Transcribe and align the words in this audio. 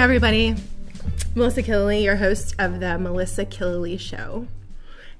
everybody. 0.00 0.56
Melissa 1.34 1.62
Killeleagh, 1.62 2.02
your 2.02 2.16
host 2.16 2.54
of 2.58 2.80
the 2.80 2.98
Melissa 2.98 3.44
Killeleagh 3.44 4.00
Show. 4.00 4.46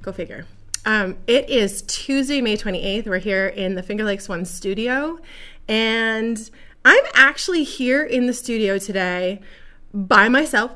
Go 0.00 0.10
figure. 0.10 0.46
Um, 0.86 1.18
it 1.26 1.50
is 1.50 1.82
Tuesday, 1.82 2.40
May 2.40 2.56
28th. 2.56 3.06
We're 3.06 3.18
here 3.18 3.46
in 3.46 3.74
the 3.74 3.82
Finger 3.82 4.04
Lakes 4.04 4.26
One 4.26 4.46
studio, 4.46 5.18
and 5.68 6.50
I'm 6.82 7.04
actually 7.12 7.62
here 7.62 8.02
in 8.02 8.26
the 8.26 8.32
studio 8.32 8.78
today 8.78 9.42
by 9.92 10.30
myself, 10.30 10.72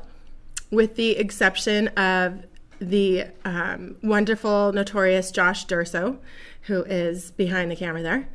with 0.69 0.97
the 0.97 1.17
exception 1.17 1.87
of 1.97 2.45
the 2.77 3.25
um, 3.43 3.95
wonderful, 4.03 4.71
notorious 4.71 5.31
Josh 5.31 5.65
Durso, 5.65 6.19
who 6.67 6.83
is 6.83 7.31
behind 7.31 7.71
the 7.71 7.75
camera 7.75 8.03
there. 8.03 8.29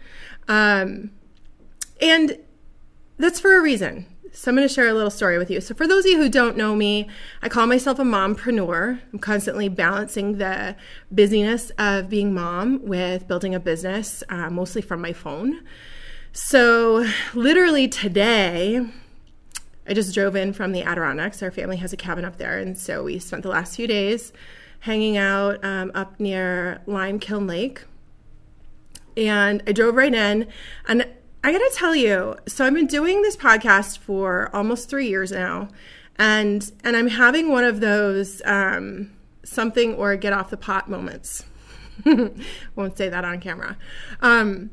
Um, 0.49 1.13
and 2.01 2.39
that's 3.19 3.39
for 3.39 3.57
a 3.57 3.63
reason. 3.63 4.07
So 4.33 4.51
I'm 4.51 4.57
going 4.57 4.67
to 4.67 4.73
share 4.73 4.89
a 4.89 4.95
little 4.95 5.11
story 5.11 5.39
with 5.39 5.51
you. 5.51 5.61
So 5.61 5.75
for 5.75 5.87
those 5.87 6.05
of 6.05 6.13
you 6.13 6.19
who 6.19 6.29
don't 6.29 6.57
know 6.57 6.77
me, 6.77 7.09
I 7.43 7.49
call 7.49 7.67
myself 7.67 7.99
a 7.99 8.03
mompreneur. 8.03 9.01
I'm 9.13 9.19
constantly 9.19 9.69
balancing 9.69 10.39
the 10.39 10.77
busyness 11.11 11.71
of 11.79 12.09
being 12.09 12.33
mom 12.33 12.81
with 12.85 13.27
building 13.27 13.55
a 13.55 13.61
business, 13.61 14.23
uh, 14.29 14.49
mostly 14.49 14.83
from 14.83 15.01
my 15.01 15.13
phone. 15.13 15.61
So 16.33 17.07
literally 17.35 17.89
today, 17.89 18.87
I 19.87 19.95
just 19.95 20.15
drove 20.15 20.37
in 20.37 20.53
from 20.53 20.71
the 20.71 20.83
Adirondacks. 20.83 21.43
Our 21.43 21.51
family 21.51 21.79
has 21.79 21.93
a 21.93 21.97
cabin 21.97 22.25
up 22.25 22.37
there, 22.39 22.59
and 22.59 22.79
so 22.79 23.03
we 23.03 23.19
spent 23.19 23.43
the 23.43 23.49
last 23.49 23.75
few 23.75 23.89
days 23.89 24.33
hanging 24.81 25.17
out 25.17 25.63
um, 25.65 25.91
up 25.93 26.21
near 26.21 26.83
Limekiln 26.87 27.49
Lake. 27.49 27.83
And 29.17 29.61
I 29.67 29.73
drove 29.73 29.97
right 29.97 30.15
in, 30.15 30.47
and 30.87 31.05
I 31.43 31.53
gotta 31.53 31.71
tell 31.75 31.97
you, 31.97 32.37
so 32.47 32.67
I've 32.67 32.75
been 32.75 32.87
doing 32.87 33.23
this 33.23 33.35
podcast 33.35 33.99
for 33.99 34.55
almost 34.55 34.91
three 34.91 35.09
years 35.09 35.33
now, 35.33 35.69
and 36.17 36.71
and 36.85 36.97
I'm 36.97 37.09
having 37.09 37.49
one 37.49 37.65
of 37.65 37.81
those 37.81 38.43
um, 38.45 39.11
something 39.43 39.95
or 39.95 40.17
get 40.17 40.35
off 40.35 40.51
the 40.51 40.59
pot 40.59 40.91
moments. 40.91 41.45
Won't 42.77 42.99
say 42.99 43.09
that 43.09 43.25
on 43.25 43.41
camera. 43.41 43.79
Um, 44.21 44.71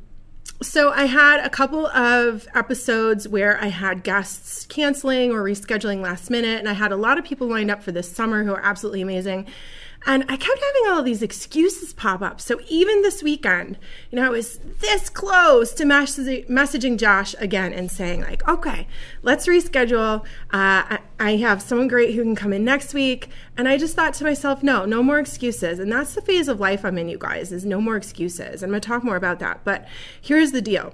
so 0.62 0.92
I 0.92 1.06
had 1.06 1.46
a 1.46 1.50
couple 1.50 1.88
of 1.88 2.48
episodes 2.54 3.28
where 3.28 3.62
I 3.62 3.68
had 3.68 4.04
guests 4.04 4.66
canceling 4.66 5.32
or 5.32 5.44
rescheduling 5.44 6.02
last 6.02 6.30
minute, 6.30 6.60
and 6.60 6.68
I 6.68 6.74
had 6.74 6.92
a 6.92 6.98
lot 6.98 7.18
of 7.18 7.24
people 7.24 7.48
lined 7.48 7.72
up 7.72 7.82
for 7.82 7.94
this 7.94 8.12
summer 8.12 8.44
who 8.44 8.52
are 8.52 8.62
absolutely 8.62 9.02
amazing. 9.02 9.48
And 10.06 10.24
I 10.30 10.38
kept 10.38 10.60
having 10.60 10.92
all 10.92 11.04
these 11.04 11.22
excuses 11.22 11.94
pop 11.94 12.22
up. 12.22 12.40
So 12.40 12.60
even 12.70 13.02
this 13.02 13.22
weekend, 13.22 13.78
you 14.10 14.18
know, 14.18 14.26
I 14.26 14.30
was 14.30 14.60
this 14.80 15.10
close 15.10 15.74
to 15.74 15.84
messaging 15.84 16.98
Josh 16.98 17.36
again 17.40 17.74
and 17.74 17.92
saying, 17.92 18.22
like, 18.22 18.48
okay, 18.48 18.88
let's 19.22 19.48
reschedule. 19.48 20.24
Uh, 20.52 20.98
I 21.20 21.36
have 21.38 21.62
someone 21.62 21.88
great 21.90 22.16
who 22.16 22.24
can 22.24 22.36
come 22.36 22.54
in 22.54 22.64
next 22.64 22.94
week. 22.94 23.30
And 23.58 23.68
I 23.68 23.78
just 23.78 23.96
thought 23.96 24.14
to 24.16 24.24
myself, 24.24 24.64
no, 24.64 24.86
no 24.86 25.04
more 25.04 25.20
excuses. 25.20 25.80
And 25.80 25.92
that's 25.92 26.16
the 26.16 26.22
phase 26.22 26.48
of 26.48 26.60
life 26.60 26.86
I'm 26.86 26.98
in, 26.98 27.10
you 27.10 27.18
guys, 27.18 27.52
is 27.52 27.66
no 27.66 27.82
more 27.82 27.98
excuses. 27.98 28.64
I'm 28.64 28.70
going 28.70 28.80
to 28.80 28.88
talk 28.88 29.04
more 29.04 29.18
about 29.18 29.40
that. 29.40 29.66
But 29.66 29.88
here's 30.22 30.52
the 30.52 30.62
deal 30.62 30.94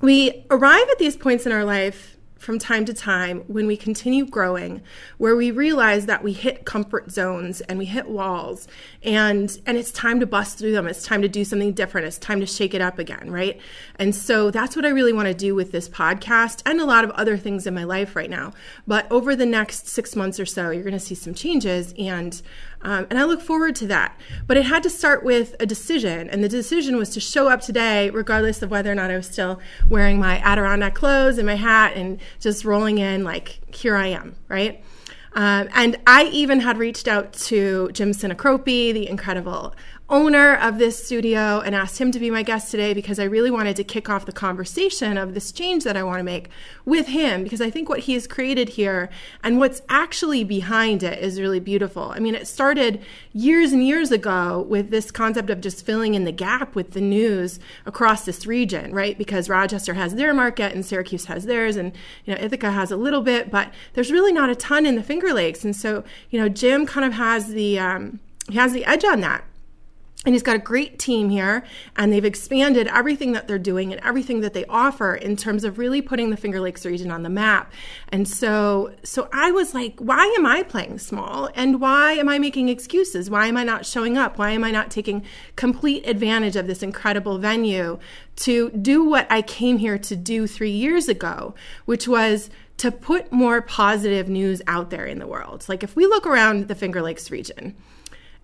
we 0.00 0.44
arrive 0.50 0.88
at 0.90 0.98
these 0.98 1.16
points 1.16 1.46
in 1.46 1.52
our 1.52 1.64
life 1.64 2.17
from 2.38 2.58
time 2.58 2.84
to 2.84 2.94
time 2.94 3.40
when 3.48 3.66
we 3.66 3.76
continue 3.76 4.24
growing 4.24 4.80
where 5.18 5.36
we 5.36 5.50
realize 5.50 6.06
that 6.06 6.22
we 6.22 6.32
hit 6.32 6.64
comfort 6.64 7.10
zones 7.10 7.60
and 7.62 7.78
we 7.78 7.84
hit 7.84 8.08
walls 8.08 8.68
and 9.02 9.60
and 9.66 9.76
it's 9.76 9.90
time 9.92 10.20
to 10.20 10.26
bust 10.26 10.58
through 10.58 10.72
them. 10.72 10.86
It's 10.86 11.04
time 11.04 11.22
to 11.22 11.28
do 11.28 11.44
something 11.44 11.72
different. 11.72 12.06
It's 12.06 12.18
time 12.18 12.40
to 12.40 12.46
shake 12.46 12.74
it 12.74 12.80
up 12.80 12.98
again 12.98 13.30
right? 13.30 13.60
And 13.96 14.14
so 14.14 14.50
that's 14.50 14.76
what 14.76 14.84
i 14.84 14.88
really 14.88 15.12
want 15.12 15.28
to 15.28 15.34
do 15.34 15.54
with 15.54 15.72
this 15.72 15.88
podcast 15.88 16.62
and 16.64 16.80
a 16.80 16.84
lot 16.84 17.04
of 17.04 17.10
other 17.10 17.36
things 17.36 17.66
in 17.66 17.74
my 17.74 17.84
life 17.84 18.16
right 18.16 18.30
now. 18.30 18.52
But 18.86 19.10
over 19.10 19.34
the 19.34 19.46
next 19.46 19.88
six 19.88 20.14
months 20.14 20.38
or 20.38 20.46
so 20.46 20.70
you're 20.70 20.82
going 20.82 20.92
to 20.92 21.00
see 21.00 21.14
some 21.14 21.34
changes 21.34 21.92
and 21.98 22.40
um, 22.82 23.06
and 23.10 23.18
I 23.18 23.24
look 23.24 23.40
forward 23.40 23.74
to 23.76 23.86
that. 23.88 24.18
But 24.46 24.56
it 24.56 24.64
had 24.64 24.82
to 24.84 24.90
start 24.90 25.24
with 25.24 25.56
a 25.60 25.66
decision. 25.66 26.28
And 26.30 26.42
the 26.42 26.48
decision 26.48 26.96
was 26.96 27.10
to 27.10 27.20
show 27.20 27.48
up 27.48 27.60
today, 27.60 28.10
regardless 28.10 28.62
of 28.62 28.70
whether 28.70 28.90
or 28.90 28.94
not 28.94 29.10
I 29.10 29.16
was 29.16 29.26
still 29.26 29.60
wearing 29.88 30.18
my 30.18 30.38
Adirondack 30.38 30.94
clothes 30.94 31.38
and 31.38 31.46
my 31.46 31.56
hat 31.56 31.92
and 31.96 32.20
just 32.40 32.64
rolling 32.64 32.98
in 32.98 33.24
like, 33.24 33.74
here 33.74 33.96
I 33.96 34.08
am, 34.08 34.36
right? 34.48 34.82
Um, 35.34 35.68
and 35.74 35.98
I 36.06 36.24
even 36.24 36.60
had 36.60 36.78
reached 36.78 37.06
out 37.06 37.32
to 37.34 37.90
Jim 37.92 38.12
Sinacropi, 38.12 38.92
the 38.92 39.08
incredible 39.08 39.74
owner 40.10 40.54
of 40.54 40.78
this 40.78 41.04
studio 41.04 41.60
and 41.60 41.74
asked 41.74 41.98
him 41.98 42.10
to 42.10 42.18
be 42.18 42.30
my 42.30 42.42
guest 42.42 42.70
today 42.70 42.94
because 42.94 43.18
I 43.18 43.24
really 43.24 43.50
wanted 43.50 43.76
to 43.76 43.84
kick 43.84 44.08
off 44.08 44.24
the 44.24 44.32
conversation 44.32 45.18
of 45.18 45.34
this 45.34 45.52
change 45.52 45.84
that 45.84 45.98
I 45.98 46.02
want 46.02 46.18
to 46.18 46.24
make 46.24 46.48
with 46.86 47.08
him 47.08 47.42
because 47.42 47.60
I 47.60 47.68
think 47.68 47.90
what 47.90 48.00
he 48.00 48.14
has 48.14 48.26
created 48.26 48.70
here 48.70 49.10
and 49.44 49.58
what's 49.58 49.82
actually 49.90 50.44
behind 50.44 51.02
it 51.02 51.18
is 51.18 51.38
really 51.38 51.60
beautiful. 51.60 52.10
I 52.14 52.20
mean, 52.20 52.34
it 52.34 52.48
started 52.48 53.02
years 53.34 53.72
and 53.72 53.86
years 53.86 54.10
ago 54.10 54.64
with 54.66 54.88
this 54.88 55.10
concept 55.10 55.50
of 55.50 55.60
just 55.60 55.84
filling 55.84 56.14
in 56.14 56.24
the 56.24 56.32
gap 56.32 56.74
with 56.74 56.92
the 56.92 57.02
news 57.02 57.60
across 57.84 58.24
this 58.24 58.46
region, 58.46 58.94
right? 58.94 59.18
Because 59.18 59.50
Rochester 59.50 59.92
has 59.92 60.14
their 60.14 60.32
market 60.32 60.74
and 60.74 60.86
Syracuse 60.86 61.26
has 61.26 61.44
theirs 61.44 61.76
and, 61.76 61.92
you 62.24 62.34
know, 62.34 62.40
Ithaca 62.40 62.70
has 62.70 62.90
a 62.90 62.96
little 62.96 63.20
bit, 63.20 63.50
but 63.50 63.74
there's 63.92 64.10
really 64.10 64.32
not 64.32 64.48
a 64.48 64.56
ton 64.56 64.86
in 64.86 64.94
the 64.94 65.02
Finger 65.02 65.34
Lakes. 65.34 65.66
And 65.66 65.76
so, 65.76 66.02
you 66.30 66.40
know, 66.40 66.48
Jim 66.48 66.86
kind 66.86 67.04
of 67.04 67.12
has 67.12 67.48
the, 67.48 67.78
um, 67.78 68.20
he 68.48 68.56
has 68.56 68.72
the 68.72 68.86
edge 68.86 69.04
on 69.04 69.20
that 69.20 69.44
and 70.26 70.34
he's 70.34 70.42
got 70.42 70.56
a 70.56 70.58
great 70.58 70.98
team 70.98 71.30
here 71.30 71.64
and 71.96 72.12
they've 72.12 72.24
expanded 72.24 72.88
everything 72.88 73.32
that 73.32 73.46
they're 73.46 73.56
doing 73.56 73.92
and 73.92 74.04
everything 74.04 74.40
that 74.40 74.52
they 74.52 74.64
offer 74.64 75.14
in 75.14 75.36
terms 75.36 75.62
of 75.62 75.78
really 75.78 76.02
putting 76.02 76.30
the 76.30 76.36
finger 76.36 76.60
lakes 76.60 76.84
region 76.84 77.10
on 77.10 77.22
the 77.22 77.28
map. 77.28 77.72
And 78.08 78.26
so 78.26 78.92
so 79.04 79.28
i 79.32 79.52
was 79.52 79.74
like 79.74 79.98
why 80.00 80.26
am 80.36 80.44
i 80.44 80.64
playing 80.64 80.98
small? 80.98 81.50
And 81.54 81.80
why 81.80 82.12
am 82.14 82.28
i 82.28 82.38
making 82.38 82.68
excuses? 82.68 83.30
Why 83.30 83.46
am 83.46 83.56
i 83.56 83.62
not 83.62 83.86
showing 83.86 84.18
up? 84.18 84.38
Why 84.38 84.50
am 84.50 84.64
i 84.64 84.72
not 84.72 84.90
taking 84.90 85.24
complete 85.54 86.06
advantage 86.06 86.56
of 86.56 86.66
this 86.66 86.82
incredible 86.82 87.38
venue 87.38 87.98
to 88.36 88.70
do 88.70 89.04
what 89.04 89.26
i 89.30 89.40
came 89.40 89.78
here 89.78 89.98
to 89.98 90.16
do 90.16 90.48
three 90.48 90.70
years 90.70 91.08
ago 91.08 91.54
which 91.84 92.08
was 92.08 92.50
to 92.78 92.90
put 92.90 93.32
more 93.32 93.60
positive 93.62 94.28
news 94.28 94.62
out 94.66 94.90
there 94.90 95.06
in 95.06 95.20
the 95.20 95.26
world? 95.28 95.64
Like 95.68 95.84
if 95.84 95.94
we 95.94 96.06
look 96.06 96.26
around 96.26 96.66
the 96.66 96.74
finger 96.74 97.02
lakes 97.02 97.30
region 97.30 97.76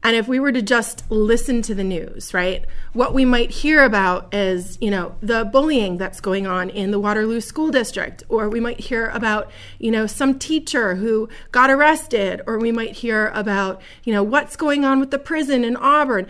and 0.04 0.14
if 0.14 0.28
we 0.28 0.38
were 0.38 0.52
to 0.52 0.60
just 0.60 1.10
listen 1.10 1.62
to 1.62 1.74
the 1.74 1.82
news, 1.82 2.34
right, 2.34 2.66
what 2.92 3.14
we 3.14 3.24
might 3.24 3.50
hear 3.50 3.82
about 3.82 4.34
is, 4.34 4.76
you 4.78 4.90
know, 4.90 5.16
the 5.22 5.46
bullying 5.46 5.96
that's 5.96 6.20
going 6.20 6.46
on 6.46 6.68
in 6.68 6.90
the 6.90 7.00
Waterloo 7.00 7.40
School 7.40 7.70
District, 7.70 8.22
or 8.28 8.50
we 8.50 8.60
might 8.60 8.78
hear 8.78 9.08
about, 9.08 9.50
you 9.78 9.90
know, 9.90 10.06
some 10.06 10.38
teacher 10.38 10.96
who 10.96 11.30
got 11.52 11.70
arrested, 11.70 12.42
or 12.46 12.58
we 12.58 12.70
might 12.70 12.92
hear 12.92 13.28
about, 13.28 13.80
you 14.04 14.12
know, 14.12 14.22
what's 14.22 14.56
going 14.56 14.84
on 14.84 15.00
with 15.00 15.10
the 15.10 15.18
prison 15.18 15.64
in 15.64 15.74
Auburn. 15.76 16.26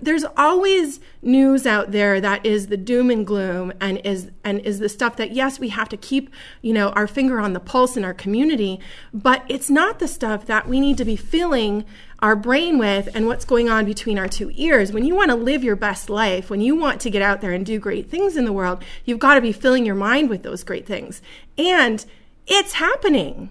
There's 0.00 0.24
always 0.36 0.98
news 1.20 1.66
out 1.66 1.90
there 1.90 2.20
that 2.20 2.46
is 2.46 2.68
the 2.68 2.76
doom 2.76 3.10
and 3.10 3.26
gloom 3.26 3.72
and 3.80 3.98
is 4.04 4.30
and 4.44 4.60
is 4.60 4.78
the 4.78 4.88
stuff 4.88 5.16
that 5.16 5.32
yes 5.32 5.58
we 5.58 5.68
have 5.68 5.88
to 5.88 5.96
keep 5.96 6.30
you 6.62 6.72
know 6.72 6.90
our 6.90 7.08
finger 7.08 7.40
on 7.40 7.54
the 7.54 7.60
pulse 7.60 7.96
in 7.96 8.04
our 8.04 8.14
community 8.14 8.78
but 9.12 9.42
it's 9.48 9.68
not 9.68 9.98
the 9.98 10.06
stuff 10.06 10.46
that 10.46 10.68
we 10.68 10.78
need 10.78 10.96
to 10.96 11.04
be 11.04 11.16
filling 11.16 11.84
our 12.20 12.34
brain 12.34 12.78
with 12.78 13.08
and 13.14 13.26
what's 13.26 13.44
going 13.44 13.68
on 13.68 13.84
between 13.84 14.18
our 14.18 14.28
two 14.28 14.50
ears. 14.54 14.92
When 14.92 15.04
you 15.04 15.14
want 15.14 15.30
to 15.30 15.36
live 15.36 15.62
your 15.62 15.76
best 15.76 16.10
life, 16.10 16.50
when 16.50 16.60
you 16.60 16.74
want 16.74 17.00
to 17.02 17.10
get 17.10 17.22
out 17.22 17.40
there 17.40 17.52
and 17.52 17.64
do 17.64 17.78
great 17.78 18.10
things 18.10 18.36
in 18.36 18.44
the 18.44 18.52
world, 18.52 18.82
you've 19.04 19.18
got 19.18 19.34
to 19.34 19.40
be 19.40 19.52
filling 19.52 19.86
your 19.86 19.94
mind 19.94 20.28
with 20.28 20.42
those 20.42 20.64
great 20.64 20.86
things. 20.86 21.22
And 21.56 22.04
it's 22.46 22.74
happening. 22.74 23.50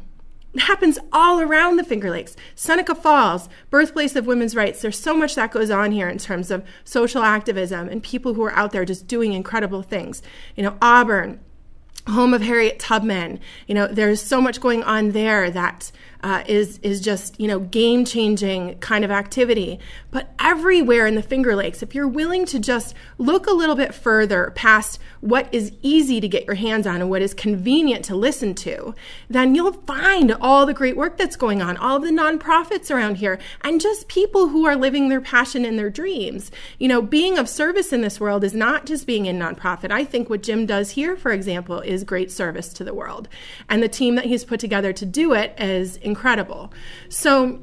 It 0.53 0.61
happens 0.61 0.97
all 1.13 1.39
around 1.39 1.77
the 1.77 1.83
Finger 1.83 2.09
Lakes. 2.09 2.35
Seneca 2.55 2.95
Falls, 2.95 3.47
birthplace 3.69 4.15
of 4.15 4.25
women's 4.25 4.55
rights. 4.55 4.81
There's 4.81 4.99
so 4.99 5.15
much 5.15 5.35
that 5.35 5.51
goes 5.51 5.69
on 5.69 5.91
here 5.91 6.09
in 6.09 6.17
terms 6.17 6.51
of 6.51 6.65
social 6.83 7.21
activism 7.21 7.87
and 7.87 8.01
people 8.01 8.33
who 8.33 8.43
are 8.43 8.53
out 8.53 8.71
there 8.71 8.83
just 8.83 9.07
doing 9.07 9.33
incredible 9.33 9.83
things. 9.83 10.21
You 10.55 10.63
know, 10.63 10.77
Auburn, 10.81 11.39
home 12.07 12.33
of 12.33 12.41
Harriet 12.41 12.79
Tubman. 12.79 13.39
You 13.67 13.75
know, 13.75 13.87
there's 13.87 14.21
so 14.21 14.41
much 14.41 14.59
going 14.59 14.83
on 14.83 15.11
there 15.11 15.51
that 15.51 15.91
uh, 16.23 16.43
is 16.47 16.79
is 16.79 17.01
just 17.01 17.39
you 17.39 17.47
know 17.47 17.59
game 17.59 18.05
changing 18.05 18.77
kind 18.79 19.05
of 19.05 19.11
activity. 19.11 19.79
But 20.11 20.33
everywhere 20.39 21.05
in 21.05 21.15
the 21.15 21.21
Finger 21.21 21.55
Lakes, 21.55 21.83
if 21.83 21.93
you're 21.93 22.07
willing 22.07 22.45
to 22.47 22.59
just 22.59 22.95
look 23.17 23.47
a 23.47 23.53
little 23.53 23.75
bit 23.75 23.93
further 23.93 24.51
past 24.55 24.99
what 25.21 25.53
is 25.53 25.71
easy 25.81 26.19
to 26.21 26.27
get 26.27 26.45
your 26.45 26.55
hands 26.55 26.87
on 26.87 27.01
and 27.01 27.09
what 27.09 27.21
is 27.21 27.33
convenient 27.33 28.05
to 28.05 28.15
listen 28.15 28.53
to, 28.55 28.95
then 29.29 29.55
you'll 29.55 29.73
find 29.73 30.31
all 30.39 30.65
the 30.65 30.73
great 30.73 30.95
work 30.95 31.17
that's 31.17 31.35
going 31.35 31.61
on, 31.61 31.77
all 31.77 31.99
the 31.99 32.09
nonprofits 32.09 32.89
around 32.89 33.15
here, 33.15 33.39
and 33.61 33.81
just 33.81 34.07
people 34.07 34.47
who 34.47 34.65
are 34.65 34.75
living 34.75 35.09
their 35.09 35.21
passion 35.21 35.65
and 35.65 35.77
their 35.77 35.89
dreams. 35.89 36.51
You 36.79 36.87
know, 36.87 37.01
being 37.01 37.37
of 37.37 37.49
service 37.49 37.91
in 37.91 38.01
this 38.01 38.19
world 38.19 38.43
is 38.43 38.53
not 38.53 38.85
just 38.85 39.07
being 39.07 39.25
in 39.25 39.37
nonprofit. 39.37 39.91
I 39.91 40.03
think 40.03 40.29
what 40.29 40.43
Jim 40.43 40.65
does 40.65 40.91
here, 40.91 41.15
for 41.15 41.31
example, 41.31 41.79
is 41.81 42.03
great 42.03 42.31
service 42.31 42.73
to 42.73 42.83
the 42.83 42.93
world, 42.93 43.27
and 43.69 43.83
the 43.83 43.89
team 43.89 44.15
that 44.15 44.25
he's 44.25 44.45
put 44.45 44.59
together 44.59 44.93
to 44.93 45.05
do 45.05 45.33
it 45.33 45.53
is 45.59 45.97
incredible. 46.07 46.73
So, 47.09 47.59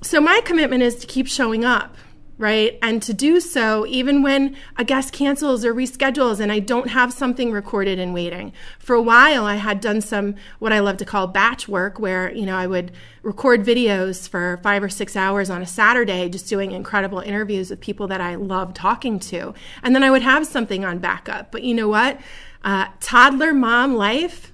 so 0.00 0.20
my 0.20 0.40
commitment 0.46 0.82
is 0.82 0.94
to 0.96 1.06
keep 1.06 1.26
showing 1.26 1.64
up 1.64 1.94
right? 2.40 2.78
And 2.80 3.02
to 3.02 3.12
do 3.12 3.38
so, 3.38 3.84
even 3.86 4.22
when 4.22 4.56
a 4.78 4.82
guest 4.82 5.12
cancels 5.12 5.62
or 5.62 5.74
reschedules 5.74 6.40
and 6.40 6.50
I 6.50 6.58
don't 6.58 6.88
have 6.88 7.12
something 7.12 7.52
recorded 7.52 7.98
and 7.98 8.14
waiting. 8.14 8.54
For 8.78 8.96
a 8.96 9.02
while, 9.02 9.44
I 9.44 9.56
had 9.56 9.78
done 9.82 10.00
some 10.00 10.36
what 10.58 10.72
I 10.72 10.78
love 10.78 10.96
to 10.96 11.04
call 11.04 11.26
batch 11.26 11.68
work, 11.68 11.98
where, 11.98 12.32
you 12.32 12.46
know, 12.46 12.56
I 12.56 12.66
would 12.66 12.92
record 13.22 13.62
videos 13.62 14.26
for 14.26 14.58
five 14.62 14.82
or 14.82 14.88
six 14.88 15.16
hours 15.16 15.50
on 15.50 15.60
a 15.60 15.66
Saturday, 15.66 16.30
just 16.30 16.48
doing 16.48 16.72
incredible 16.72 17.20
interviews 17.20 17.68
with 17.68 17.80
people 17.80 18.08
that 18.08 18.22
I 18.22 18.36
love 18.36 18.72
talking 18.72 19.20
to. 19.20 19.52
And 19.82 19.94
then 19.94 20.02
I 20.02 20.10
would 20.10 20.22
have 20.22 20.46
something 20.46 20.82
on 20.82 20.98
backup. 20.98 21.52
But 21.52 21.62
you 21.62 21.74
know 21.74 21.88
what? 21.88 22.18
Uh, 22.64 22.86
toddler 23.00 23.52
mom 23.52 23.96
life 23.96 24.50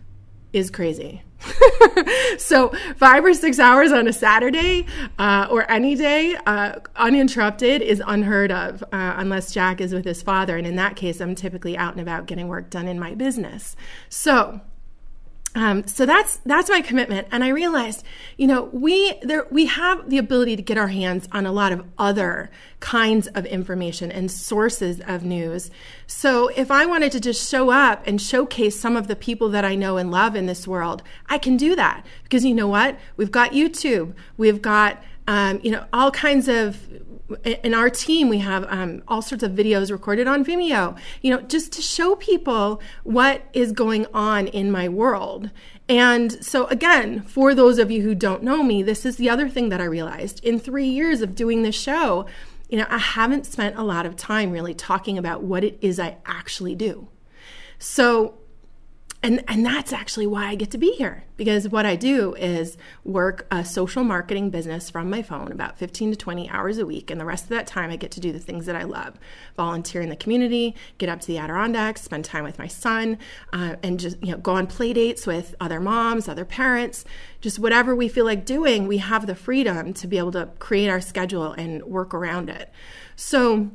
is 0.52 0.72
crazy. 0.72 1.22
so 2.38 2.72
five 2.96 3.24
or 3.24 3.34
six 3.34 3.58
hours 3.58 3.92
on 3.92 4.06
a 4.08 4.12
Saturday 4.12 4.86
uh, 5.18 5.46
or 5.50 5.70
any 5.70 5.94
day 5.94 6.36
uh, 6.46 6.76
uninterrupted 6.96 7.82
is 7.82 8.02
unheard 8.06 8.50
of 8.50 8.82
uh, 8.84 9.14
unless 9.16 9.52
Jack 9.52 9.80
is 9.80 9.92
with 9.92 10.04
his 10.04 10.22
father. 10.22 10.56
And 10.56 10.66
in 10.66 10.76
that 10.76 10.96
case, 10.96 11.20
I'm 11.20 11.34
typically 11.34 11.76
out 11.76 11.92
and 11.92 12.00
about 12.00 12.26
getting 12.26 12.48
work 12.48 12.70
done 12.70 12.88
in 12.88 12.98
my 12.98 13.14
business. 13.14 13.76
So 14.08 14.60
um, 15.56 15.87
so 15.87 16.05
that's 16.05 16.37
that's 16.44 16.69
my 16.69 16.82
commitment, 16.82 17.29
and 17.32 17.43
I 17.43 17.49
realized, 17.49 18.05
you 18.37 18.47
know, 18.47 18.64
we 18.75 19.14
there 19.23 19.47
we 19.50 19.64
have 19.64 20.11
the 20.11 20.19
ability 20.19 20.55
to 20.55 20.61
get 20.61 20.76
our 20.76 20.88
hands 20.88 21.26
on 21.32 21.47
a 21.47 21.50
lot 21.50 21.73
of 21.73 21.82
other 21.97 22.50
kinds 22.81 23.26
of 23.29 23.47
information 23.47 24.12
and 24.12 24.31
sources 24.31 25.00
of 25.06 25.25
news. 25.25 25.70
So 26.06 26.49
if 26.49 26.70
I 26.70 26.85
wanted 26.85 27.11
to 27.12 27.20
just 27.20 27.50
show 27.50 27.70
up 27.70 28.06
and 28.06 28.20
showcase 28.20 28.79
some 28.79 28.99
of 28.99 29.08
the 29.08 29.17
people 29.17 29.49
that 29.49 29.64
I 29.64 29.76
know 29.76 29.97
and 29.97 30.11
love 30.11 30.37
in 30.37 30.44
this 30.44 30.69
world, 30.69 31.03
I 31.31 31.38
can 31.38 31.56
do 31.56 31.75
that 31.75 32.05
because 32.25 32.44
you 32.44 32.55
know 32.55 32.69
what? 32.69 32.99
We've 33.17 33.32
got 33.32 33.53
YouTube, 33.53 34.12
we've 34.37 34.61
got 34.61 35.03
um, 35.26 35.61
you 35.62 35.70
know 35.70 35.87
all 35.91 36.11
kinds 36.11 36.49
of 36.49 36.85
in 37.44 37.75
our 37.75 37.90
team 37.90 38.28
we 38.28 38.38
have 38.38 38.64
um, 38.69 39.02
all 39.08 39.20
sorts 39.20 39.43
of 39.43 39.52
videos 39.52 39.90
recorded 39.90 40.26
on 40.28 40.44
vimeo 40.44 40.96
you 41.23 41.31
know 41.31 41.40
just 41.43 41.73
to 41.73 41.82
show 41.82 42.14
people 42.17 42.81
what 43.02 43.43
is 43.52 43.73
going 43.73 44.06
on 44.14 44.46
in 44.49 44.70
my 44.70 44.88
world. 44.88 45.50
And 45.88 46.44
so 46.44 46.67
again 46.67 47.23
for 47.23 47.55
those 47.55 47.78
of 47.78 47.90
you 47.90 48.02
who 48.02 48.14
don't 48.14 48.43
know 48.43 48.62
me 48.62 48.82
this 48.82 49.05
is 49.05 49.17
the 49.17 49.28
other 49.31 49.49
thing 49.49 49.69
that 49.70 49.81
i 49.81 49.84
realized. 49.84 50.44
In 50.44 50.58
three 50.58 50.88
years 50.88 51.20
of 51.20 51.34
doing 51.34 51.62
this 51.62 51.81
show 51.81 52.26
you 52.69 52.78
know 52.78 52.87
i 52.90 52.99
haven't 52.99 53.46
spent 53.46 53.76
a 53.76 53.82
lot 53.82 54.06
of 54.06 54.17
time 54.17 54.50
really 54.50 54.75
talking 54.75 55.19
about 55.19 55.43
what 55.43 55.64
it 55.64 55.79
is 55.81 55.99
i 55.99 56.19
actually 56.26 56.75
do. 56.75 57.08
So 57.79 58.34
and 59.26 59.43
and 59.49 59.67
that's 59.67 59.93
actually 59.93 60.26
why 60.28 60.46
I 60.46 60.55
get 60.55 60.70
to 60.70 60.78
be 60.78 60.93
here 60.93 61.25
because 61.37 61.69
what 61.69 61.84
I 61.84 61.96
do 61.96 62.34
is 62.37 62.78
work 63.02 63.44
a 63.50 63.64
social 63.64 64.05
marketing 64.05 64.50
business 64.50 64.88
from 64.88 65.11
my 65.11 65.20
phone 65.20 65.50
about 65.50 65.76
15 65.78 66.12
to 66.12 66.17
20 66.17 66.49
hours 66.49 66.78
a 66.78 66.87
week 66.87 67.11
and 67.11 67.20
the 67.20 67.25
rest 67.25 67.44
of 67.44 67.50
that 67.50 67.67
time 67.67 67.90
I 67.90 67.96
get 67.96 68.12
to 68.12 68.20
do 68.20 68.31
the 68.31 68.38
things 68.38 68.67
that 68.67 68.76
I 68.76 68.84
love. 68.84 69.19
Volunteer 69.56 70.00
in 70.00 70.11
the 70.11 70.17
community 70.17 70.76
get 70.99 71.08
up 71.08 71.20
to 71.23 71.26
the 71.26 71.38
Adirondacks 71.38 72.02
spend 72.02 72.25
time 72.25 72.44
with 72.44 72.56
my 72.56 72.69
son 72.69 73.19
uh, 73.52 73.75
and 73.82 73.99
just 73.99 74.23
you 74.23 74.31
know 74.31 74.38
go 74.38 74.52
on 74.52 74.69
play 74.69 74.93
dates 74.93 75.26
with 75.26 75.56
other 75.61 75.81
moms 75.81 76.29
other 76.29 76.44
parents. 76.44 77.05
Just 77.40 77.58
whatever 77.58 77.96
we 77.96 78.06
feel 78.06 78.25
like 78.25 78.46
doing 78.46 78.87
we 78.87 78.99
have 78.99 79.26
the 79.26 79.34
freedom 79.34 79.93
to 79.94 80.06
be 80.06 80.19
able 80.19 80.32
to 80.32 80.50
create 80.61 80.88
our 80.88 81.00
schedule 81.00 81.50
and 81.52 81.82
work 81.82 82.14
around 82.14 82.49
it. 82.49 82.70
So 83.17 83.72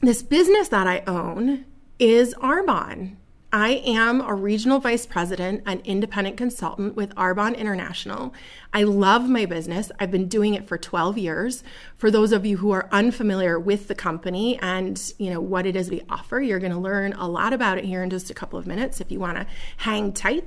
this 0.00 0.24
business 0.24 0.66
that 0.68 0.88
I 0.88 1.04
own 1.06 1.64
is 2.00 2.34
Arbonne 2.42 3.16
I 3.54 3.82
am 3.86 4.20
a 4.20 4.34
regional 4.34 4.80
vice 4.80 5.06
president 5.06 5.62
and 5.64 5.80
independent 5.82 6.36
consultant 6.36 6.96
with 6.96 7.14
Arbonne 7.14 7.56
International. 7.56 8.34
I 8.72 8.82
love 8.82 9.28
my 9.28 9.46
business. 9.46 9.92
I've 10.00 10.10
been 10.10 10.26
doing 10.26 10.54
it 10.54 10.66
for 10.66 10.76
12 10.76 11.18
years. 11.18 11.62
For 11.96 12.10
those 12.10 12.32
of 12.32 12.44
you 12.44 12.56
who 12.56 12.72
are 12.72 12.88
unfamiliar 12.90 13.56
with 13.60 13.86
the 13.86 13.94
company 13.94 14.58
and, 14.58 15.00
you 15.18 15.30
know, 15.30 15.40
what 15.40 15.66
it 15.66 15.76
is 15.76 15.88
we 15.88 16.02
offer, 16.10 16.40
you're 16.40 16.58
going 16.58 16.72
to 16.72 16.78
learn 16.80 17.12
a 17.12 17.28
lot 17.28 17.52
about 17.52 17.78
it 17.78 17.84
here 17.84 18.02
in 18.02 18.10
just 18.10 18.28
a 18.28 18.34
couple 18.34 18.58
of 18.58 18.66
minutes 18.66 19.00
if 19.00 19.12
you 19.12 19.20
want 19.20 19.36
to 19.36 19.46
hang 19.76 20.12
tight. 20.12 20.44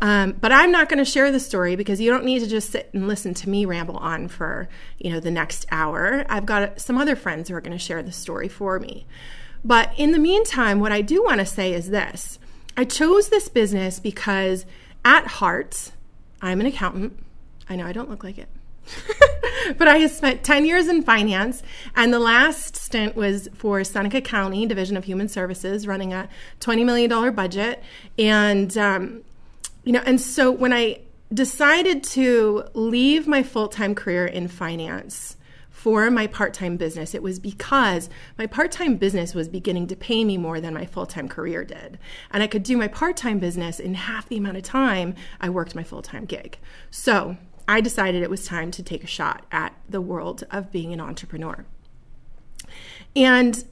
Um, 0.00 0.32
but 0.40 0.50
I'm 0.50 0.72
not 0.72 0.88
going 0.88 0.98
to 0.98 1.04
share 1.04 1.30
the 1.30 1.40
story 1.40 1.76
because 1.76 2.00
you 2.00 2.10
don't 2.10 2.24
need 2.24 2.38
to 2.38 2.46
just 2.46 2.70
sit 2.70 2.88
and 2.94 3.06
listen 3.06 3.34
to 3.34 3.50
me 3.50 3.66
ramble 3.66 3.98
on 3.98 4.28
for, 4.28 4.66
you 4.96 5.10
know, 5.10 5.20
the 5.20 5.30
next 5.30 5.66
hour. 5.70 6.24
I've 6.30 6.46
got 6.46 6.80
some 6.80 6.96
other 6.96 7.16
friends 7.16 7.50
who 7.50 7.54
are 7.54 7.60
going 7.60 7.76
to 7.76 7.78
share 7.78 8.02
the 8.02 8.12
story 8.12 8.48
for 8.48 8.80
me. 8.80 9.06
But 9.62 9.90
in 9.98 10.12
the 10.12 10.18
meantime, 10.18 10.80
what 10.80 10.92
I 10.92 11.02
do 11.02 11.22
want 11.22 11.40
to 11.40 11.46
say 11.46 11.74
is 11.74 11.90
this 11.90 12.38
I 12.76 12.84
chose 12.84 13.28
this 13.28 13.48
business 13.48 13.98
because 13.98 14.66
at 15.04 15.26
heart, 15.26 15.92
I'm 16.42 16.60
an 16.60 16.66
accountant. 16.66 17.18
I 17.68 17.76
know 17.76 17.86
I 17.86 17.92
don't 17.92 18.10
look 18.10 18.22
like 18.22 18.38
it. 18.38 18.48
but 19.78 19.88
I 19.88 19.98
have 19.98 20.10
spent 20.10 20.44
10 20.44 20.64
years 20.64 20.88
in 20.88 21.02
finance, 21.02 21.62
and 21.94 22.12
the 22.12 22.18
last 22.18 22.76
stint 22.76 23.16
was 23.16 23.48
for 23.54 23.82
Seneca 23.82 24.20
County 24.20 24.66
Division 24.66 24.96
of 24.96 25.04
Human 25.04 25.28
Services, 25.28 25.86
running 25.86 26.12
a 26.12 26.28
$20 26.60 26.84
million 26.84 27.34
budget. 27.34 27.82
And, 28.18 28.76
um, 28.76 29.22
you 29.84 29.92
know, 29.92 30.02
and 30.06 30.20
so 30.20 30.50
when 30.50 30.72
I 30.72 31.00
decided 31.32 32.04
to 32.04 32.64
leave 32.74 33.26
my 33.26 33.42
full 33.42 33.68
time 33.68 33.94
career 33.94 34.26
in 34.26 34.48
finance, 34.48 35.36
for 35.86 36.10
my 36.10 36.26
part 36.26 36.52
time 36.52 36.76
business, 36.76 37.14
it 37.14 37.22
was 37.22 37.38
because 37.38 38.10
my 38.36 38.44
part 38.44 38.72
time 38.72 38.96
business 38.96 39.36
was 39.36 39.46
beginning 39.46 39.86
to 39.86 39.94
pay 39.94 40.24
me 40.24 40.36
more 40.36 40.60
than 40.60 40.74
my 40.74 40.84
full 40.84 41.06
time 41.06 41.28
career 41.28 41.64
did. 41.64 41.96
And 42.32 42.42
I 42.42 42.48
could 42.48 42.64
do 42.64 42.76
my 42.76 42.88
part 42.88 43.16
time 43.16 43.38
business 43.38 43.78
in 43.78 43.94
half 43.94 44.28
the 44.28 44.36
amount 44.36 44.56
of 44.56 44.64
time 44.64 45.14
I 45.40 45.48
worked 45.48 45.76
my 45.76 45.84
full 45.84 46.02
time 46.02 46.24
gig. 46.24 46.58
So 46.90 47.36
I 47.68 47.80
decided 47.80 48.24
it 48.24 48.30
was 48.30 48.44
time 48.44 48.72
to 48.72 48.82
take 48.82 49.04
a 49.04 49.06
shot 49.06 49.46
at 49.52 49.74
the 49.88 50.00
world 50.00 50.42
of 50.50 50.72
being 50.72 50.92
an 50.92 51.00
entrepreneur. 51.00 51.64
And 53.14 53.64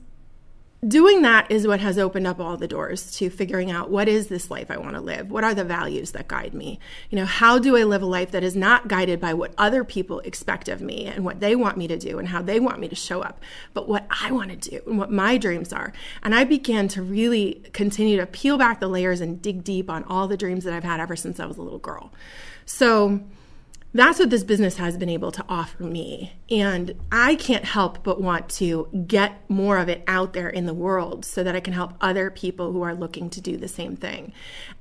doing 0.89 1.23
that 1.23 1.51
is 1.51 1.67
what 1.67 1.81
has 1.81 1.99
opened 1.99 2.27
up 2.27 2.41
all 2.41 2.57
the 2.57 2.69
doors 2.69 3.11
to 3.13 3.31
figuring 3.31 3.71
out 3.71 3.91
what 3.91 4.09
is 4.09 4.29
this 4.29 4.51
life 4.51 4.71
I 4.71 4.77
want 4.77 4.95
to 4.95 5.01
live? 5.01 5.31
What 5.31 5.45
are 5.45 5.55
the 5.55 5.65
values 5.65 6.13
that 6.13 6.29
guide 6.29 6.55
me? 6.55 6.79
You 7.11 7.17
know, 7.17 7.25
how 7.25 7.59
do 7.59 7.77
I 7.77 7.85
live 7.85 8.03
a 8.03 8.07
life 8.07 8.31
that 8.33 8.43
is 8.43 8.55
not 8.55 8.89
guided 8.89 9.21
by 9.21 9.35
what 9.35 9.55
other 9.59 9.85
people 9.85 10.21
expect 10.21 10.69
of 10.69 10.81
me 10.81 11.07
and 11.07 11.25
what 11.25 11.41
they 11.41 11.57
want 11.57 11.77
me 11.77 11.89
to 11.89 11.97
do 11.97 12.19
and 12.19 12.29
how 12.29 12.43
they 12.43 12.61
want 12.61 12.81
me 12.81 12.89
to 12.89 12.95
show 12.95 13.23
up, 13.23 13.41
but 13.73 13.89
what 13.89 14.07
I 14.23 14.33
want 14.33 14.51
to 14.51 14.71
do 14.71 14.81
and 14.87 14.99
what 14.99 15.11
my 15.11 15.39
dreams 15.39 15.73
are? 15.73 15.93
And 16.23 16.35
I 16.35 16.45
began 16.45 16.89
to 16.89 17.03
really 17.03 17.63
continue 17.73 18.17
to 18.17 18.27
peel 18.27 18.59
back 18.59 18.81
the 18.81 18.89
layers 18.89 19.21
and 19.21 19.41
dig 19.41 19.65
deep 19.65 19.91
on 19.91 20.05
all 20.05 20.29
the 20.29 20.37
dreams 20.37 20.65
that 20.65 20.75
I've 20.75 20.85
had 20.85 21.01
ever 21.01 21.17
since 21.17 21.41
I 21.41 21.47
was 21.47 21.57
a 21.57 21.63
little 21.63 21.79
girl. 21.79 22.13
So, 22.67 23.21
that's 23.95 24.19
what 24.19 24.29
this 24.29 24.43
business 24.43 24.77
has 24.77 24.99
been 24.99 25.09
able 25.09 25.31
to 25.31 25.45
offer 25.49 25.85
me. 25.85 26.33
And 26.51 26.95
I 27.13 27.37
can't 27.37 27.65
help 27.65 28.03
but 28.03 28.21
want 28.21 28.49
to 28.51 28.89
get 29.07 29.49
more 29.49 29.79
of 29.79 29.89
it 29.89 30.03
out 30.09 30.33
there 30.33 30.49
in 30.49 30.67
the 30.67 30.75
world 30.75 31.25
so 31.25 31.45
that 31.45 31.55
I 31.55 31.61
can 31.61 31.73
help 31.73 31.95
other 32.01 32.29
people 32.31 32.73
who 32.73 32.83
are 32.83 32.95
looking 32.95 33.31
to 33.31 33.41
do 33.41 33.57
the 33.57 33.69
same 33.69 33.95
thing. 33.97 34.33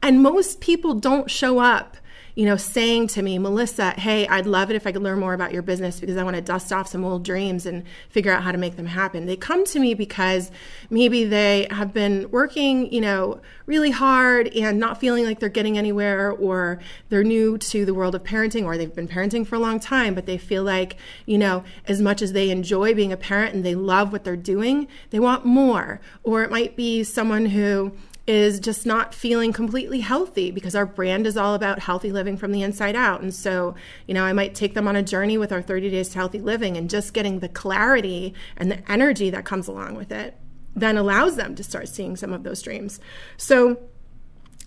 And 0.02 0.24
most 0.24 0.62
people 0.62 0.96
don't 0.96 1.30
show 1.30 1.60
up 1.60 1.98
you 2.36 2.46
know, 2.46 2.58
saying 2.58 3.08
to 3.08 3.22
me, 3.22 3.38
Melissa, 3.38 3.92
hey, 3.92 4.28
I'd 4.28 4.48
love 4.48 4.72
it 4.72 4.76
if 4.76 4.88
I 4.88 4.92
could 4.92 5.04
learn 5.04 5.20
more 5.20 5.36
about 5.36 5.54
your 5.54 5.62
business 5.62 6.00
because 6.00 6.18
I 6.18 6.24
want 6.24 6.36
to 6.36 6.42
dust 6.42 6.74
off 6.74 6.88
some 6.88 7.06
old 7.06 7.24
dreams 7.24 7.68
and 7.68 7.84
figure 8.10 8.32
out 8.32 8.42
how 8.42 8.52
to 8.52 8.58
make 8.58 8.76
them 8.76 8.88
happen. 8.88 9.28
They 9.28 9.36
come 9.36 9.66
to 9.66 9.80
me 9.80 9.94
because 9.94 10.50
maybe 10.90 11.26
they 11.26 11.68
have 11.70 11.94
been 11.94 12.32
working, 12.32 12.92
you 12.92 13.02
know, 13.02 13.40
really 13.68 13.92
hard 13.92 14.48
and 14.48 14.80
not 14.80 15.00
feeling 15.00 15.26
like 15.26 15.40
they're 15.40 15.50
getting 15.50 15.78
anywhere, 15.78 16.32
or 16.32 16.80
they're 17.10 17.24
new 17.24 17.58
to 17.58 17.86
the 17.86 17.94
world 17.94 18.16
of 18.16 18.24
parenting, 18.24 18.66
or 18.66 18.78
they've 18.78 18.96
been 18.96 19.08
parenting 19.08 19.46
for 19.46 19.56
a 19.56 19.60
long 19.60 19.80
time, 19.80 20.16
but 20.16 20.26
they 20.26 20.38
feel 20.38 20.64
like, 20.64 20.98
you 21.26 21.38
know, 21.38 21.64
as 21.86 22.02
much 22.02 22.22
as 22.22 22.34
they 22.34 22.50
enjoy 22.50 22.94
being 22.96 23.14
a 23.14 23.18
parent 23.18 23.54
and 23.54 23.64
they 23.64 23.76
love 23.76 24.12
what 24.12 24.24
they're 24.24 24.36
doing, 24.36 24.88
they 25.12 25.20
want 25.20 25.46
more. 25.46 26.02
Or 26.24 26.44
it 26.44 26.50
might 26.50 26.76
be 26.76 27.04
someone 27.04 27.48
who, 27.48 27.94
is 28.26 28.60
just 28.60 28.86
not 28.86 29.14
feeling 29.14 29.52
completely 29.52 30.00
healthy 30.00 30.50
because 30.50 30.76
our 30.76 30.86
brand 30.86 31.28
is 31.28 31.36
all 31.36 31.56
about 31.56 31.80
healthy 31.80 32.12
living 32.12 32.38
from 32.38 32.54
the 32.54 32.62
inside 32.62 32.96
out. 32.96 33.22
And 33.22 33.34
so, 33.34 33.76
you 34.08 34.14
know, 34.14 34.24
I 34.24 34.32
might 34.32 34.56
take 34.56 34.76
them 34.76 34.88
on 34.88 34.96
a 34.96 35.04
journey 35.04 35.38
with 35.38 35.52
our 35.52 35.62
30 35.62 35.90
days 35.90 36.10
to 36.10 36.16
healthy 36.16 36.40
living 36.40 36.78
and 36.78 36.90
just 36.90 37.14
getting 37.14 37.40
the 37.40 37.50
clarity 37.50 38.34
and 38.56 38.72
the 38.72 38.92
energy 38.92 39.30
that 39.30 39.44
comes 39.44 39.68
along 39.68 39.96
with 39.96 40.12
it 40.12 40.38
then 40.76 40.98
allows 40.98 41.36
them 41.36 41.56
to 41.56 41.64
start 41.64 41.88
seeing 41.88 42.16
some 42.16 42.34
of 42.34 42.44
those 42.44 42.62
dreams. 42.62 43.00
So, 43.38 43.78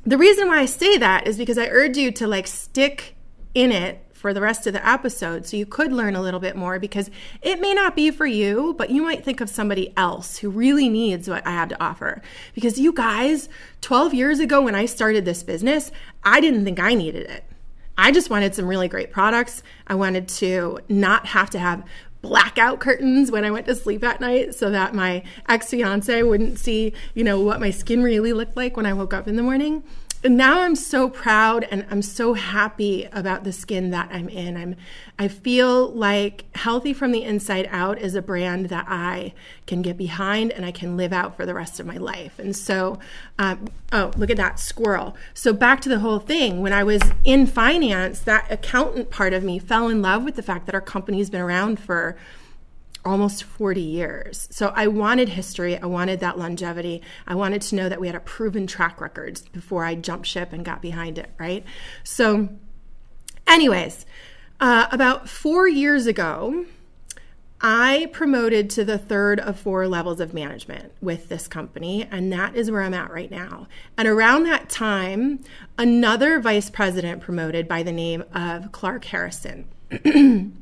the 0.05 0.19
reason 0.19 0.49
why 0.49 0.61
I 0.61 0.67
say 0.67 0.99
that 0.99 1.27
is 1.27 1.37
because 1.37 1.59
I 1.59 1.67
urge 1.67 1.97
you 1.97 2.13
to 2.13 2.29
like 2.29 2.47
stick 2.47 3.17
in 3.55 3.73
it 3.73 4.06
for 4.17 4.33
the 4.33 4.41
rest 4.41 4.67
of 4.67 4.73
the 4.73 4.89
episode 4.89 5.47
so 5.47 5.57
you 5.57 5.67
could 5.67 5.93
learn 5.93 6.17
a 6.17 6.23
little 6.23 6.41
bit 6.41 6.57
more 6.57 6.79
because 6.79 7.11
it 7.43 7.61
may 7.61 7.75
not 7.75 7.95
be 7.95 8.11
for 8.11 8.27
you, 8.27 8.75
but 8.79 8.91
you 8.91 9.03
might 9.03 9.25
think 9.25 9.41
of 9.41 9.51
somebody 9.51 9.93
else 9.97 10.39
who 10.39 10.49
really 10.49 10.89
needs 10.89 11.29
what 11.29 11.47
I 11.47 11.51
have 11.51 11.69
to 11.69 11.83
offer. 11.83 12.23
Because 12.55 12.79
you 12.79 12.93
guys, 12.93 13.49
12 13.83 14.15
years 14.15 14.41
ago 14.41 14.63
when 14.63 14.75
I 14.75 14.87
started 14.87 15.25
this 15.25 15.43
business, 15.43 15.93
I 16.25 16.41
didn't 16.41 16.65
think 16.65 16.81
I 16.81 16.95
needed 16.95 17.31
it. 17.31 17.45
I 17.99 18.11
just 18.11 18.31
wanted 18.31 18.55
some 18.55 18.67
really 18.67 18.89
great 18.89 19.11
products. 19.11 19.63
I 19.87 19.95
wanted 19.95 20.29
to 20.29 20.81
not 20.89 21.27
have 21.27 21.51
to 21.51 21.59
have 21.59 21.85
blackout 22.23 22.81
curtains 22.81 23.31
when 23.31 23.45
I 23.45 23.51
went 23.51 23.67
to 23.67 23.75
sleep 23.75 24.03
at 24.03 24.21
night 24.21 24.55
so 24.55 24.71
that 24.71 24.95
my 24.95 25.23
ex 25.49 25.71
fiance 25.71 26.23
wouldn't 26.23 26.59
see, 26.59 26.93
you 27.15 27.23
know, 27.23 27.41
what 27.41 27.61
my 27.61 27.71
skin 27.71 28.03
really 28.03 28.33
looked 28.33 28.57
like 28.57 28.77
when 28.77 28.87
I 28.87 28.93
woke 28.93 29.15
up 29.15 29.29
in 29.29 29.37
the 29.37 29.43
morning 29.43 29.85
now 30.29 30.61
I'm 30.61 30.77
so 30.77 31.09
proud 31.09 31.67
and 31.71 31.87
I'm 31.91 32.03
so 32.03 32.35
happy 32.35 33.09
about 33.13 33.45
the 33.45 33.53
skin 33.53 33.91
that 33.91 34.09
I'm 34.11 34.29
in. 34.29 34.57
I'm 34.57 34.77
I 35.19 35.29
feel 35.29 35.89
like 35.89 36.45
Healthy 36.55 36.93
from 36.93 37.13
the 37.13 37.23
Inside 37.23 37.69
Out 37.71 37.99
is 37.99 38.15
a 38.15 38.23
brand 38.23 38.69
that 38.71 38.87
I 38.89 39.35
can 39.67 39.83
get 39.83 39.97
behind 39.97 40.53
and 40.53 40.65
I 40.65 40.73
can 40.73 40.97
live 40.97 41.13
out 41.13 41.37
for 41.37 41.47
the 41.47 41.55
rest 41.55 41.81
of 41.81 41.87
my 41.87 41.97
life. 41.97 42.39
And 42.39 42.55
so, 42.55 42.99
um, 43.39 43.69
oh, 43.93 44.11
look 44.17 44.31
at 44.31 44.37
that 44.37 44.59
squirrel. 44.59 45.17
So 45.35 45.53
back 45.53 45.81
to 45.83 45.89
the 45.89 46.01
whole 46.01 46.19
thing. 46.19 46.61
When 46.61 46.73
I 46.73 46.85
was 46.85 47.03
in 47.25 47.47
finance, 47.47 48.21
that 48.21 48.51
accountant 48.51 49.11
part 49.11 49.33
of 49.33 49.43
me 49.43 49.59
fell 49.59 49.89
in 49.89 50.03
love 50.03 50.25
with 50.25 50.37
the 50.37 50.43
fact 50.43 50.67
that 50.67 50.75
our 50.75 50.81
company's 50.81 51.31
been 51.31 51.41
around 51.41 51.81
for 51.81 52.17
almost 53.07 53.45
40 53.45 53.81
years. 53.81 54.49
So 54.51 54.73
I 54.75 54.87
wanted 54.89 55.31
history. 55.31 55.79
I 55.79 55.87
wanted 55.87 56.21
that 56.21 56.39
longevity. 56.39 57.03
I 57.27 57.35
wanted 57.35 57.63
to 57.63 57.75
know 57.75 57.89
that 57.89 58.01
we 58.01 58.07
had 58.07 58.17
a 58.17 58.21
proven 58.21 58.67
track 58.67 59.01
record 59.01 59.41
before 59.53 59.85
I 59.85 59.95
jumped 59.95 60.27
ship 60.27 60.53
and 60.53 60.65
got 60.65 60.83
behind 60.83 61.19
it, 61.19 61.31
right? 61.39 61.65
So, 62.05 62.49
anyways, 63.47 64.07
uh, 64.61 64.87
about 64.91 65.29
four 65.29 65.69
years 65.69 66.07
ago, 66.07 66.67
I 67.61 68.11
promoted 68.13 68.69
to 68.71 68.85
the 68.85 68.99
third 68.99 69.41
of 69.41 69.59
four 69.59 69.89
levels 69.89 70.21
of 70.21 70.35
management 70.35 70.93
with 71.01 71.29
this 71.29 71.49
company, 71.49 72.07
and 72.11 72.31
that 72.33 72.55
is 72.55 72.71
where 72.71 72.83
I'm 72.83 72.93
at 72.93 73.11
right 73.11 73.31
now. 73.31 73.67
And 73.97 74.07
around 74.07 74.45
that 74.45 74.69
time, 74.69 75.41
another 75.79 76.39
vice 76.39 76.69
president 76.69 77.23
promoted 77.23 77.67
by 77.67 77.83
the 77.83 77.93
name 77.93 78.25
of 78.35 78.73
Clark 78.73 79.07
Harrison. 79.07 79.65
and 80.05 80.53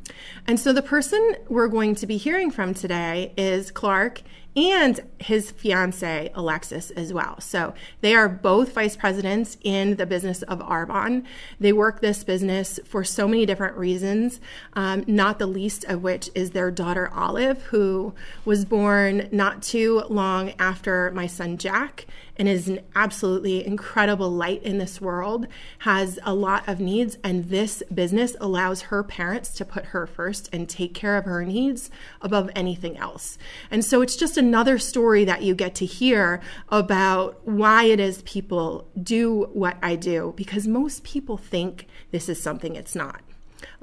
so 0.56 0.72
the 0.72 0.82
person 0.82 1.36
we're 1.48 1.68
going 1.68 1.94
to 1.94 2.06
be 2.06 2.16
hearing 2.16 2.50
from 2.50 2.74
today 2.74 3.32
is 3.36 3.70
Clark 3.70 4.22
and 4.56 5.00
his 5.18 5.50
fiance 5.50 6.30
Alexis 6.34 6.90
as 6.92 7.12
well. 7.12 7.40
So 7.40 7.74
they 8.02 8.14
are 8.14 8.28
both 8.28 8.72
vice 8.72 8.96
presidents 8.96 9.56
in 9.62 9.96
the 9.96 10.06
business 10.06 10.42
of 10.42 10.60
Arbonne. 10.60 11.24
They 11.58 11.72
work 11.72 12.00
this 12.00 12.22
business 12.22 12.78
for 12.84 13.02
so 13.02 13.26
many 13.26 13.46
different 13.46 13.76
reasons, 13.76 14.40
um, 14.74 15.04
not 15.06 15.38
the 15.38 15.46
least 15.46 15.84
of 15.84 16.02
which 16.02 16.30
is 16.34 16.50
their 16.50 16.70
daughter 16.70 17.10
Olive, 17.12 17.62
who 17.64 18.14
was 18.44 18.64
born 18.64 19.28
not 19.32 19.62
too 19.62 20.02
long 20.08 20.52
after 20.58 21.10
my 21.12 21.26
son 21.26 21.56
Jack 21.56 22.06
and 22.36 22.48
is 22.48 22.68
an 22.68 22.80
absolutely 22.94 23.66
incredible 23.66 24.30
light 24.30 24.62
in 24.62 24.78
this 24.78 25.00
world, 25.00 25.46
has 25.80 26.18
a 26.22 26.34
lot 26.34 26.68
of 26.68 26.80
needs, 26.80 27.18
and 27.22 27.44
this 27.46 27.82
business 27.92 28.36
allows 28.40 28.82
her 28.82 29.02
parents 29.02 29.50
to 29.54 29.64
put 29.64 29.86
her 29.86 30.06
first 30.06 30.48
and 30.52 30.68
take 30.68 30.94
care 30.94 31.16
of 31.16 31.24
her 31.24 31.44
needs 31.44 31.90
above 32.20 32.50
anything 32.54 32.96
else. 32.96 33.38
And 33.70 33.84
so 33.84 34.02
it's 34.02 34.16
just 34.16 34.36
another 34.36 34.78
story 34.78 35.24
that 35.24 35.42
you 35.42 35.54
get 35.54 35.74
to 35.76 35.86
hear 35.86 36.40
about 36.68 37.46
why 37.46 37.84
it 37.84 38.00
is 38.00 38.22
people 38.22 38.88
do 39.00 39.48
what 39.52 39.76
I 39.82 39.96
do, 39.96 40.32
because 40.36 40.66
most 40.66 41.04
people 41.04 41.36
think 41.36 41.86
this 42.10 42.28
is 42.28 42.40
something 42.40 42.76
it's 42.76 42.94
not. 42.94 43.23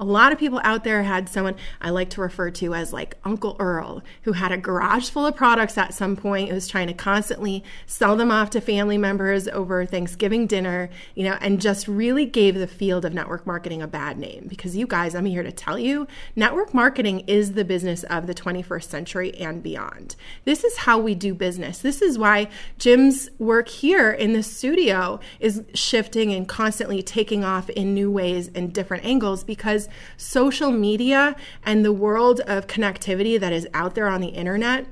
A 0.00 0.04
lot 0.04 0.32
of 0.32 0.38
people 0.38 0.60
out 0.64 0.84
there 0.84 1.02
had 1.02 1.28
someone 1.28 1.56
I 1.80 1.90
like 1.90 2.10
to 2.10 2.20
refer 2.20 2.50
to 2.50 2.74
as 2.74 2.92
like 2.92 3.16
Uncle 3.24 3.56
Earl, 3.58 4.02
who 4.22 4.32
had 4.32 4.52
a 4.52 4.56
garage 4.56 5.10
full 5.10 5.26
of 5.26 5.36
products 5.36 5.78
at 5.78 5.94
some 5.94 6.16
point, 6.16 6.48
who 6.48 6.54
was 6.54 6.68
trying 6.68 6.88
to 6.88 6.94
constantly 6.94 7.64
sell 7.86 8.16
them 8.16 8.30
off 8.30 8.50
to 8.50 8.60
family 8.60 8.98
members 8.98 9.48
over 9.48 9.84
Thanksgiving 9.86 10.46
dinner, 10.46 10.90
you 11.14 11.24
know, 11.24 11.36
and 11.40 11.60
just 11.60 11.88
really 11.88 12.26
gave 12.26 12.54
the 12.54 12.66
field 12.66 13.04
of 13.04 13.14
network 13.14 13.46
marketing 13.46 13.82
a 13.82 13.86
bad 13.86 14.18
name. 14.18 14.46
Because 14.48 14.76
you 14.76 14.86
guys, 14.86 15.14
I'm 15.14 15.24
here 15.24 15.42
to 15.42 15.52
tell 15.52 15.78
you, 15.78 16.06
network 16.36 16.74
marketing 16.74 17.20
is 17.26 17.52
the 17.52 17.64
business 17.64 18.04
of 18.04 18.26
the 18.26 18.34
21st 18.34 18.84
century 18.84 19.34
and 19.36 19.62
beyond. 19.62 20.16
This 20.44 20.64
is 20.64 20.78
how 20.78 20.98
we 20.98 21.14
do 21.14 21.34
business. 21.34 21.78
This 21.78 22.02
is 22.02 22.18
why 22.18 22.48
Jim's 22.78 23.30
work 23.38 23.68
here 23.68 24.10
in 24.10 24.32
the 24.32 24.42
studio 24.42 25.20
is 25.40 25.62
shifting 25.74 26.32
and 26.32 26.46
constantly 26.46 27.02
taking 27.02 27.44
off 27.44 27.70
in 27.70 27.94
new 27.94 28.10
ways 28.10 28.50
and 28.54 28.72
different 28.72 29.04
angles 29.04 29.44
because 29.44 29.71
because 29.72 29.88
social 30.16 30.70
media 30.70 31.34
and 31.64 31.84
the 31.84 31.92
world 31.92 32.40
of 32.40 32.66
connectivity 32.66 33.38
that 33.40 33.52
is 33.52 33.66
out 33.72 33.94
there 33.94 34.08
on 34.08 34.20
the 34.20 34.28
internet 34.28 34.86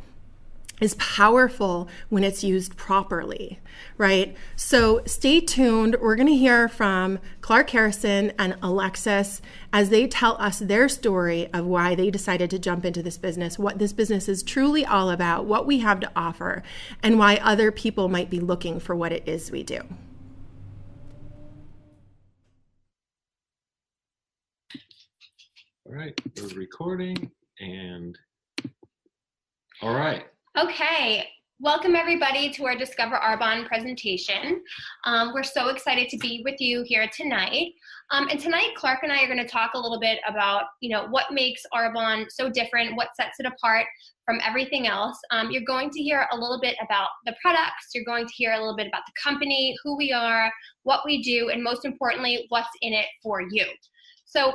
is 0.80 0.94
powerful 0.94 1.86
when 2.08 2.24
it's 2.24 2.42
used 2.42 2.74
properly, 2.74 3.60
right? 3.98 4.34
So 4.56 5.02
stay 5.04 5.38
tuned. 5.40 5.96
We're 6.00 6.16
going 6.16 6.26
to 6.28 6.36
hear 6.36 6.68
from 6.68 7.18
Clark 7.42 7.68
Harrison 7.68 8.32
and 8.38 8.56
Alexis 8.62 9.42
as 9.74 9.90
they 9.90 10.06
tell 10.06 10.40
us 10.40 10.58
their 10.58 10.88
story 10.88 11.52
of 11.52 11.66
why 11.66 11.94
they 11.94 12.10
decided 12.10 12.48
to 12.48 12.58
jump 12.58 12.86
into 12.86 13.02
this 13.02 13.18
business, 13.18 13.58
what 13.58 13.78
this 13.78 13.92
business 13.92 14.26
is 14.26 14.42
truly 14.42 14.86
all 14.86 15.10
about, 15.10 15.44
what 15.44 15.66
we 15.66 15.80
have 15.80 16.00
to 16.00 16.10
offer, 16.16 16.62
and 17.02 17.18
why 17.18 17.36
other 17.42 17.70
people 17.70 18.08
might 18.08 18.30
be 18.30 18.40
looking 18.40 18.80
for 18.80 18.96
what 18.96 19.12
it 19.12 19.28
is 19.28 19.50
we 19.50 19.62
do. 19.62 19.82
All 25.90 25.96
right, 25.96 26.20
we're 26.36 26.56
recording 26.56 27.32
and 27.58 28.16
all 29.82 29.92
right. 29.92 30.24
Okay, 30.56 31.26
welcome 31.58 31.96
everybody 31.96 32.48
to 32.52 32.66
our 32.66 32.76
Discover 32.76 33.16
Arbonne 33.16 33.66
presentation. 33.66 34.62
Um, 35.04 35.32
we're 35.34 35.42
so 35.42 35.66
excited 35.68 36.08
to 36.10 36.18
be 36.18 36.42
with 36.44 36.60
you 36.60 36.84
here 36.86 37.10
tonight. 37.12 37.72
Um, 38.12 38.28
and 38.30 38.38
tonight, 38.38 38.68
Clark 38.76 39.00
and 39.02 39.10
I 39.10 39.24
are 39.24 39.26
going 39.26 39.44
to 39.44 39.48
talk 39.48 39.72
a 39.74 39.80
little 39.80 39.98
bit 39.98 40.20
about, 40.28 40.66
you 40.80 40.90
know, 40.90 41.08
what 41.08 41.32
makes 41.32 41.62
Arbonne 41.74 42.26
so 42.30 42.48
different, 42.48 42.94
what 42.94 43.08
sets 43.16 43.40
it 43.40 43.46
apart 43.46 43.86
from 44.24 44.38
everything 44.46 44.86
else. 44.86 45.18
Um, 45.32 45.50
you're 45.50 45.64
going 45.66 45.90
to 45.90 46.00
hear 46.00 46.28
a 46.30 46.36
little 46.36 46.60
bit 46.60 46.76
about 46.84 47.08
the 47.26 47.34
products. 47.42 47.88
You're 47.94 48.04
going 48.04 48.28
to 48.28 48.32
hear 48.32 48.52
a 48.52 48.58
little 48.60 48.76
bit 48.76 48.86
about 48.86 49.02
the 49.08 49.20
company, 49.20 49.74
who 49.82 49.96
we 49.96 50.12
are, 50.12 50.52
what 50.84 51.00
we 51.04 51.20
do, 51.20 51.48
and 51.48 51.64
most 51.64 51.84
importantly, 51.84 52.46
what's 52.48 52.70
in 52.80 52.92
it 52.92 53.06
for 53.24 53.42
you. 53.50 53.64
So 54.24 54.54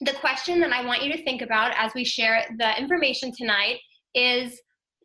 the 0.00 0.12
question 0.14 0.60
that 0.60 0.72
I 0.72 0.84
want 0.84 1.02
you 1.02 1.12
to 1.12 1.22
think 1.24 1.42
about 1.42 1.72
as 1.76 1.92
we 1.94 2.04
share 2.04 2.44
the 2.58 2.78
information 2.78 3.32
tonight 3.36 3.78
is 4.14 4.60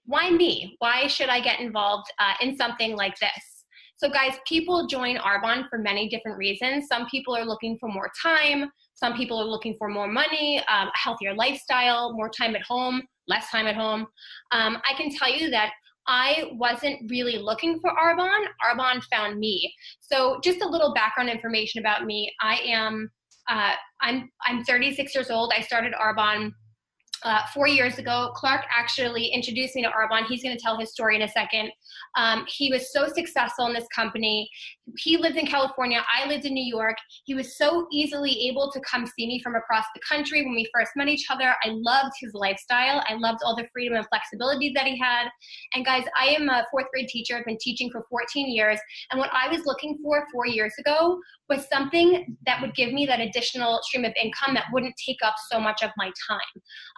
why 0.05 0.29
me? 0.29 0.75
Why 0.79 1.07
should 1.07 1.29
I 1.29 1.41
get 1.41 1.59
involved 1.59 2.07
uh, 2.19 2.33
in 2.41 2.55
something 2.55 2.95
like 2.95 3.17
this? 3.19 3.55
So, 3.97 4.09
guys, 4.09 4.35
people 4.45 4.87
join 4.87 5.17
Arbonne 5.17 5.67
for 5.69 5.79
many 5.79 6.09
different 6.09 6.37
reasons. 6.37 6.87
Some 6.87 7.07
people 7.07 7.35
are 7.35 7.45
looking 7.45 7.77
for 7.79 7.89
more 7.89 8.11
time, 8.21 8.69
some 8.93 9.13
people 9.13 9.39
are 9.39 9.45
looking 9.45 9.75
for 9.77 9.89
more 9.89 10.07
money, 10.07 10.59
um, 10.69 10.87
a 10.87 10.97
healthier 10.97 11.33
lifestyle, 11.33 12.13
more 12.13 12.29
time 12.29 12.55
at 12.55 12.61
home, 12.63 13.01
less 13.27 13.49
time 13.49 13.67
at 13.67 13.75
home. 13.75 14.01
Um, 14.51 14.81
I 14.89 14.93
can 14.95 15.09
tell 15.09 15.29
you 15.29 15.49
that 15.49 15.71
I 16.07 16.51
wasn't 16.53 17.09
really 17.09 17.37
looking 17.37 17.79
for 17.79 17.89
Arbonne. 17.91 18.45
Arbonne 18.63 19.01
found 19.11 19.39
me. 19.39 19.73
So, 20.01 20.39
just 20.43 20.61
a 20.61 20.67
little 20.67 20.93
background 20.93 21.29
information 21.29 21.79
about 21.79 22.05
me 22.05 22.31
I 22.41 22.57
am 22.65 23.09
uh, 23.49 23.73
I'm 24.01 24.29
I'm 24.45 24.63
36 24.63 25.13
years 25.13 25.29
old. 25.29 25.51
I 25.55 25.61
started 25.61 25.93
Arbonne 25.93 26.51
uh, 27.23 27.41
four 27.53 27.67
years 27.67 27.97
ago. 27.97 28.31
Clark 28.35 28.61
actually 28.75 29.27
introduced 29.27 29.75
me 29.75 29.83
to 29.83 29.89
Arbonne. 29.89 30.25
He's 30.27 30.43
going 30.43 30.55
to 30.55 30.61
tell 30.61 30.77
his 30.77 30.91
story 30.91 31.15
in 31.15 31.23
a 31.23 31.27
second. 31.27 31.71
Um, 32.17 32.45
he 32.47 32.71
was 32.71 32.91
so 32.93 33.07
successful 33.07 33.65
in 33.67 33.73
this 33.73 33.87
company. 33.93 34.49
He 34.97 35.17
lived 35.17 35.37
in 35.37 35.47
California. 35.47 36.03
I 36.13 36.27
lived 36.27 36.45
in 36.45 36.53
New 36.53 36.63
York. 36.63 36.95
He 37.25 37.33
was 37.33 37.57
so 37.57 37.87
easily 37.91 38.47
able 38.49 38.71
to 38.71 38.79
come 38.81 39.05
see 39.05 39.25
me 39.25 39.41
from 39.41 39.55
across 39.55 39.85
the 39.95 40.01
country 40.07 40.43
when 40.43 40.53
we 40.53 40.69
first 40.73 40.91
met 40.95 41.07
each 41.07 41.25
other. 41.29 41.55
I 41.63 41.69
loved 41.69 42.13
his 42.19 42.33
lifestyle. 42.33 43.03
I 43.07 43.15
loved 43.15 43.39
all 43.43 43.55
the 43.55 43.67
freedom 43.73 43.97
and 43.97 44.05
flexibility 44.07 44.71
that 44.75 44.85
he 44.85 44.97
had. 44.97 45.27
And 45.73 45.85
guys, 45.85 46.03
I 46.17 46.27
am 46.27 46.49
a 46.49 46.65
fourth 46.71 46.85
grade 46.93 47.07
teacher. 47.07 47.35
I've 47.35 47.45
been 47.45 47.57
teaching 47.59 47.89
for 47.91 48.05
14 48.09 48.51
years. 48.51 48.79
And 49.11 49.19
what 49.19 49.31
I 49.33 49.47
was 49.49 49.65
looking 49.65 49.97
for 50.03 50.25
four 50.31 50.45
years 50.45 50.73
ago 50.79 51.19
was 51.49 51.67
something 51.71 52.37
that 52.45 52.61
would 52.61 52.75
give 52.75 52.93
me 52.93 53.05
that 53.05 53.19
additional 53.19 53.79
stream 53.83 54.05
of 54.05 54.13
income 54.21 54.53
that 54.55 54.65
wouldn't 54.71 54.95
take 55.03 55.17
up 55.23 55.35
so 55.51 55.59
much 55.59 55.83
of 55.83 55.91
my 55.97 56.11
time. 56.27 56.39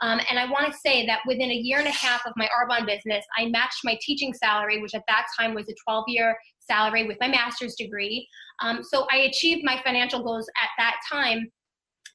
Um, 0.01 0.19
and 0.29 0.39
I 0.39 0.49
want 0.49 0.71
to 0.71 0.77
say 0.77 1.05
that 1.05 1.19
within 1.25 1.51
a 1.51 1.55
year 1.55 1.79
and 1.79 1.87
a 1.87 1.91
half 1.91 2.25
of 2.25 2.33
my 2.35 2.47
Arbonne 2.47 2.85
business, 2.85 3.25
I 3.37 3.45
matched 3.47 3.79
my 3.83 3.97
teaching 4.01 4.33
salary, 4.33 4.81
which 4.81 4.93
at 4.93 5.03
that 5.07 5.25
time 5.39 5.53
was 5.53 5.69
a 5.69 5.75
12 5.85 6.05
year 6.07 6.37
salary 6.67 7.07
with 7.07 7.17
my 7.19 7.27
master's 7.27 7.75
degree. 7.75 8.27
Um, 8.61 8.83
so 8.83 9.07
I 9.11 9.17
achieved 9.29 9.63
my 9.63 9.81
financial 9.83 10.23
goals 10.23 10.47
at 10.61 10.69
that 10.77 10.95
time. 11.11 11.51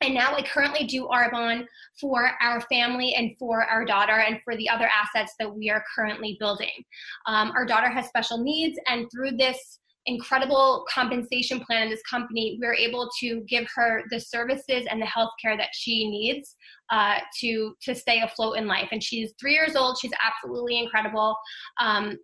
And 0.00 0.14
now 0.14 0.34
I 0.34 0.42
currently 0.42 0.84
do 0.84 1.06
Arbonne 1.06 1.64
for 2.00 2.32
our 2.40 2.60
family 2.62 3.14
and 3.14 3.36
for 3.38 3.64
our 3.64 3.84
daughter 3.84 4.18
and 4.18 4.40
for 4.44 4.56
the 4.56 4.68
other 4.68 4.88
assets 4.88 5.34
that 5.38 5.54
we 5.54 5.70
are 5.70 5.84
currently 5.94 6.36
building. 6.40 6.72
Um, 7.26 7.52
our 7.52 7.64
daughter 7.64 7.88
has 7.88 8.06
special 8.06 8.42
needs, 8.42 8.78
and 8.88 9.06
through 9.12 9.32
this 9.36 9.78
incredible 10.06 10.84
compensation 10.92 11.60
plan 11.60 11.84
in 11.84 11.88
this 11.88 12.02
company, 12.02 12.58
we're 12.60 12.74
able 12.74 13.08
to 13.20 13.42
give 13.48 13.66
her 13.76 14.02
the 14.10 14.18
services 14.18 14.84
and 14.90 15.00
the 15.00 15.06
health 15.06 15.30
care 15.40 15.56
that 15.56 15.68
she 15.72 16.10
needs 16.10 16.56
uh, 16.90 17.18
to 17.40 17.74
to 17.82 17.94
stay 17.94 18.20
afloat 18.22 18.56
in 18.56 18.66
life. 18.66 18.88
And 18.90 19.02
she's 19.02 19.32
three 19.40 19.54
years 19.54 19.76
old. 19.76 19.98
She's 20.00 20.12
absolutely 20.24 20.80
incredible. 20.80 21.36
Um, 21.80 22.16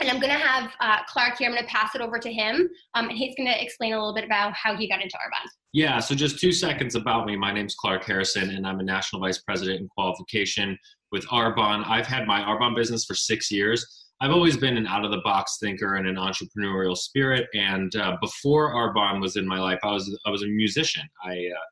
and 0.00 0.10
I'm 0.10 0.20
going 0.20 0.32
to 0.32 0.38
have 0.38 0.70
uh, 0.80 0.98
Clark 1.08 1.38
here. 1.38 1.48
I'm 1.48 1.54
going 1.54 1.64
to 1.64 1.70
pass 1.70 1.94
it 1.94 2.00
over 2.00 2.18
to 2.18 2.32
him, 2.32 2.68
um, 2.94 3.08
and 3.08 3.16
he's 3.16 3.34
going 3.36 3.48
to 3.48 3.62
explain 3.62 3.92
a 3.92 3.98
little 3.98 4.14
bit 4.14 4.24
about 4.24 4.52
how 4.52 4.76
he 4.76 4.88
got 4.88 5.02
into 5.02 5.16
Arbonne. 5.16 5.48
Yeah, 5.72 5.98
so 6.00 6.14
just 6.14 6.38
two 6.38 6.52
seconds 6.52 6.94
about 6.94 7.26
me. 7.26 7.36
My 7.36 7.52
name's 7.52 7.74
Clark 7.74 8.04
Harrison, 8.04 8.50
and 8.50 8.66
I'm 8.66 8.80
a 8.80 8.84
national 8.84 9.20
vice 9.20 9.38
president 9.42 9.80
in 9.80 9.88
qualification 9.88 10.78
with 11.12 11.26
Arbonne. 11.26 11.84
I've 11.86 12.06
had 12.06 12.26
my 12.26 12.40
Arbonne 12.40 12.74
business 12.74 13.04
for 13.04 13.14
six 13.14 13.50
years. 13.50 14.06
I've 14.20 14.30
always 14.30 14.56
been 14.56 14.78
an 14.78 14.86
out 14.86 15.04
of 15.04 15.10
the 15.10 15.20
box 15.24 15.58
thinker 15.60 15.96
and 15.96 16.06
an 16.06 16.16
entrepreneurial 16.16 16.96
spirit. 16.96 17.46
And 17.54 17.94
uh, 17.96 18.16
before 18.22 18.72
Arbonne 18.72 19.20
was 19.20 19.36
in 19.36 19.46
my 19.46 19.60
life, 19.60 19.78
I 19.82 19.92
was 19.92 20.18
I 20.24 20.30
was 20.30 20.42
a 20.42 20.46
musician. 20.46 21.02
I 21.22 21.32
uh, 21.32 21.66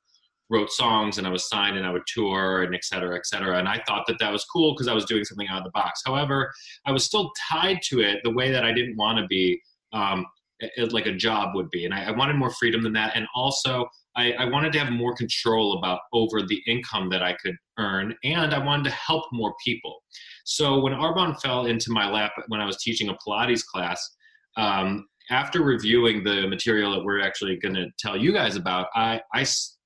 wrote 0.50 0.70
songs 0.70 1.18
and 1.18 1.26
I 1.26 1.30
was 1.30 1.48
signed 1.48 1.76
and 1.76 1.86
I 1.86 1.90
would 1.90 2.06
tour 2.06 2.62
and 2.62 2.74
et 2.74 2.84
cetera, 2.84 3.16
et 3.16 3.26
cetera. 3.26 3.58
And 3.58 3.68
I 3.68 3.82
thought 3.86 4.04
that 4.06 4.18
that 4.20 4.32
was 4.32 4.44
cool 4.44 4.74
because 4.74 4.88
I 4.88 4.94
was 4.94 5.04
doing 5.04 5.24
something 5.24 5.48
out 5.48 5.58
of 5.58 5.64
the 5.64 5.70
box. 5.70 6.02
However, 6.04 6.52
I 6.86 6.92
was 6.92 7.04
still 7.04 7.32
tied 7.50 7.80
to 7.84 8.00
it 8.00 8.20
the 8.24 8.30
way 8.30 8.50
that 8.50 8.64
I 8.64 8.72
didn't 8.72 8.96
want 8.96 9.18
to 9.18 9.26
be, 9.26 9.60
um, 9.92 10.26
it, 10.60 10.92
like 10.92 11.06
a 11.06 11.14
job 11.14 11.54
would 11.54 11.70
be. 11.70 11.84
And 11.84 11.94
I, 11.94 12.04
I, 12.04 12.10
wanted 12.10 12.36
more 12.36 12.50
freedom 12.50 12.82
than 12.82 12.92
that. 12.92 13.16
And 13.16 13.26
also, 13.34 13.86
I, 14.16 14.32
I 14.32 14.44
wanted 14.44 14.72
to 14.74 14.78
have 14.78 14.92
more 14.92 15.14
control 15.14 15.78
about 15.78 16.00
over 16.12 16.42
the 16.42 16.62
income 16.66 17.08
that 17.10 17.22
I 17.22 17.32
could 17.34 17.56
earn, 17.78 18.14
and 18.22 18.54
I 18.54 18.64
wanted 18.64 18.84
to 18.84 18.90
help 18.90 19.24
more 19.32 19.54
people. 19.64 20.02
So 20.44 20.78
when 20.78 20.92
Arbonne 20.92 21.40
fell 21.40 21.66
into 21.66 21.90
my 21.90 22.08
lap 22.08 22.32
when 22.48 22.60
I 22.60 22.66
was 22.66 22.76
teaching 22.80 23.08
a 23.08 23.14
Pilates 23.14 23.64
class, 23.64 24.08
um, 24.56 25.06
after 25.30 25.62
reviewing 25.62 26.22
the 26.22 26.46
material 26.46 26.92
that 26.92 27.04
we're 27.04 27.20
actually 27.20 27.56
going 27.56 27.74
to 27.74 27.86
tell 27.98 28.16
you 28.16 28.32
guys 28.32 28.56
about, 28.56 28.88
I, 28.94 29.20
I 29.32 29.44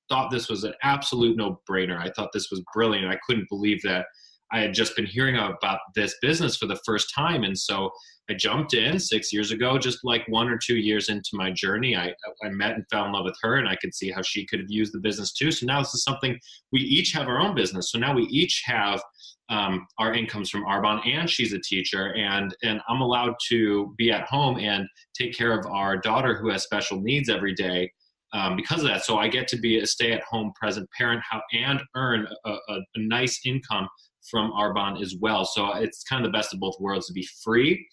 thought 0.08 0.30
this 0.30 0.48
was 0.48 0.64
an 0.64 0.74
absolute 0.82 1.36
no 1.36 1.60
brainer. 1.68 1.98
I 1.98 2.10
thought 2.10 2.30
this 2.32 2.50
was 2.50 2.62
brilliant. 2.74 3.12
I 3.12 3.18
couldn't 3.26 3.48
believe 3.48 3.82
that 3.82 4.06
I 4.50 4.60
had 4.60 4.72
just 4.72 4.96
been 4.96 5.06
hearing 5.06 5.36
about 5.36 5.80
this 5.94 6.16
business 6.22 6.56
for 6.56 6.66
the 6.66 6.80
first 6.84 7.12
time. 7.14 7.44
And 7.44 7.58
so 7.58 7.90
I 8.30 8.34
jumped 8.34 8.74
in 8.74 8.98
six 8.98 9.32
years 9.32 9.52
ago, 9.52 9.78
just 9.78 10.00
like 10.04 10.26
one 10.28 10.48
or 10.48 10.58
two 10.58 10.76
years 10.76 11.08
into 11.08 11.30
my 11.32 11.50
journey. 11.50 11.96
I, 11.96 12.14
I 12.44 12.48
met 12.50 12.72
and 12.72 12.84
fell 12.90 13.06
in 13.06 13.12
love 13.12 13.24
with 13.24 13.36
her, 13.42 13.56
and 13.56 13.68
I 13.68 13.76
could 13.76 13.94
see 13.94 14.10
how 14.10 14.22
she 14.22 14.46
could 14.46 14.60
have 14.60 14.70
used 14.70 14.92
the 14.92 15.00
business 15.00 15.32
too. 15.32 15.50
So 15.50 15.66
now 15.66 15.80
this 15.80 15.94
is 15.94 16.02
something 16.02 16.38
we 16.72 16.80
each 16.80 17.12
have 17.12 17.26
our 17.26 17.40
own 17.40 17.54
business. 17.54 17.90
So 17.90 17.98
now 17.98 18.14
we 18.14 18.24
each 18.24 18.62
have 18.66 19.02
um, 19.50 19.86
our 19.98 20.12
incomes 20.12 20.50
from 20.50 20.64
Arbonne, 20.64 21.06
and 21.06 21.28
she's 21.28 21.54
a 21.54 21.60
teacher, 21.60 22.14
and 22.14 22.54
and 22.62 22.82
I'm 22.88 23.00
allowed 23.00 23.34
to 23.48 23.94
be 23.96 24.10
at 24.10 24.28
home 24.28 24.58
and 24.58 24.86
take 25.18 25.36
care 25.36 25.58
of 25.58 25.64
our 25.66 25.96
daughter 25.96 26.36
who 26.36 26.50
has 26.50 26.62
special 26.62 27.00
needs 27.00 27.30
every 27.30 27.54
day 27.54 27.90
um, 28.32 28.56
because 28.56 28.82
of 28.82 28.88
that. 28.88 29.04
So 29.04 29.18
I 29.18 29.28
get 29.28 29.48
to 29.48 29.58
be 29.58 29.78
a 29.78 29.86
stay-at-home 29.86 30.52
present 30.60 30.88
parent 30.96 31.22
how, 31.28 31.40
and 31.52 31.82
earn 31.96 32.26
a, 32.44 32.50
a, 32.50 32.58
a 32.68 32.98
nice 32.98 33.40
income 33.44 33.88
from 34.30 34.52
Arbonne 34.52 35.00
as 35.00 35.16
well. 35.20 35.44
So 35.44 35.72
it's 35.74 36.04
kind 36.04 36.24
of 36.24 36.30
the 36.30 36.36
best 36.36 36.52
of 36.52 36.60
both 36.60 36.74
worlds 36.80 37.06
to 37.06 37.12
be 37.12 37.26
free 37.42 37.86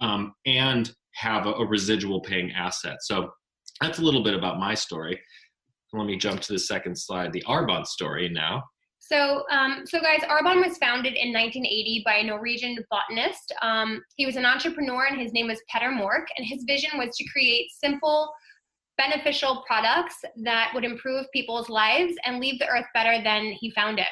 um, 0.00 0.32
and 0.46 0.92
have 1.14 1.46
a, 1.46 1.52
a, 1.52 1.66
residual 1.66 2.20
paying 2.20 2.52
asset. 2.52 2.96
So 3.02 3.30
that's 3.80 3.98
a 3.98 4.02
little 4.02 4.22
bit 4.22 4.34
about 4.34 4.58
my 4.58 4.74
story. 4.74 5.20
Let 5.92 6.06
me 6.06 6.16
jump 6.16 6.40
to 6.40 6.52
the 6.54 6.58
second 6.58 6.96
slide, 6.96 7.32
the 7.32 7.44
Arbonne 7.46 7.86
story 7.86 8.30
now. 8.30 8.62
So, 8.98 9.42
um, 9.50 9.82
so 9.84 10.00
guys, 10.00 10.20
Arbonne 10.22 10.66
was 10.66 10.78
founded 10.78 11.14
in 11.14 11.32
1980 11.32 12.02
by 12.06 12.14
a 12.14 12.24
Norwegian 12.24 12.78
botanist. 12.90 13.52
Um, 13.60 14.00
he 14.16 14.24
was 14.24 14.36
an 14.36 14.46
entrepreneur, 14.46 15.06
and 15.06 15.20
his 15.20 15.32
name 15.34 15.48
was 15.48 15.60
Petter 15.68 15.90
Mork. 15.90 16.24
And 16.38 16.46
his 16.46 16.64
vision 16.66 16.90
was 16.96 17.14
to 17.16 17.24
create 17.30 17.66
simple, 17.72 18.32
beneficial 18.98 19.64
products 19.66 20.16
that 20.44 20.70
would 20.74 20.84
improve 20.84 21.26
people's 21.32 21.68
lives 21.68 22.14
and 22.24 22.40
leave 22.40 22.58
the 22.58 22.68
earth 22.68 22.86
better 22.94 23.22
than 23.22 23.52
he 23.58 23.70
found 23.70 23.98
it. 23.98 24.06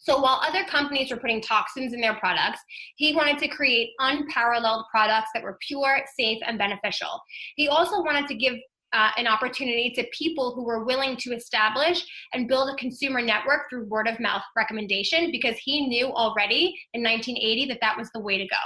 So 0.00 0.18
while 0.18 0.40
other 0.42 0.64
companies 0.64 1.10
were 1.10 1.18
putting 1.18 1.42
toxins 1.42 1.92
in 1.92 2.00
their 2.00 2.14
products, 2.14 2.60
he 2.96 3.14
wanted 3.14 3.38
to 3.38 3.48
create 3.48 3.90
unparalleled 3.98 4.86
products 4.90 5.28
that 5.34 5.42
were 5.42 5.58
pure, 5.66 6.00
safe, 6.18 6.38
and 6.46 6.56
beneficial. 6.56 7.20
He 7.56 7.68
also 7.68 8.02
wanted 8.02 8.26
to 8.28 8.34
give 8.34 8.54
uh, 8.94 9.10
an 9.18 9.26
opportunity 9.26 9.90
to 9.90 10.06
people 10.16 10.54
who 10.54 10.64
were 10.64 10.84
willing 10.84 11.16
to 11.18 11.34
establish 11.34 12.02
and 12.32 12.48
build 12.48 12.70
a 12.70 12.76
consumer 12.76 13.20
network 13.20 13.68
through 13.68 13.84
word 13.84 14.08
of 14.08 14.18
mouth 14.18 14.42
recommendation 14.56 15.30
because 15.30 15.56
he 15.58 15.86
knew 15.88 16.06
already 16.06 16.74
in 16.94 17.02
1980 17.02 17.66
that 17.66 17.78
that 17.82 17.98
was 17.98 18.08
the 18.14 18.20
way 18.20 18.38
to 18.38 18.46
go. 18.46 18.56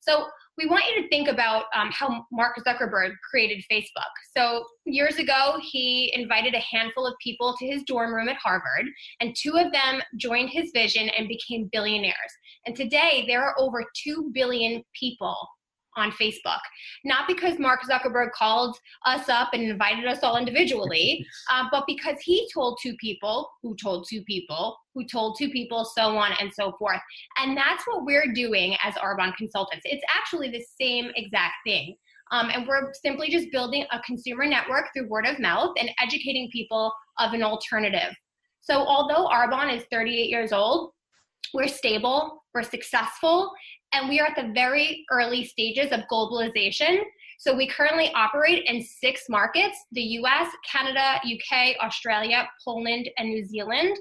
So 0.00 0.26
we 0.58 0.66
want 0.66 0.84
you 0.88 1.02
to 1.02 1.08
think 1.08 1.28
about 1.28 1.64
um, 1.74 1.90
how 1.92 2.24
Mark 2.32 2.56
Zuckerberg 2.66 3.12
created 3.28 3.62
Facebook. 3.70 4.12
So, 4.36 4.64
years 4.84 5.16
ago, 5.16 5.58
he 5.62 6.12
invited 6.14 6.54
a 6.54 6.60
handful 6.60 7.06
of 7.06 7.14
people 7.22 7.54
to 7.58 7.66
his 7.66 7.82
dorm 7.82 8.14
room 8.14 8.28
at 8.28 8.36
Harvard, 8.36 8.86
and 9.20 9.34
two 9.36 9.56
of 9.56 9.72
them 9.72 10.00
joined 10.16 10.50
his 10.50 10.70
vision 10.74 11.10
and 11.10 11.28
became 11.28 11.68
billionaires. 11.72 12.14
And 12.66 12.74
today, 12.74 13.24
there 13.28 13.42
are 13.42 13.54
over 13.58 13.84
2 14.04 14.30
billion 14.32 14.82
people 14.98 15.36
on 15.96 16.12
Facebook. 16.12 16.60
Not 17.04 17.26
because 17.26 17.58
Mark 17.58 17.80
Zuckerberg 17.82 18.32
called 18.32 18.76
us 19.04 19.28
up 19.28 19.50
and 19.52 19.62
invited 19.62 20.06
us 20.06 20.22
all 20.22 20.36
individually, 20.36 21.26
uh, 21.52 21.64
but 21.70 21.84
because 21.86 22.16
he 22.22 22.48
told 22.52 22.78
two 22.82 22.94
people 22.96 23.50
who 23.62 23.76
told 23.76 24.06
two 24.08 24.22
people 24.24 24.76
who 24.96 25.04
told 25.04 25.36
two 25.38 25.50
people, 25.50 25.84
so 25.84 26.16
on 26.16 26.32
and 26.40 26.50
so 26.52 26.72
forth. 26.78 27.00
And 27.36 27.54
that's 27.54 27.86
what 27.86 28.06
we're 28.06 28.32
doing 28.32 28.76
as 28.82 28.94
Arbonne 28.94 29.36
consultants. 29.36 29.84
It's 29.84 30.02
actually 30.16 30.50
the 30.50 30.64
same 30.80 31.10
exact 31.14 31.54
thing. 31.66 31.94
Um, 32.32 32.50
and 32.52 32.66
we're 32.66 32.92
simply 32.94 33.30
just 33.30 33.52
building 33.52 33.86
a 33.92 34.00
consumer 34.00 34.46
network 34.46 34.86
through 34.92 35.08
word 35.08 35.26
of 35.26 35.38
mouth 35.38 35.74
and 35.78 35.90
educating 36.02 36.48
people 36.50 36.92
of 37.18 37.34
an 37.34 37.42
alternative. 37.42 38.14
So, 38.62 38.78
although 38.78 39.28
Arbonne 39.28 39.76
is 39.76 39.84
38 39.92 40.28
years 40.28 40.52
old, 40.52 40.90
we're 41.54 41.68
stable, 41.68 42.42
we're 42.52 42.64
successful, 42.64 43.52
and 43.96 44.10
we 44.10 44.20
are 44.20 44.26
at 44.26 44.36
the 44.36 44.52
very 44.52 45.06
early 45.10 45.42
stages 45.44 45.90
of 45.90 46.00
globalization. 46.12 46.98
So 47.38 47.56
we 47.56 47.66
currently 47.66 48.12
operate 48.14 48.64
in 48.66 48.82
six 48.82 49.22
markets 49.30 49.78
the 49.92 50.02
US, 50.20 50.48
Canada, 50.70 51.18
UK, 51.24 51.76
Australia, 51.82 52.46
Poland, 52.62 53.08
and 53.16 53.30
New 53.30 53.44
Zealand. 53.44 53.96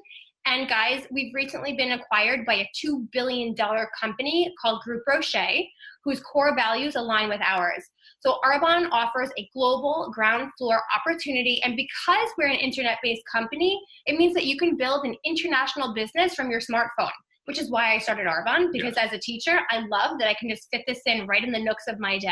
And 0.46 0.68
guys, 0.68 1.08
we've 1.12 1.34
recently 1.34 1.74
been 1.74 1.94
acquired 1.94 2.46
by 2.46 2.56
a 2.56 2.70
$2 2.86 3.10
billion 3.12 3.56
company 4.00 4.54
called 4.62 4.84
Groupe 4.84 5.02
Rocher, 5.08 5.64
whose 6.04 6.20
core 6.20 6.56
values 6.56 6.96
align 6.96 7.30
with 7.30 7.42
ours. 7.42 7.84
So 8.20 8.38
Arbonne 8.46 8.90
offers 8.92 9.30
a 9.40 9.50
global 9.54 10.12
ground 10.14 10.52
floor 10.58 10.82
opportunity. 10.96 11.62
And 11.64 11.76
because 11.76 12.30
we're 12.38 12.48
an 12.48 12.58
internet 12.58 12.98
based 13.02 13.24
company, 13.32 13.82
it 14.06 14.18
means 14.18 14.34
that 14.34 14.46
you 14.46 14.58
can 14.58 14.78
build 14.78 15.06
an 15.06 15.16
international 15.26 15.94
business 15.94 16.36
from 16.36 16.52
your 16.52 16.60
smartphone 16.60 17.12
which 17.46 17.60
is 17.60 17.72
why 17.72 17.94
I 17.94 18.00
started 18.00 18.28
Arbonne 18.28 18.72
because 18.72 18.96
as 18.98 19.14
a 19.14 19.20
teacher, 19.20 19.60
I 19.70 19.80
love 19.88 20.20
that 20.20 20.28
I 20.28 20.36
can 20.40 20.50
just 20.50 20.68
fit 20.72 20.84
this 20.88 21.02
in 21.06 21.28
right 21.28 21.44
in 21.44 21.52
the 21.52 21.60
nooks 21.60 21.86
of 21.88 22.00
my 22.00 22.18
day. 22.18 22.32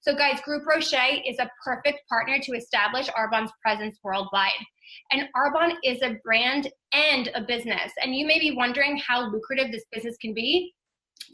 So, 0.00 0.14
guys, 0.14 0.40
Groupe 0.40 0.66
Rocher 0.66 1.20
is 1.26 1.38
a 1.38 1.50
perfect 1.62 2.00
partner 2.08 2.38
to 2.38 2.52
establish 2.52 3.08
Arbonne's 3.08 3.52
presence 3.62 3.98
worldwide. 4.02 4.52
And 5.12 5.28
Arbonne 5.36 5.76
is 5.82 6.00
a 6.02 6.16
brand 6.22 6.70
and 6.92 7.30
a 7.34 7.42
business. 7.42 7.92
And 8.02 8.14
you 8.14 8.26
may 8.26 8.38
be 8.38 8.56
wondering 8.56 8.98
how 9.06 9.30
lucrative 9.30 9.72
this 9.72 9.84
business 9.92 10.16
can 10.20 10.34
be. 10.34 10.72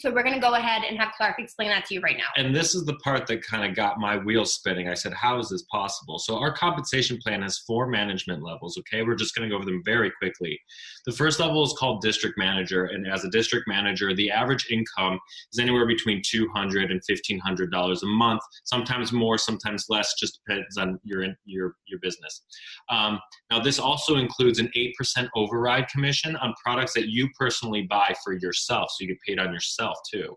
So 0.01 0.11
we're 0.11 0.23
going 0.23 0.35
to 0.35 0.41
go 0.41 0.55
ahead 0.55 0.83
and 0.89 0.99
have 0.99 1.13
Clark 1.17 1.39
explain 1.39 1.69
that 1.69 1.85
to 1.87 1.95
you 1.95 2.01
right 2.01 2.17
now. 2.17 2.43
And 2.43 2.55
this 2.55 2.75
is 2.75 2.85
the 2.85 2.95
part 2.97 3.27
that 3.27 3.43
kind 3.43 3.69
of 3.69 3.77
got 3.77 3.99
my 3.99 4.17
wheels 4.17 4.55
spinning. 4.55 4.89
I 4.89 4.95
said, 4.95 5.13
how 5.13 5.39
is 5.39 5.49
this 5.51 5.63
possible? 5.71 6.19
So 6.19 6.39
our 6.39 6.53
compensation 6.53 7.19
plan 7.19 7.43
has 7.43 7.59
four 7.59 7.87
management 7.87 8.43
levels, 8.43 8.79
okay? 8.79 9.03
We're 9.03 9.15
just 9.15 9.35
going 9.35 9.49
to 9.49 9.53
go 9.53 9.57
over 9.57 9.67
them 9.67 9.83
very 9.85 10.11
quickly. 10.19 10.59
The 11.07 11.13
first 11.13 11.39
level 11.39 11.63
is 11.65 11.75
called 11.79 12.01
district 12.01 12.39
manager. 12.39 12.87
And 12.87 13.07
as 13.07 13.25
a 13.25 13.31
district 13.31 13.69
manager, 13.69 14.15
the 14.15 14.31
average 14.31 14.69
income 14.71 15.19
is 15.53 15.59
anywhere 15.59 15.87
between 15.87 16.23
$200 16.23 16.91
and 16.91 17.03
$1,500 17.03 18.03
a 18.03 18.07
month, 18.07 18.41
sometimes 18.65 19.13
more, 19.13 19.37
sometimes 19.37 19.87
less, 19.89 20.15
just 20.19 20.41
depends 20.47 20.79
on 20.79 20.99
your, 21.05 21.27
your, 21.45 21.75
your 21.87 22.01
business. 22.01 22.43
Um, 22.89 23.19
now, 23.51 23.61
this 23.61 23.79
also 23.79 24.17
includes 24.17 24.61
an 24.61 24.71
8% 24.75 25.29
override 25.37 25.89
commission 25.89 26.37
on 26.37 26.55
products 26.65 26.95
that 26.95 27.09
you 27.09 27.29
personally 27.39 27.83
buy 27.83 28.15
for 28.25 28.33
yourself. 28.33 28.91
So 28.93 29.05
you 29.05 29.09
get 29.09 29.19
paid 29.27 29.39
on 29.39 29.53
yourself 29.53 29.70
yourself 29.71 29.99
too. 30.13 30.37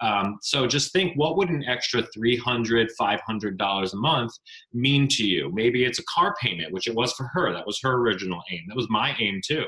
Um, 0.00 0.38
so 0.42 0.66
just 0.66 0.92
think 0.92 1.16
what 1.16 1.36
would 1.36 1.48
an 1.48 1.64
extra 1.64 2.02
$300, 2.02 2.88
$500 3.00 3.92
a 3.92 3.96
month 3.96 4.32
mean 4.72 5.06
to 5.08 5.24
you? 5.24 5.50
Maybe 5.52 5.84
it's 5.84 6.00
a 6.00 6.04
car 6.12 6.34
payment, 6.40 6.72
which 6.72 6.88
it 6.88 6.94
was 6.94 7.12
for 7.12 7.28
her. 7.32 7.52
That 7.52 7.66
was 7.66 7.78
her 7.82 7.92
original 7.92 8.42
aim. 8.50 8.62
That 8.68 8.76
was 8.76 8.88
my 8.90 9.14
aim 9.20 9.40
too. 9.46 9.64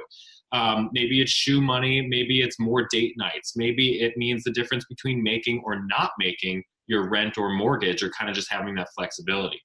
Um, 0.52 0.90
maybe 0.92 1.20
it's 1.20 1.32
shoe 1.32 1.60
money. 1.60 2.06
Maybe 2.06 2.40
it's 2.40 2.60
more 2.60 2.86
date 2.90 3.14
nights. 3.16 3.54
Maybe 3.56 4.00
it 4.00 4.16
means 4.16 4.44
the 4.44 4.52
difference 4.52 4.84
between 4.88 5.22
making 5.22 5.62
or 5.64 5.84
not 5.86 6.10
making 6.18 6.62
your 6.86 7.08
rent 7.08 7.38
or 7.38 7.50
mortgage 7.50 8.02
or 8.02 8.10
kind 8.10 8.28
of 8.28 8.36
just 8.36 8.52
having 8.52 8.74
that 8.76 8.88
flexibility. 8.96 9.60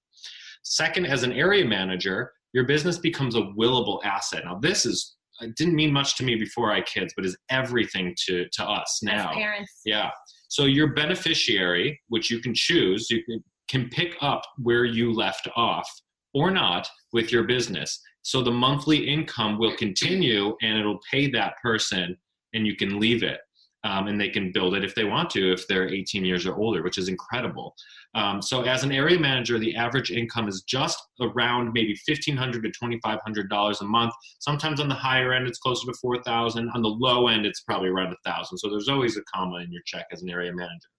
Second, 0.64 1.06
as 1.06 1.24
an 1.24 1.34
area 1.34 1.66
manager, 1.66 2.32
your 2.54 2.66
business 2.66 2.98
becomes 2.98 3.36
a 3.36 3.52
willable 3.58 4.04
asset. 4.04 4.44
Now, 4.46 4.60
this 4.60 4.86
is 4.86 5.16
it 5.42 5.56
didn't 5.56 5.76
mean 5.76 5.92
much 5.92 6.18
to 6.18 6.24
me 6.24 6.36
before 6.36 6.72
I 6.72 6.76
had 6.76 6.86
kids, 6.86 7.14
but 7.16 7.26
is 7.26 7.38
everything 7.50 8.16
to 8.26 8.48
to 8.52 8.64
us 8.64 9.00
now. 9.04 9.30
As 9.30 9.36
parents. 9.36 9.82
Yeah. 9.86 10.10
So 10.50 10.66
your 10.66 10.94
beneficiary, 10.94 12.00
which 12.08 12.32
you 12.32 12.40
can 12.40 12.54
choose, 12.56 13.08
you 13.10 13.24
can, 13.24 13.44
can 13.70 13.90
pick 13.90 14.16
up 14.22 14.42
where 14.58 14.86
you 14.86 15.14
left 15.14 15.48
off 15.56 15.88
or 16.34 16.50
not 16.50 16.90
with 17.14 17.32
your 17.32 17.44
business. 17.44 18.02
So 18.24 18.42
the 18.42 18.52
monthly 18.52 19.08
income 19.08 19.60
will 19.60 19.76
continue 19.76 20.56
and 20.62 20.78
it'll 20.78 21.00
pay 21.12 21.30
that 21.32 21.54
person 21.62 22.18
and 22.54 22.66
you 22.66 22.76
can 22.76 23.00
leave 23.00 23.24
it 23.24 23.40
um, 23.84 24.08
and 24.08 24.20
they 24.20 24.30
can 24.30 24.52
build 24.52 24.76
it 24.76 24.84
if 24.84 24.94
they 24.96 25.06
want 25.06 25.30
to 25.30 25.54
if 25.54 25.68
they're 25.68 25.88
18 25.88 26.26
years 26.26 26.46
or 26.46 26.56
older 26.56 26.84
which 26.84 26.98
is 26.98 27.08
incredible 27.08 27.76
um, 28.16 28.42
so 28.42 28.62
as 28.64 28.84
an 28.84 28.92
area 28.92 29.20
manager 29.20 29.58
the 29.60 29.76
average 29.76 30.12
income 30.12 30.48
is 30.48 30.64
just 30.64 31.00
around 31.22 31.72
maybe 31.74 31.98
1500 32.08 32.64
to 32.64 32.72
$2500 32.86 33.82
a 33.82 33.86
month 33.86 34.14
sometimes 34.40 34.80
on 34.80 34.90
the 34.90 34.96
higher 34.96 35.34
end 35.34 35.48
it's 35.48 35.60
closer 35.60 35.86
to 35.88 35.98
4000 36.02 36.70
on 36.74 36.82
the 36.82 36.90
low 36.90 37.28
end 37.28 37.46
it's 37.46 37.62
probably 37.62 37.90
around 37.90 38.16
1000 38.26 38.58
so 38.58 38.70
there's 38.70 38.90
always 38.90 39.18
a 39.18 39.22
comma 39.34 39.58
in 39.58 39.72
your 39.72 39.84
check 39.86 40.06
as 40.12 40.22
an 40.22 40.30
area 40.30 40.54
manager 40.54 40.90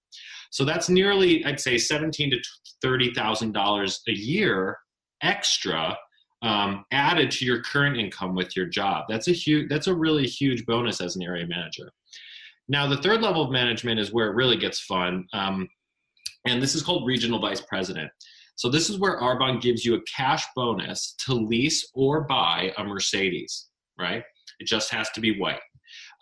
So 0.50 0.64
that's 0.64 0.88
nearly, 0.88 1.44
I'd 1.44 1.60
say, 1.60 1.78
seventeen 1.78 2.30
to 2.30 2.38
thirty 2.82 3.12
thousand 3.14 3.52
dollars 3.52 4.02
a 4.08 4.12
year 4.12 4.78
extra 5.22 5.96
um, 6.42 6.84
added 6.90 7.30
to 7.32 7.44
your 7.44 7.62
current 7.62 7.98
income 7.98 8.34
with 8.34 8.56
your 8.56 8.66
job. 8.66 9.04
That's 9.08 9.28
a 9.28 9.32
huge. 9.32 9.68
That's 9.68 9.86
a 9.86 9.94
really 9.94 10.26
huge 10.26 10.64
bonus 10.66 11.00
as 11.00 11.16
an 11.16 11.22
area 11.22 11.46
manager. 11.46 11.90
Now, 12.70 12.86
the 12.86 12.98
third 12.98 13.20
level 13.20 13.42
of 13.42 13.50
management 13.50 13.98
is 13.98 14.12
where 14.12 14.28
it 14.28 14.36
really 14.36 14.56
gets 14.56 14.78
fun, 14.78 15.26
um, 15.32 15.68
and 16.46 16.62
this 16.62 16.76
is 16.76 16.84
called 16.84 17.04
regional 17.04 17.40
vice 17.40 17.60
president. 17.60 18.08
So 18.54 18.68
this 18.68 18.88
is 18.88 18.96
where 18.96 19.18
Arbonne 19.18 19.60
gives 19.60 19.84
you 19.84 19.96
a 19.96 20.00
cash 20.02 20.44
bonus 20.54 21.16
to 21.26 21.34
lease 21.34 21.90
or 21.94 22.22
buy 22.28 22.72
a 22.78 22.84
Mercedes. 22.84 23.70
Right? 23.98 24.22
It 24.60 24.68
just 24.68 24.92
has 24.92 25.10
to 25.10 25.20
be 25.20 25.36
white. 25.40 25.58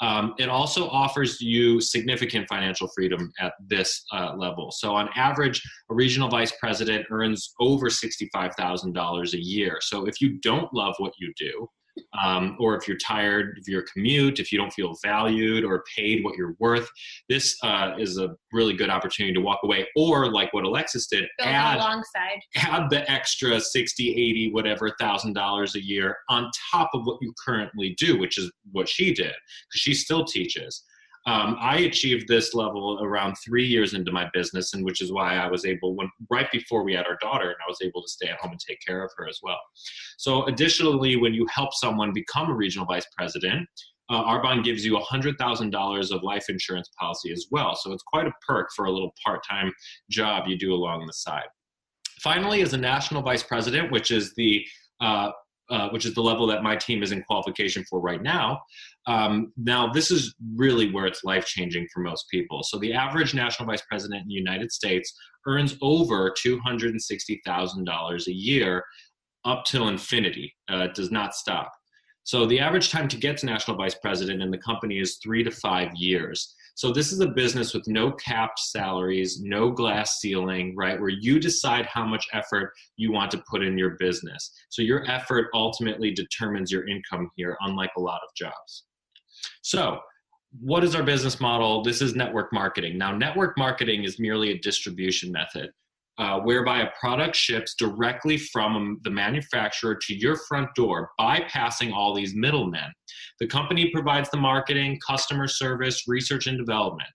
Um, 0.00 0.34
it 0.38 0.48
also 0.48 0.88
offers 0.88 1.38
you 1.38 1.82
significant 1.82 2.48
financial 2.48 2.88
freedom 2.96 3.30
at 3.38 3.52
this 3.66 4.02
uh, 4.10 4.34
level. 4.34 4.70
So, 4.70 4.94
on 4.94 5.10
average, 5.16 5.60
a 5.90 5.94
regional 5.94 6.30
vice 6.30 6.52
president 6.58 7.04
earns 7.10 7.52
over 7.60 7.90
$65,000 7.90 9.32
a 9.34 9.44
year. 9.44 9.78
So, 9.82 10.06
if 10.06 10.22
you 10.22 10.38
don't 10.40 10.72
love 10.72 10.94
what 10.96 11.12
you 11.18 11.30
do, 11.36 11.68
um, 12.22 12.56
or 12.58 12.76
if 12.76 12.86
you're 12.86 12.96
tired 12.98 13.56
of 13.58 13.66
your 13.66 13.84
commute, 13.92 14.38
if 14.38 14.52
you 14.52 14.58
don't 14.58 14.72
feel 14.72 14.94
valued 15.02 15.64
or 15.64 15.84
paid 15.96 16.24
what 16.24 16.36
you're 16.36 16.54
worth, 16.58 16.88
this 17.28 17.56
uh, 17.62 17.92
is 17.98 18.18
a 18.18 18.30
really 18.52 18.74
good 18.74 18.90
opportunity 18.90 19.34
to 19.34 19.40
walk 19.40 19.60
away. 19.64 19.86
Or 19.96 20.30
like 20.30 20.52
what 20.52 20.64
Alexis 20.64 21.06
did, 21.06 21.24
Build 21.38 21.48
add 21.50 21.76
alongside. 21.76 22.40
add 22.56 22.90
the 22.90 23.08
extra 23.10 23.60
60, 23.60 24.10
80, 24.10 24.52
whatever 24.52 24.90
thousand 25.00 25.34
dollars 25.34 25.74
a 25.74 25.84
year 25.84 26.16
on 26.28 26.50
top 26.72 26.90
of 26.94 27.02
what 27.04 27.18
you 27.20 27.32
currently 27.44 27.94
do, 27.98 28.18
which 28.18 28.38
is 28.38 28.50
what 28.72 28.88
she 28.88 29.12
did, 29.12 29.32
because 29.32 29.80
she 29.80 29.94
still 29.94 30.24
teaches. 30.24 30.84
Um, 31.26 31.56
I 31.60 31.78
achieved 31.80 32.28
this 32.28 32.54
level 32.54 33.00
around 33.02 33.34
three 33.44 33.66
years 33.66 33.94
into 33.94 34.12
my 34.12 34.30
business, 34.32 34.72
and 34.72 34.84
which 34.84 35.02
is 35.02 35.12
why 35.12 35.36
I 35.36 35.48
was 35.48 35.64
able, 35.64 35.94
when 35.94 36.08
right 36.30 36.50
before 36.50 36.84
we 36.84 36.94
had 36.94 37.06
our 37.06 37.18
daughter, 37.20 37.46
and 37.46 37.56
I 37.64 37.68
was 37.68 37.78
able 37.82 38.02
to 38.02 38.08
stay 38.08 38.28
at 38.28 38.38
home 38.38 38.52
and 38.52 38.60
take 38.60 38.78
care 38.86 39.04
of 39.04 39.10
her 39.16 39.28
as 39.28 39.40
well. 39.42 39.58
So, 40.16 40.46
additionally, 40.46 41.16
when 41.16 41.34
you 41.34 41.46
help 41.52 41.74
someone 41.74 42.12
become 42.12 42.50
a 42.50 42.54
regional 42.54 42.86
vice 42.86 43.06
president, 43.16 43.68
uh, 44.10 44.24
Arbonne 44.24 44.64
gives 44.64 44.86
you 44.86 44.96
$100,000 44.96 46.10
of 46.10 46.22
life 46.22 46.48
insurance 46.48 46.88
policy 46.98 47.30
as 47.32 47.46
well. 47.50 47.74
So, 47.74 47.92
it's 47.92 48.04
quite 48.04 48.26
a 48.26 48.32
perk 48.46 48.68
for 48.74 48.86
a 48.86 48.90
little 48.90 49.12
part 49.24 49.40
time 49.48 49.72
job 50.10 50.44
you 50.46 50.56
do 50.56 50.72
along 50.72 51.06
the 51.06 51.12
side. 51.12 51.48
Finally, 52.20 52.62
as 52.62 52.72
a 52.72 52.78
national 52.78 53.22
vice 53.22 53.42
president, 53.42 53.92
which 53.92 54.10
is 54.10 54.34
the 54.34 54.64
uh, 55.00 55.30
uh, 55.70 55.88
which 55.90 56.06
is 56.06 56.14
the 56.14 56.22
level 56.22 56.46
that 56.46 56.62
my 56.62 56.76
team 56.76 57.02
is 57.02 57.12
in 57.12 57.22
qualification 57.22 57.84
for 57.88 58.00
right 58.00 58.22
now. 58.22 58.60
Um, 59.06 59.52
now, 59.56 59.90
this 59.92 60.10
is 60.10 60.34
really 60.56 60.90
where 60.90 61.06
it's 61.06 61.24
life 61.24 61.46
changing 61.46 61.86
for 61.92 62.00
most 62.00 62.26
people. 62.30 62.62
So, 62.62 62.78
the 62.78 62.92
average 62.92 63.34
national 63.34 63.68
vice 63.68 63.82
president 63.88 64.22
in 64.22 64.28
the 64.28 64.34
United 64.34 64.72
States 64.72 65.12
earns 65.46 65.76
over 65.82 66.32
$260,000 66.44 68.26
a 68.26 68.32
year 68.32 68.84
up 69.44 69.64
till 69.64 69.88
infinity. 69.88 70.54
Uh, 70.70 70.84
it 70.84 70.94
does 70.94 71.10
not 71.10 71.34
stop. 71.34 71.72
So, 72.28 72.44
the 72.44 72.60
average 72.60 72.90
time 72.90 73.08
to 73.08 73.16
get 73.16 73.38
to 73.38 73.46
national 73.46 73.78
vice 73.78 73.94
president 73.94 74.42
in 74.42 74.50
the 74.50 74.58
company 74.58 74.98
is 74.98 75.16
three 75.22 75.42
to 75.42 75.50
five 75.50 75.94
years. 75.94 76.54
So 76.74 76.92
this 76.92 77.10
is 77.10 77.20
a 77.20 77.28
business 77.28 77.72
with 77.72 77.88
no 77.88 78.12
capped 78.12 78.58
salaries, 78.58 79.40
no 79.40 79.70
glass 79.70 80.20
ceiling, 80.20 80.74
right? 80.76 81.00
Where 81.00 81.08
you 81.08 81.40
decide 81.40 81.86
how 81.86 82.04
much 82.04 82.28
effort 82.34 82.74
you 82.98 83.12
want 83.12 83.30
to 83.30 83.42
put 83.50 83.62
in 83.62 83.78
your 83.78 83.96
business. 83.98 84.52
So 84.68 84.82
your 84.82 85.10
effort 85.10 85.46
ultimately 85.54 86.10
determines 86.10 86.70
your 86.70 86.86
income 86.86 87.30
here, 87.34 87.56
unlike 87.62 87.92
a 87.96 88.00
lot 88.00 88.20
of 88.22 88.28
jobs. 88.36 88.84
So 89.62 90.00
what 90.60 90.84
is 90.84 90.94
our 90.94 91.02
business 91.02 91.40
model? 91.40 91.82
This 91.82 92.02
is 92.02 92.14
network 92.14 92.52
marketing. 92.52 92.98
Now, 92.98 93.16
network 93.16 93.56
marketing 93.56 94.04
is 94.04 94.20
merely 94.20 94.50
a 94.50 94.58
distribution 94.58 95.32
method. 95.32 95.70
Uh, 96.18 96.40
whereby 96.40 96.80
a 96.80 96.90
product 96.98 97.36
ships 97.36 97.76
directly 97.78 98.36
from 98.36 98.98
the 99.04 99.10
manufacturer 99.10 99.94
to 99.94 100.16
your 100.16 100.34
front 100.48 100.68
door, 100.74 101.10
bypassing 101.20 101.92
all 101.92 102.12
these 102.12 102.34
middlemen. 102.34 102.90
The 103.38 103.46
company 103.46 103.88
provides 103.94 104.28
the 104.30 104.36
marketing, 104.36 104.98
customer 105.06 105.46
service, 105.46 106.08
research, 106.08 106.48
and 106.48 106.58
development. 106.58 107.08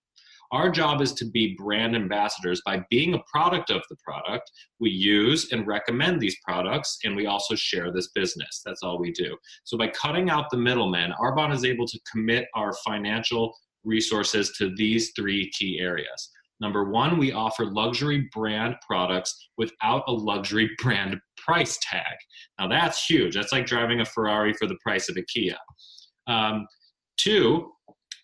Our 0.53 0.69
job 0.69 1.01
is 1.01 1.13
to 1.13 1.25
be 1.25 1.55
brand 1.57 1.95
ambassadors 1.95 2.61
by 2.63 2.85
being 2.91 3.15
a 3.15 3.23
product 3.29 3.71
of 3.71 3.81
the 3.89 3.95
product. 4.05 4.51
We 4.79 4.91
use 4.91 5.51
and 5.51 5.65
recommend 5.65 6.21
these 6.21 6.37
products, 6.47 6.99
and 7.03 7.15
we 7.15 7.25
also 7.25 7.55
share 7.55 7.91
this 7.91 8.09
business. 8.13 8.61
That's 8.63 8.83
all 8.83 8.99
we 8.99 9.11
do. 9.11 9.35
So, 9.63 9.79
by 9.79 9.87
cutting 9.87 10.29
out 10.29 10.51
the 10.51 10.57
middlemen, 10.57 11.11
Arbonne 11.19 11.55
is 11.55 11.65
able 11.65 11.87
to 11.87 11.99
commit 12.09 12.45
our 12.53 12.71
financial 12.85 13.51
resources 13.83 14.51
to 14.59 14.73
these 14.75 15.11
three 15.15 15.49
key 15.49 15.79
areas. 15.79 16.29
Number 16.63 16.85
one, 16.85 17.17
we 17.17 17.33
offer 17.33 17.65
luxury 17.65 18.29
brand 18.33 18.77
products 18.87 19.49
without 19.57 20.05
a 20.07 20.13
luxury 20.13 20.71
brand 20.81 21.17
price 21.37 21.77
tag. 21.81 22.15
Now 22.57 22.69
that's 22.69 23.05
huge. 23.05 23.35
That's 23.35 23.51
like 23.51 23.65
driving 23.65 23.99
a 23.99 24.05
Ferrari 24.05 24.53
for 24.53 24.65
the 24.65 24.77
price 24.81 25.09
of 25.09 25.17
a 25.17 25.23
Kia. 25.23 25.57
Um, 26.25 26.65
two, 27.17 27.69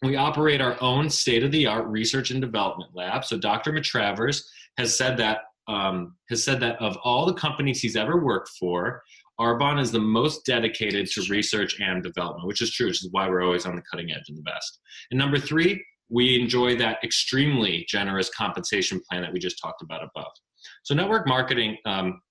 we 0.03 0.15
operate 0.15 0.61
our 0.61 0.81
own 0.81 1.09
state 1.09 1.43
of 1.43 1.51
the 1.51 1.67
art 1.67 1.85
research 1.87 2.31
and 2.31 2.39
development 2.39 2.91
lab. 2.93 3.25
So 3.25 3.37
Dr. 3.37 3.73
Matravers 3.73 4.45
has 4.77 4.97
said 4.97 5.17
that 5.17 5.39
um, 5.67 6.15
has 6.29 6.43
said 6.43 6.61
that 6.61 6.81
of 6.81 6.97
all 7.03 7.25
the 7.25 7.33
companies 7.33 7.81
he's 7.81 7.97
ever 7.97 8.23
worked 8.23 8.49
for, 8.57 9.03
Arbonne 9.39 9.81
is 9.81 9.91
the 9.91 9.99
most 9.99 10.45
dedicated 10.45 11.07
to 11.11 11.21
research 11.29 11.79
and 11.81 12.01
development, 12.01 12.47
which 12.47 12.61
is 12.61 12.71
true, 12.71 12.87
which 12.87 13.03
is 13.03 13.09
why 13.11 13.29
we're 13.29 13.43
always 13.43 13.65
on 13.65 13.75
the 13.75 13.83
cutting 13.91 14.11
edge 14.11 14.29
and 14.29 14.37
the 14.37 14.41
best. 14.43 14.79
And 15.11 15.19
number 15.19 15.37
three, 15.37 15.83
we 16.09 16.39
enjoy 16.39 16.75
that 16.77 16.97
extremely 17.03 17.85
generous 17.87 18.29
compensation 18.29 18.99
plan 19.09 19.21
that 19.21 19.31
we 19.31 19.39
just 19.39 19.59
talked 19.61 19.81
about 19.81 20.01
above. 20.03 20.31
So 20.83 20.93
network 20.93 21.27
marketing 21.27 21.77
um, 21.85 22.21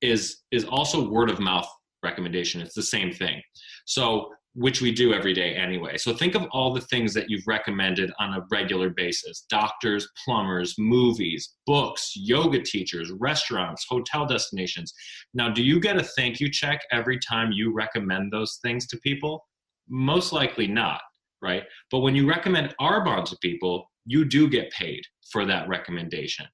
is 0.00 0.42
is 0.50 0.64
also 0.64 1.08
word 1.08 1.30
of 1.30 1.40
mouth 1.40 1.68
recommendation. 2.02 2.60
It's 2.60 2.74
the 2.74 2.82
same 2.82 3.12
thing. 3.12 3.40
So 3.86 4.30
which 4.54 4.80
we 4.80 4.92
do 4.92 5.12
every 5.12 5.34
day 5.34 5.54
anyway. 5.54 5.96
So 5.96 6.14
think 6.14 6.36
of 6.36 6.46
all 6.52 6.72
the 6.72 6.80
things 6.82 7.12
that 7.14 7.28
you've 7.28 7.46
recommended 7.46 8.12
on 8.20 8.34
a 8.34 8.46
regular 8.52 8.88
basis 8.88 9.46
doctors, 9.48 10.08
plumbers, 10.24 10.74
movies, 10.78 11.54
books, 11.66 12.12
yoga 12.14 12.62
teachers, 12.62 13.10
restaurants, 13.18 13.84
hotel 13.88 14.26
destinations. 14.26 14.92
Now, 15.34 15.50
do 15.50 15.62
you 15.62 15.80
get 15.80 15.96
a 15.96 16.04
thank 16.04 16.40
you 16.40 16.50
check 16.50 16.80
every 16.92 17.18
time 17.18 17.50
you 17.50 17.72
recommend 17.72 18.32
those 18.32 18.58
things 18.62 18.86
to 18.88 18.98
people? 18.98 19.44
Most 19.88 20.32
likely 20.32 20.68
not, 20.68 21.00
right? 21.44 21.62
But 21.90 22.00
when 22.00 22.16
you 22.16 22.28
recommend 22.28 22.74
Arbonne 22.80 23.26
to 23.26 23.36
people, 23.42 23.88
you 24.06 24.24
do 24.24 24.48
get 24.48 24.72
paid 24.72 25.02
for 25.30 25.44
that 25.46 25.68
recommendation. 25.68 26.46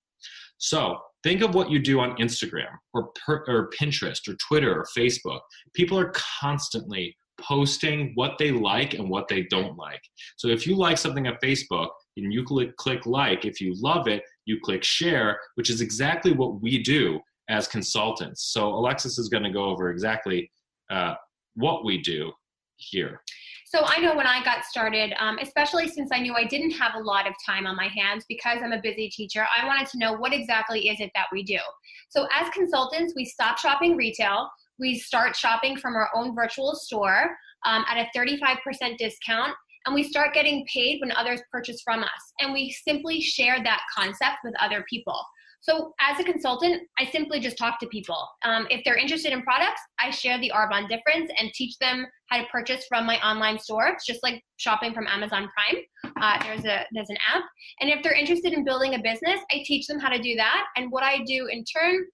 So 0.59 0.99
think 1.23 1.43
of 1.43 1.55
what 1.55 1.71
you 1.71 1.79
do 1.79 2.01
on 2.01 2.17
Instagram 2.17 2.69
or, 2.93 3.11
per, 3.25 3.45
or 3.49 3.71
Pinterest 3.71 4.29
or 4.29 4.35
Twitter 4.47 4.75
or 4.79 4.87
Facebook. 4.97 5.41
People 5.75 5.99
are 5.99 6.13
constantly 6.15 7.17
posting 7.41 8.13
what 8.17 8.37
they 8.39 8.51
like 8.51 8.93
and 8.95 9.09
what 9.09 9.27
they 9.29 9.45
don't 9.45 9.77
like. 9.79 10.03
So 10.37 10.49
if 10.49 10.67
you 10.67 10.77
like 10.77 10.99
something 10.99 11.27
on 11.27 11.37
Facebook 11.43 11.89
and 12.19 12.33
you 12.33 12.45
click, 12.45 12.77
click 12.77 13.07
like, 13.07 13.47
if 13.47 13.61
you 13.61 13.75
love 13.81 14.09
it, 14.09 14.23
you 14.45 14.59
click 14.63 14.85
share, 14.85 15.39
which 15.55 15.71
is 15.71 15.81
exactly 15.81 16.33
what 16.33 16.61
we 16.61 16.83
do 16.83 17.19
as 17.49 17.67
consultants. 17.67 18.53
So 18.53 18.69
Alexis 18.69 19.19
is 19.19 19.29
going 19.29 19.45
to 19.45 19.51
go 19.51 19.65
over 19.65 19.91
exactly 19.91 20.51
uh, 20.91 21.15
what 21.55 21.85
we 21.85 22.03
do 22.03 22.33
here. 22.77 23.23
So 23.71 23.83
I 23.85 24.01
know 24.01 24.17
when 24.17 24.27
I 24.27 24.43
got 24.43 24.65
started, 24.65 25.15
um, 25.21 25.39
especially 25.41 25.87
since 25.87 26.11
I 26.13 26.19
knew 26.19 26.35
I 26.35 26.45
didn't 26.45 26.73
have 26.73 26.97
a 26.97 27.05
lot 27.05 27.29
of 27.29 27.35
time 27.47 27.69
on 27.69 27.77
my 27.77 27.87
hands 27.87 28.25
because 28.29 28.59
I'm 28.65 28.73
a 28.73 28.83
busy 28.83 29.09
teacher, 29.09 29.47
I 29.57 29.65
wanted 29.65 29.87
to 29.91 29.99
know 29.99 30.15
what 30.15 30.35
exactly 30.35 30.89
is 30.89 30.99
it 30.99 31.13
that 31.15 31.27
we 31.33 31.45
do. 31.45 31.61
So 32.09 32.27
as 32.37 32.51
consultants, 32.51 33.13
we 33.15 33.25
stop 33.25 33.59
shopping 33.59 33.97
retail. 33.97 34.51
We 34.81 34.99
start 34.99 35.37
shopping 35.37 35.77
from 35.77 35.95
our 35.95 36.11
own 36.17 36.35
virtual 36.35 36.75
store 36.75 37.37
um, 37.65 37.85
at 37.89 37.97
a 37.97 38.19
35% 38.19 38.99
discount 38.99 39.55
and 39.87 39.95
we 39.95 40.03
start 40.03 40.35
getting 40.35 40.67
paid 40.67 41.01
when 41.01 41.13
others 41.13 41.41
purchase 41.53 41.81
from 41.81 42.03
us. 42.03 42.33
And 42.41 42.53
we 42.53 42.75
simply 42.85 43.21
share 43.21 43.63
that 43.63 43.83
concept 43.97 44.39
with 44.43 44.55
other 44.61 44.85
people. 44.91 45.23
So 45.63 45.93
as 46.01 46.19
a 46.19 46.25
consultant, 46.25 46.83
I 46.99 47.05
simply 47.11 47.39
just 47.39 47.59
talk 47.59 47.79
to 47.81 47.87
people. 47.89 48.27
Um, 48.45 48.67
if 48.71 48.81
they're 48.85 48.97
interested 48.97 49.33
in 49.33 49.43
products, 49.43 49.81
I 49.99 50.11
share 50.11 50.41
the 50.41 50.51
Arbonne 50.55 50.89
difference 50.89 51.31
and 51.39 51.53
teach 51.53 51.77
them 51.79 52.07
how 52.29 52.39
to 52.39 52.47
purchase 52.51 52.87
from 52.89 53.05
my 53.05 53.19
online 53.21 53.59
store. 53.59 53.89
It's 53.89 54.07
just 54.07 54.23
like 54.23 54.43
shopping 54.57 54.95
from 54.95 55.07
Amazon 55.07 55.51
Prime. 55.55 56.15
Uh, 56.21 56.43
there's 56.45 56.65
a 56.65 56.87
there's 56.93 57.11
an 57.11 57.19
app, 57.35 57.43
and 57.81 57.91
if 57.91 58.03
they're 58.03 58.15
interested 58.15 58.55
in 58.55 58.65
building 58.65 58.95
a 58.95 58.99
business, 58.99 59.41
I 59.53 59.63
teach 59.65 59.87
them 59.87 60.01
how 60.01 60.09
to 60.09 60.21
do 60.21 60.35
that. 60.37 60.65
And 60.77 60.91
what 60.91 61.03
I 61.03 61.19
do 61.25 61.49
in 61.51 61.65
turn 61.65 62.07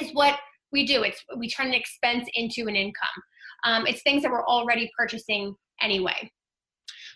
is 0.00 0.10
what 0.12 0.38
we 0.72 0.86
do. 0.86 1.02
It's 1.02 1.22
we 1.36 1.50
turn 1.50 1.68
an 1.68 1.74
expense 1.74 2.28
into 2.34 2.66
an 2.66 2.76
income. 2.76 3.22
Um, 3.64 3.86
it's 3.86 4.02
things 4.02 4.22
that 4.22 4.30
we're 4.30 4.46
already 4.46 4.90
purchasing 4.98 5.54
anyway. 5.82 6.30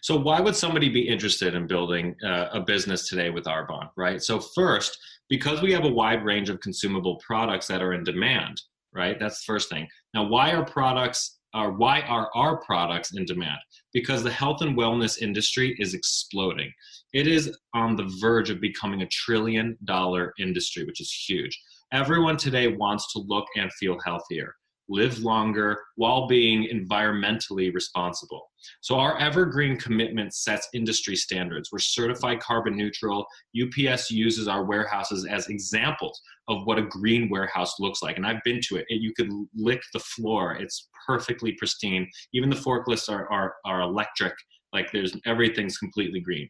So, 0.03 0.19
why 0.19 0.39
would 0.39 0.55
somebody 0.55 0.91
be 0.91 1.09
interested 1.09 1.55
in 1.55 1.67
building 1.67 2.15
uh, 2.23 2.49
a 2.53 2.61
business 2.61 3.09
today 3.09 3.31
with 3.31 3.45
Arbonne, 3.45 3.89
right? 3.97 4.23
So, 4.23 4.39
first, 4.39 4.99
because 5.29 5.63
we 5.63 5.73
have 5.73 5.85
a 5.85 5.89
wide 5.89 6.25
range 6.25 6.51
of 6.51 6.61
consumable 6.61 7.21
products 7.25 7.67
that 7.69 7.83
are 7.83 7.95
in 7.95 8.05
demand, 8.05 8.61
right? 8.93 9.19
That's 9.19 9.41
the 9.41 9.53
first 9.53 9.71
thing. 9.71 9.87
Now, 10.13 10.25
why 10.25 10.53
are 10.53 10.65
products 10.65 11.39
are 11.55 11.71
why 11.71 12.01
are 12.01 12.31
our 12.35 12.57
products 12.63 13.17
in 13.17 13.25
demand? 13.25 13.59
Because 13.93 14.23
the 14.23 14.31
health 14.31 14.61
and 14.61 14.77
wellness 14.77 15.23
industry 15.23 15.77
is 15.79 15.95
exploding. 15.95 16.73
It 17.13 17.29
is 17.29 17.57
on 17.75 17.95
the 17.95 18.13
verge 18.21 18.51
of 18.51 18.61
becoming 18.61 19.03
a 19.03 19.09
trillion 19.09 19.79
dollar 19.85 20.33
industry, 20.39 20.85
which 20.85 21.01
is 21.01 21.13
huge. 21.13 21.59
Everyone 21.93 22.37
today 22.37 22.67
wants 22.69 23.13
to 23.13 23.21
look 23.21 23.47
and 23.57 23.73
feel 23.75 23.97
healthier 24.05 24.55
live 24.89 25.19
longer 25.19 25.81
while 25.97 26.27
being 26.27 26.69
environmentally 26.73 27.73
responsible. 27.73 28.51
So, 28.81 28.97
our 28.97 29.19
evergreen 29.19 29.79
commitment 29.79 30.35
sets 30.35 30.69
industry 30.75 31.17
standards. 31.17 31.71
We're 31.73 31.79
certified 31.79 32.41
carbon 32.41 32.77
neutral. 32.77 33.27
UPS 33.61 34.11
uses 34.11 34.49
our 34.49 34.65
warehouses 34.65 35.27
as 35.27 35.49
examples 35.49 36.21
of 36.49 36.65
what 36.65 36.79
a 36.79 36.83
green 36.83 37.29
warehouse 37.29 37.75
looks 37.81 38.03
like. 38.03 38.17
And 38.17 38.27
I've 38.27 38.43
been 38.45 38.61
to 38.69 38.77
it. 38.77 38.87
You 38.89 39.13
could 39.15 39.31
lick 39.55 39.83
the 39.93 40.01
floor, 40.01 40.55
it's 40.55 40.89
perfectly 41.07 41.53
pristine. 41.53 42.09
Even 42.33 42.51
the 42.51 42.57
forklifts 42.57 43.11
are, 43.11 43.31
are, 43.31 43.55
are 43.65 43.83
electric, 43.83 44.35
like 44.73 44.91
there's 44.93 45.17
everything's 45.27 45.79
completely 45.79 46.21
green. 46.21 46.49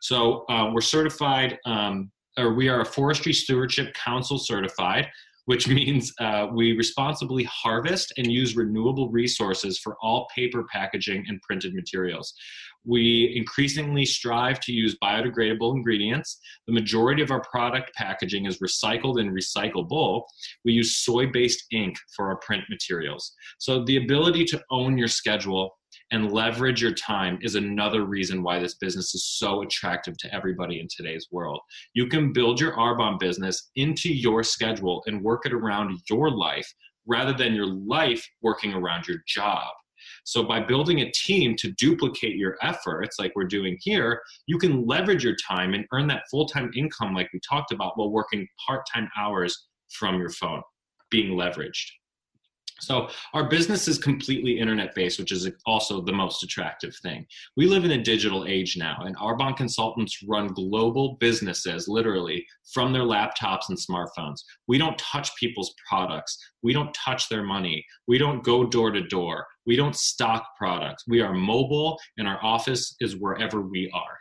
So, 0.00 0.44
uh, 0.48 0.70
we're 0.72 0.80
certified. 0.80 1.58
Um, 1.64 2.10
or 2.36 2.54
we 2.54 2.68
are 2.68 2.80
a 2.80 2.84
forestry 2.84 3.32
stewardship 3.32 3.94
council 3.94 4.38
certified 4.38 5.08
which 5.46 5.68
means 5.68 6.12
uh, 6.20 6.48
we 6.52 6.72
responsibly 6.76 7.44
harvest 7.44 8.12
and 8.16 8.30
use 8.30 8.56
renewable 8.56 9.10
resources 9.10 9.78
for 9.78 9.96
all 10.02 10.26
paper 10.34 10.64
packaging 10.72 11.24
and 11.28 11.40
printed 11.42 11.74
materials. 11.74 12.34
We 12.86 13.32
increasingly 13.36 14.04
strive 14.04 14.60
to 14.60 14.72
use 14.72 14.96
biodegradable 15.02 15.74
ingredients. 15.74 16.38
The 16.66 16.74
majority 16.74 17.22
of 17.22 17.30
our 17.30 17.40
product 17.42 17.94
packaging 17.94 18.46
is 18.46 18.58
recycled 18.58 19.20
and 19.20 19.30
recyclable. 19.30 20.22
We 20.64 20.72
use 20.72 20.98
soy 20.98 21.26
based 21.26 21.64
ink 21.72 21.96
for 22.14 22.28
our 22.28 22.36
print 22.36 22.64
materials. 22.68 23.32
So, 23.58 23.84
the 23.84 23.96
ability 23.96 24.44
to 24.46 24.62
own 24.70 24.98
your 24.98 25.08
schedule 25.08 25.74
and 26.10 26.32
leverage 26.32 26.82
your 26.82 26.92
time 26.92 27.38
is 27.42 27.54
another 27.54 28.04
reason 28.04 28.42
why 28.42 28.58
this 28.58 28.74
business 28.74 29.14
is 29.14 29.24
so 29.24 29.62
attractive 29.62 30.16
to 30.18 30.34
everybody 30.34 30.80
in 30.80 30.86
today's 30.94 31.28
world. 31.30 31.60
You 31.94 32.06
can 32.06 32.32
build 32.32 32.60
your 32.60 32.72
Arbonne 32.76 33.18
business 33.18 33.70
into 33.76 34.12
your 34.12 34.42
schedule 34.42 35.02
and 35.06 35.22
work 35.22 35.46
it 35.46 35.52
around 35.52 35.98
your 36.08 36.30
life 36.30 36.72
rather 37.06 37.32
than 37.32 37.54
your 37.54 37.66
life 37.66 38.26
working 38.42 38.74
around 38.74 39.06
your 39.06 39.18
job. 39.26 39.68
So, 40.24 40.42
by 40.42 40.60
building 40.60 41.00
a 41.00 41.10
team 41.12 41.56
to 41.56 41.72
duplicate 41.72 42.36
your 42.36 42.56
efforts, 42.62 43.18
like 43.18 43.32
we're 43.34 43.44
doing 43.44 43.78
here, 43.80 44.20
you 44.46 44.58
can 44.58 44.86
leverage 44.86 45.24
your 45.24 45.36
time 45.36 45.72
and 45.74 45.86
earn 45.92 46.06
that 46.08 46.24
full 46.30 46.46
time 46.46 46.70
income, 46.76 47.14
like 47.14 47.30
we 47.32 47.40
talked 47.48 47.72
about, 47.72 47.96
while 47.96 48.10
working 48.10 48.46
part 48.66 48.86
time 48.92 49.08
hours 49.18 49.66
from 49.90 50.18
your 50.18 50.30
phone, 50.30 50.62
being 51.10 51.36
leveraged. 51.36 51.86
So 52.84 53.08
our 53.32 53.48
business 53.48 53.88
is 53.88 53.98
completely 53.98 54.58
internet 54.58 54.94
based, 54.94 55.18
which 55.18 55.32
is 55.32 55.48
also 55.66 56.00
the 56.00 56.12
most 56.12 56.42
attractive 56.42 56.94
thing. 56.96 57.26
We 57.56 57.66
live 57.66 57.84
in 57.84 57.92
a 57.92 58.02
digital 58.02 58.46
age 58.46 58.76
now, 58.76 59.02
and 59.04 59.16
Arbonne 59.16 59.56
consultants 59.56 60.22
run 60.26 60.48
global 60.48 61.16
businesses 61.20 61.88
literally 61.88 62.46
from 62.72 62.92
their 62.92 63.02
laptops 63.02 63.68
and 63.68 63.78
smartphones. 63.78 64.40
We 64.68 64.78
don't 64.78 64.98
touch 64.98 65.34
people's 65.36 65.74
products. 65.88 66.38
We 66.62 66.72
don't 66.72 66.94
touch 66.94 67.28
their 67.28 67.42
money. 67.42 67.84
We 68.06 68.18
don't 68.18 68.44
go 68.44 68.64
door 68.64 68.90
to 68.90 69.02
door. 69.02 69.46
We 69.66 69.76
don't 69.76 69.96
stock 69.96 70.48
products. 70.58 71.04
We 71.08 71.20
are 71.20 71.32
mobile, 71.32 71.98
and 72.18 72.28
our 72.28 72.42
office 72.44 72.96
is 73.00 73.16
wherever 73.16 73.62
we 73.62 73.90
are. 73.94 74.18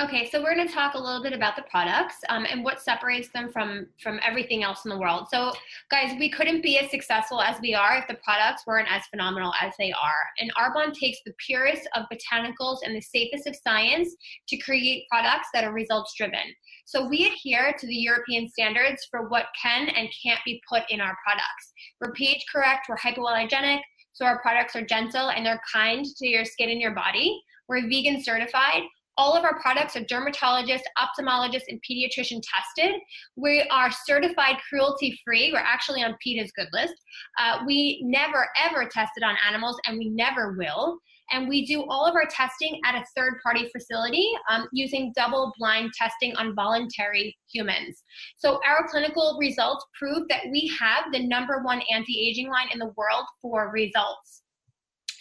Okay, 0.00 0.30
so 0.30 0.42
we're 0.42 0.54
going 0.54 0.66
to 0.66 0.72
talk 0.72 0.94
a 0.94 0.98
little 0.98 1.22
bit 1.22 1.34
about 1.34 1.54
the 1.54 1.64
products 1.70 2.14
um, 2.30 2.46
and 2.50 2.64
what 2.64 2.80
separates 2.80 3.28
them 3.28 3.52
from 3.52 3.86
from 4.02 4.18
everything 4.26 4.62
else 4.62 4.86
in 4.86 4.88
the 4.88 4.98
world. 4.98 5.26
So, 5.30 5.52
guys, 5.90 6.16
we 6.18 6.30
couldn't 6.30 6.62
be 6.62 6.78
as 6.78 6.90
successful 6.90 7.42
as 7.42 7.60
we 7.60 7.74
are 7.74 7.98
if 7.98 8.08
the 8.08 8.16
products 8.24 8.62
weren't 8.66 8.90
as 8.90 9.02
phenomenal 9.10 9.52
as 9.60 9.74
they 9.78 9.92
are. 9.92 10.24
And 10.38 10.50
Arbonne 10.54 10.94
takes 10.94 11.18
the 11.26 11.34
purest 11.46 11.86
of 11.94 12.06
botanicals 12.10 12.78
and 12.82 12.96
the 12.96 13.02
safest 13.02 13.46
of 13.46 13.54
science 13.54 14.16
to 14.48 14.56
create 14.56 15.04
products 15.10 15.48
that 15.52 15.62
are 15.62 15.74
results 15.74 16.14
driven. 16.16 16.54
So 16.86 17.06
we 17.06 17.26
adhere 17.26 17.74
to 17.78 17.86
the 17.86 17.94
European 17.94 18.48
standards 18.48 19.06
for 19.10 19.28
what 19.28 19.46
can 19.60 19.90
and 19.90 20.08
can't 20.24 20.40
be 20.46 20.62
put 20.66 20.84
in 20.88 21.02
our 21.02 21.16
products. 21.22 21.72
We're 22.00 22.12
pH 22.12 22.46
correct, 22.50 22.86
we're 22.88 22.96
hypoallergenic, 22.96 23.80
so 24.14 24.24
our 24.24 24.40
products 24.40 24.74
are 24.74 24.86
gentle 24.86 25.28
and 25.28 25.44
they're 25.44 25.60
kind 25.70 26.02
to 26.04 26.26
your 26.26 26.46
skin 26.46 26.70
and 26.70 26.80
your 26.80 26.94
body. 26.94 27.38
We're 27.68 27.88
vegan 27.88 28.22
certified. 28.22 28.84
All 29.18 29.36
of 29.36 29.44
our 29.44 29.60
products 29.60 29.96
are 29.96 30.04
dermatologist, 30.04 30.88
ophthalmologist, 30.98 31.64
and 31.68 31.80
pediatrician 31.88 32.40
tested. 32.42 33.00
We 33.36 33.62
are 33.70 33.90
certified 34.06 34.56
cruelty 34.68 35.18
free. 35.24 35.52
We're 35.52 35.58
actually 35.58 36.02
on 36.02 36.16
PETA's 36.24 36.52
good 36.52 36.68
list. 36.72 36.94
Uh, 37.38 37.62
we 37.66 38.00
never 38.04 38.48
ever 38.62 38.88
tested 38.88 39.22
on 39.22 39.36
animals, 39.46 39.78
and 39.86 39.98
we 39.98 40.08
never 40.08 40.54
will. 40.56 40.98
And 41.30 41.48
we 41.48 41.64
do 41.64 41.84
all 41.88 42.04
of 42.04 42.14
our 42.14 42.26
testing 42.26 42.78
at 42.84 42.94
a 42.94 43.04
third 43.16 43.34
party 43.42 43.68
facility 43.74 44.28
um, 44.50 44.68
using 44.72 45.12
double 45.16 45.52
blind 45.58 45.90
testing 45.96 46.34
on 46.36 46.54
voluntary 46.54 47.36
humans. 47.50 48.02
So 48.36 48.60
our 48.66 48.86
clinical 48.88 49.38
results 49.40 49.84
prove 49.98 50.28
that 50.28 50.42
we 50.50 50.70
have 50.78 51.04
the 51.10 51.26
number 51.26 51.62
one 51.62 51.82
anti 51.90 52.28
aging 52.28 52.50
line 52.50 52.68
in 52.72 52.78
the 52.78 52.92
world 52.96 53.24
for 53.40 53.70
results. 53.70 54.41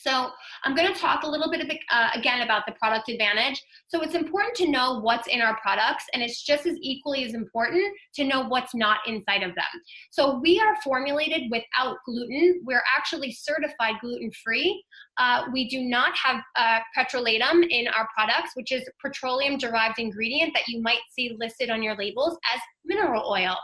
So 0.02 0.32
I'm 0.64 0.76
going 0.76 0.92
to 0.92 1.00
talk 1.00 1.24
a 1.24 1.28
little 1.28 1.52
bit 1.52 1.62
uh, 1.92 2.10
again 2.16 2.42
about 2.42 2.64
the 2.66 2.74
product 2.74 3.10
advantage. 3.10 3.62
So 3.88 4.02
it's 4.02 4.16
important 4.16 4.56
to 4.56 4.68
know 4.68 5.00
what's 5.00 5.28
in 5.28 5.42
our 5.42 5.58
products, 5.62 6.06
and 6.14 6.24
it's 6.24 6.44
just 6.44 6.66
as 6.66 6.76
equally 6.82 7.24
as 7.24 7.36
important 7.36 7.84
to 8.16 8.24
know 8.24 8.48
what's 8.48 8.74
not 8.74 9.00
inside 9.06 9.44
of 9.44 9.54
them. 9.54 9.66
So 10.10 10.40
we 10.40 10.60
are 10.60 10.76
formulated 10.84 11.52
without 11.52 11.98
gluten. 12.06 12.62
We're 12.64 12.84
actually 12.98 13.32
certified 13.32 13.96
gluten 14.02 14.32
free. 14.44 14.84
Uh, 15.18 15.44
we 15.54 15.70
do 15.70 15.82
not 15.82 16.18
have 16.18 16.42
uh, 16.56 16.80
petrolatum 16.98 17.68
in 17.70 17.88
our 17.90 18.08
products, 18.16 18.52
which 18.56 18.72
is 18.72 18.88
petroleum 19.00 19.58
derived 19.58 20.00
ingredient 20.00 20.54
that 20.56 20.68
you 20.68 20.82
might 20.82 21.02
see 21.12 21.36
listed 21.40 21.70
on 21.70 21.84
your 21.84 21.96
labels 21.96 22.38
as 22.54 22.60
mineral 22.86 23.30
oil. 23.30 23.56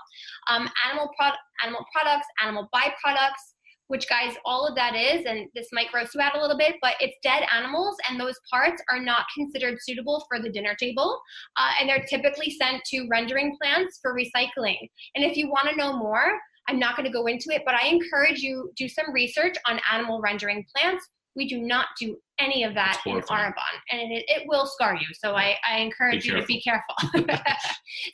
Um, 0.50 0.70
animal, 0.88 1.10
pro- 1.18 1.32
animal 1.64 1.86
products, 1.94 2.28
animal 2.44 2.70
byproducts, 2.74 3.57
which 3.88 4.08
guys, 4.10 4.36
all 4.46 4.68
of 4.68 4.76
that 4.76 4.96
is, 4.96 5.26
and 5.26 5.48
this 5.56 5.68
might 5.72 5.92
gross 5.92 6.14
you 6.14 6.22
out 6.22 6.36
a 6.36 6.42
little 6.42 6.58
bit, 6.58 6.76
but 6.82 6.96
it's 7.00 7.18
dead 7.24 7.44
animals, 7.56 7.96
and 8.10 8.20
those 8.20 8.36
parts 8.52 8.82
are 8.90 9.00
not 9.00 9.26
considered 9.36 9.78
suitable 9.82 10.26
for 10.28 10.42
the 10.42 10.50
dinner 10.50 10.76
table, 10.80 11.20
uh, 11.58 11.72
and 11.80 11.90
they're 11.90 12.06
typically 12.10 12.52
sent 12.52 12.84
to 12.86 13.08
rendering 13.10 13.56
plants 13.62 14.00
for 14.02 14.14
recycling. 14.14 14.90
And 15.16 15.24
if 15.24 15.38
you 15.38 15.50
want 15.50 15.70
to 15.70 15.76
know 15.76 15.98
more, 15.98 16.40
I'm 16.68 16.80
not 16.80 16.98
going 16.98 17.06
to 17.06 17.14
go 17.14 17.28
into 17.28 17.50
it, 17.50 17.64
but 17.66 17.76
I 17.76 17.88
encourage 17.88 18.40
you 18.40 18.72
do 18.76 18.90
some 18.90 19.12
research 19.14 19.56
on 19.66 19.80
animal 19.92 20.20
rendering 20.22 20.66
plants. 20.76 21.08
We 21.36 21.48
do 21.48 21.60
not 21.62 21.88
do 22.00 22.18
any 22.40 22.64
of 22.64 22.74
that 22.74 23.02
in 23.06 23.22
Arbonne, 23.22 23.54
and 23.92 24.12
it, 24.12 24.26
it, 24.28 24.44
will 24.48 24.66
scar 24.66 24.96
you. 24.96 25.08
So 25.14 25.36
I, 25.36 25.56
I 25.70 25.78
encourage 25.80 26.26
you 26.26 26.34
to 26.36 26.46
be 26.46 26.62
careful. 26.62 26.96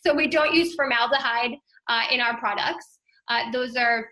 so 0.05 0.13
we 0.13 0.27
don't 0.27 0.53
use 0.53 0.75
formaldehyde 0.75 1.55
uh, 1.89 2.03
in 2.11 2.19
our 2.19 2.37
products. 2.37 2.99
Uh, 3.29 3.49
those 3.51 3.75
are 3.77 4.07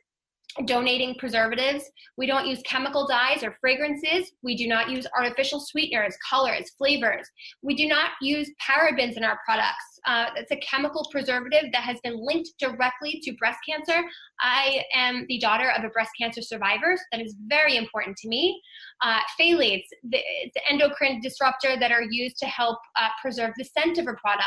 donating 0.65 1.15
preservatives. 1.17 1.85
We 2.17 2.27
don't 2.27 2.45
use 2.45 2.61
chemical 2.65 3.07
dyes 3.07 3.43
or 3.43 3.55
fragrances. 3.61 4.31
We 4.43 4.55
do 4.55 4.67
not 4.67 4.89
use 4.89 5.07
artificial 5.17 5.59
sweeteners, 5.59 6.15
colors, 6.29 6.71
flavors. 6.77 7.27
We 7.61 7.75
do 7.75 7.87
not 7.87 8.11
use 8.21 8.51
parabens 8.61 9.17
in 9.17 9.23
our 9.23 9.39
products. 9.45 9.99
Uh, 10.05 10.27
it's 10.35 10.51
a 10.51 10.57
chemical 10.57 11.07
preservative 11.11 11.71
that 11.71 11.83
has 11.83 11.99
been 12.03 12.17
linked 12.17 12.49
directly 12.59 13.21
to 13.23 13.33
breast 13.33 13.59
cancer. 13.67 14.01
I 14.41 14.83
am 14.93 15.25
the 15.29 15.39
daughter 15.39 15.71
of 15.71 15.83
a 15.83 15.89
breast 15.89 16.11
cancer 16.19 16.41
survivor. 16.41 16.97
So 16.97 17.03
that 17.11 17.21
is 17.21 17.35
very 17.47 17.77
important 17.77 18.17
to 18.17 18.27
me. 18.27 18.59
Uh, 19.03 19.19
phthalates, 19.39 19.85
the, 20.03 20.19
the, 20.53 20.61
endocrine 20.69 21.21
disruptor 21.21 21.77
that 21.79 21.91
are 21.91 22.03
used 22.09 22.37
to 22.37 22.45
help 22.45 22.77
uh, 22.99 23.09
preserve 23.21 23.51
the 23.57 23.63
scent 23.63 23.97
of 23.97 24.07
a 24.07 24.13
product. 24.13 24.45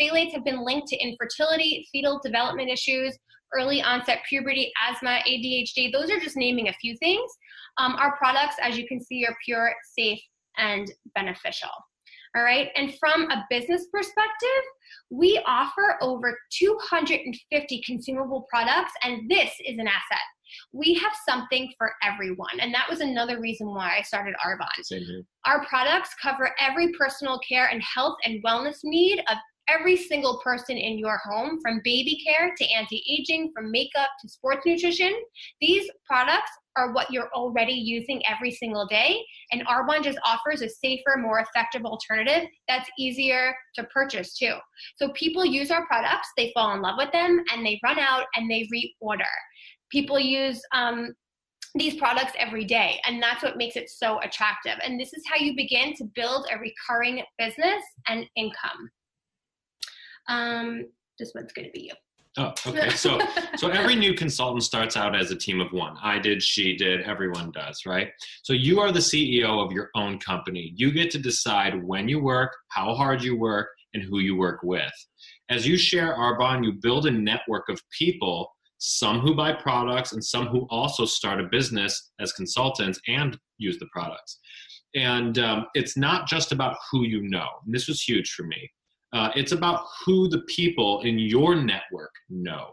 Phthalates 0.00 0.32
have 0.32 0.44
been 0.44 0.64
linked 0.64 0.88
to 0.88 0.96
infertility, 0.96 1.86
fetal 1.92 2.20
development 2.22 2.70
issues, 2.70 3.18
early 3.56 3.82
onset 3.82 4.20
puberty, 4.28 4.72
asthma, 4.88 5.20
ADHD. 5.26 5.92
Those 5.92 6.10
are 6.10 6.20
just 6.20 6.36
naming 6.36 6.68
a 6.68 6.72
few 6.74 6.96
things. 6.98 7.30
Um, 7.78 7.94
our 7.96 8.16
products, 8.16 8.56
as 8.62 8.76
you 8.78 8.86
can 8.86 9.02
see, 9.02 9.24
are 9.26 9.36
pure, 9.44 9.72
safe, 9.96 10.20
and 10.58 10.90
beneficial. 11.14 11.70
All 12.36 12.44
right. 12.44 12.68
And 12.76 12.94
from 12.98 13.28
a 13.30 13.44
business 13.50 13.86
perspective, 13.92 14.64
we 15.10 15.40
offer 15.46 15.96
over 16.00 16.38
250 16.52 17.82
consumable 17.84 18.46
products, 18.48 18.92
and 19.02 19.28
this 19.28 19.50
is 19.66 19.78
an 19.78 19.88
asset. 19.88 20.24
We 20.72 20.94
have 20.94 21.12
something 21.28 21.72
for 21.78 21.92
everyone. 22.02 22.60
And 22.60 22.74
that 22.74 22.88
was 22.88 23.00
another 23.00 23.40
reason 23.40 23.68
why 23.68 23.96
I 23.98 24.02
started 24.02 24.34
Arbonne. 24.44 25.24
Our 25.46 25.64
products 25.66 26.14
cover 26.20 26.50
every 26.60 26.92
personal 26.92 27.38
care 27.48 27.68
and 27.68 27.82
health 27.82 28.16
and 28.24 28.42
wellness 28.44 28.78
need 28.82 29.20
of 29.28 29.36
every 29.70 29.96
single 29.96 30.40
person 30.42 30.76
in 30.76 30.98
your 30.98 31.18
home, 31.24 31.58
from 31.62 31.80
baby 31.84 32.20
care 32.24 32.52
to 32.56 32.70
anti 32.70 33.02
aging, 33.08 33.52
from 33.54 33.70
makeup 33.70 34.08
to 34.20 34.28
sports 34.28 34.66
nutrition. 34.66 35.12
These 35.60 35.88
products 36.06 36.50
are 36.76 36.92
what 36.92 37.10
you're 37.10 37.30
already 37.34 37.72
using 37.72 38.22
every 38.26 38.50
single 38.50 38.86
day. 38.86 39.24
And 39.52 39.66
Arbonne 39.66 40.02
just 40.02 40.18
offers 40.24 40.62
a 40.62 40.68
safer, 40.68 41.16
more 41.18 41.40
effective 41.40 41.84
alternative 41.84 42.48
that's 42.68 42.88
easier 42.98 43.54
to 43.74 43.84
purchase 43.84 44.36
too. 44.36 44.54
So 44.96 45.10
people 45.14 45.44
use 45.44 45.70
our 45.70 45.86
products, 45.86 46.28
they 46.36 46.52
fall 46.54 46.74
in 46.74 46.82
love 46.82 46.96
with 46.98 47.12
them, 47.12 47.42
and 47.52 47.64
they 47.64 47.80
run 47.82 47.98
out 47.98 48.26
and 48.36 48.50
they 48.50 48.68
reorder. 48.72 49.24
People 49.90 50.20
use 50.20 50.60
um, 50.72 51.12
these 51.74 51.96
products 51.96 52.32
every 52.38 52.64
day 52.64 53.00
and 53.04 53.22
that's 53.22 53.44
what 53.44 53.56
makes 53.56 53.76
it 53.76 53.88
so 53.88 54.20
attractive 54.22 54.74
and 54.84 54.98
this 54.98 55.12
is 55.12 55.22
how 55.30 55.36
you 55.36 55.54
begin 55.54 55.94
to 55.94 56.04
build 56.16 56.44
a 56.50 56.58
recurring 56.58 57.22
business 57.38 57.80
and 58.08 58.26
income 58.34 58.90
um, 60.28 60.86
this 61.18 61.32
one's 61.34 61.52
going 61.52 61.66
to 61.66 61.72
be 61.72 61.84
you 61.84 61.92
Oh, 62.36 62.52
okay. 62.66 62.90
So, 62.90 63.18
so 63.56 63.68
every 63.68 63.96
new 63.96 64.14
consultant 64.14 64.62
starts 64.62 64.96
out 64.96 65.16
as 65.16 65.30
a 65.30 65.36
team 65.36 65.60
of 65.60 65.72
one. 65.72 65.96
I 66.02 66.18
did, 66.18 66.42
she 66.42 66.76
did, 66.76 67.02
everyone 67.02 67.50
does, 67.50 67.82
right? 67.86 68.08
So 68.42 68.52
you 68.52 68.80
are 68.80 68.92
the 68.92 69.00
CEO 69.00 69.64
of 69.64 69.72
your 69.72 69.90
own 69.96 70.18
company. 70.18 70.72
You 70.76 70.92
get 70.92 71.10
to 71.12 71.18
decide 71.18 71.82
when 71.82 72.08
you 72.08 72.20
work, 72.22 72.56
how 72.68 72.94
hard 72.94 73.22
you 73.22 73.36
work, 73.36 73.68
and 73.94 74.02
who 74.02 74.20
you 74.20 74.36
work 74.36 74.60
with. 74.62 74.92
As 75.48 75.66
you 75.66 75.76
share 75.76 76.16
Arbonne, 76.16 76.64
you 76.64 76.74
build 76.80 77.06
a 77.06 77.10
network 77.10 77.68
of 77.68 77.82
people, 77.96 78.54
some 78.78 79.18
who 79.18 79.34
buy 79.34 79.52
products 79.52 80.12
and 80.12 80.24
some 80.24 80.46
who 80.46 80.68
also 80.70 81.04
start 81.04 81.40
a 81.40 81.48
business 81.50 82.12
as 82.20 82.32
consultants 82.32 83.00
and 83.08 83.36
use 83.58 83.78
the 83.78 83.88
products. 83.92 84.38
And 84.94 85.38
um, 85.38 85.66
it's 85.74 85.96
not 85.96 86.28
just 86.28 86.52
about 86.52 86.76
who 86.90 87.04
you 87.04 87.28
know. 87.28 87.48
And 87.64 87.74
this 87.74 87.88
was 87.88 88.00
huge 88.00 88.32
for 88.32 88.44
me 88.44 88.70
uh, 89.12 89.30
it's 89.34 89.52
about 89.52 89.86
who 90.04 90.28
the 90.28 90.42
people 90.42 91.00
in 91.02 91.18
your 91.18 91.54
network 91.54 92.12
know, 92.28 92.70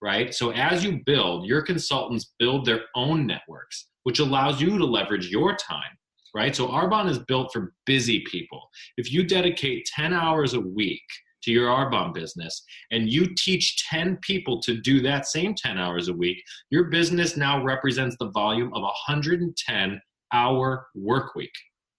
right? 0.00 0.34
So 0.34 0.50
as 0.52 0.84
you 0.84 1.00
build, 1.04 1.46
your 1.46 1.62
consultants 1.62 2.32
build 2.38 2.64
their 2.64 2.82
own 2.94 3.26
networks, 3.26 3.88
which 4.04 4.18
allows 4.18 4.60
you 4.60 4.78
to 4.78 4.84
leverage 4.84 5.28
your 5.28 5.54
time, 5.56 5.96
right? 6.34 6.54
So 6.56 6.68
Arbonne 6.68 7.10
is 7.10 7.18
built 7.18 7.52
for 7.52 7.72
busy 7.86 8.24
people. 8.30 8.62
If 8.96 9.12
you 9.12 9.24
dedicate 9.24 9.88
10 9.94 10.12
hours 10.12 10.54
a 10.54 10.60
week 10.60 11.02
to 11.42 11.52
your 11.52 11.68
Arbonne 11.68 12.14
business 12.14 12.64
and 12.90 13.10
you 13.10 13.34
teach 13.36 13.84
10 13.90 14.18
people 14.22 14.60
to 14.62 14.80
do 14.80 15.00
that 15.02 15.26
same 15.26 15.54
10 15.54 15.78
hours 15.78 16.08
a 16.08 16.14
week, 16.14 16.42
your 16.70 16.84
business 16.84 17.36
now 17.36 17.62
represents 17.62 18.16
the 18.18 18.30
volume 18.30 18.72
of 18.74 18.82
a 18.82 18.92
110 19.06 20.00
hour 20.32 20.86
work 20.94 21.34
week, 21.34 21.52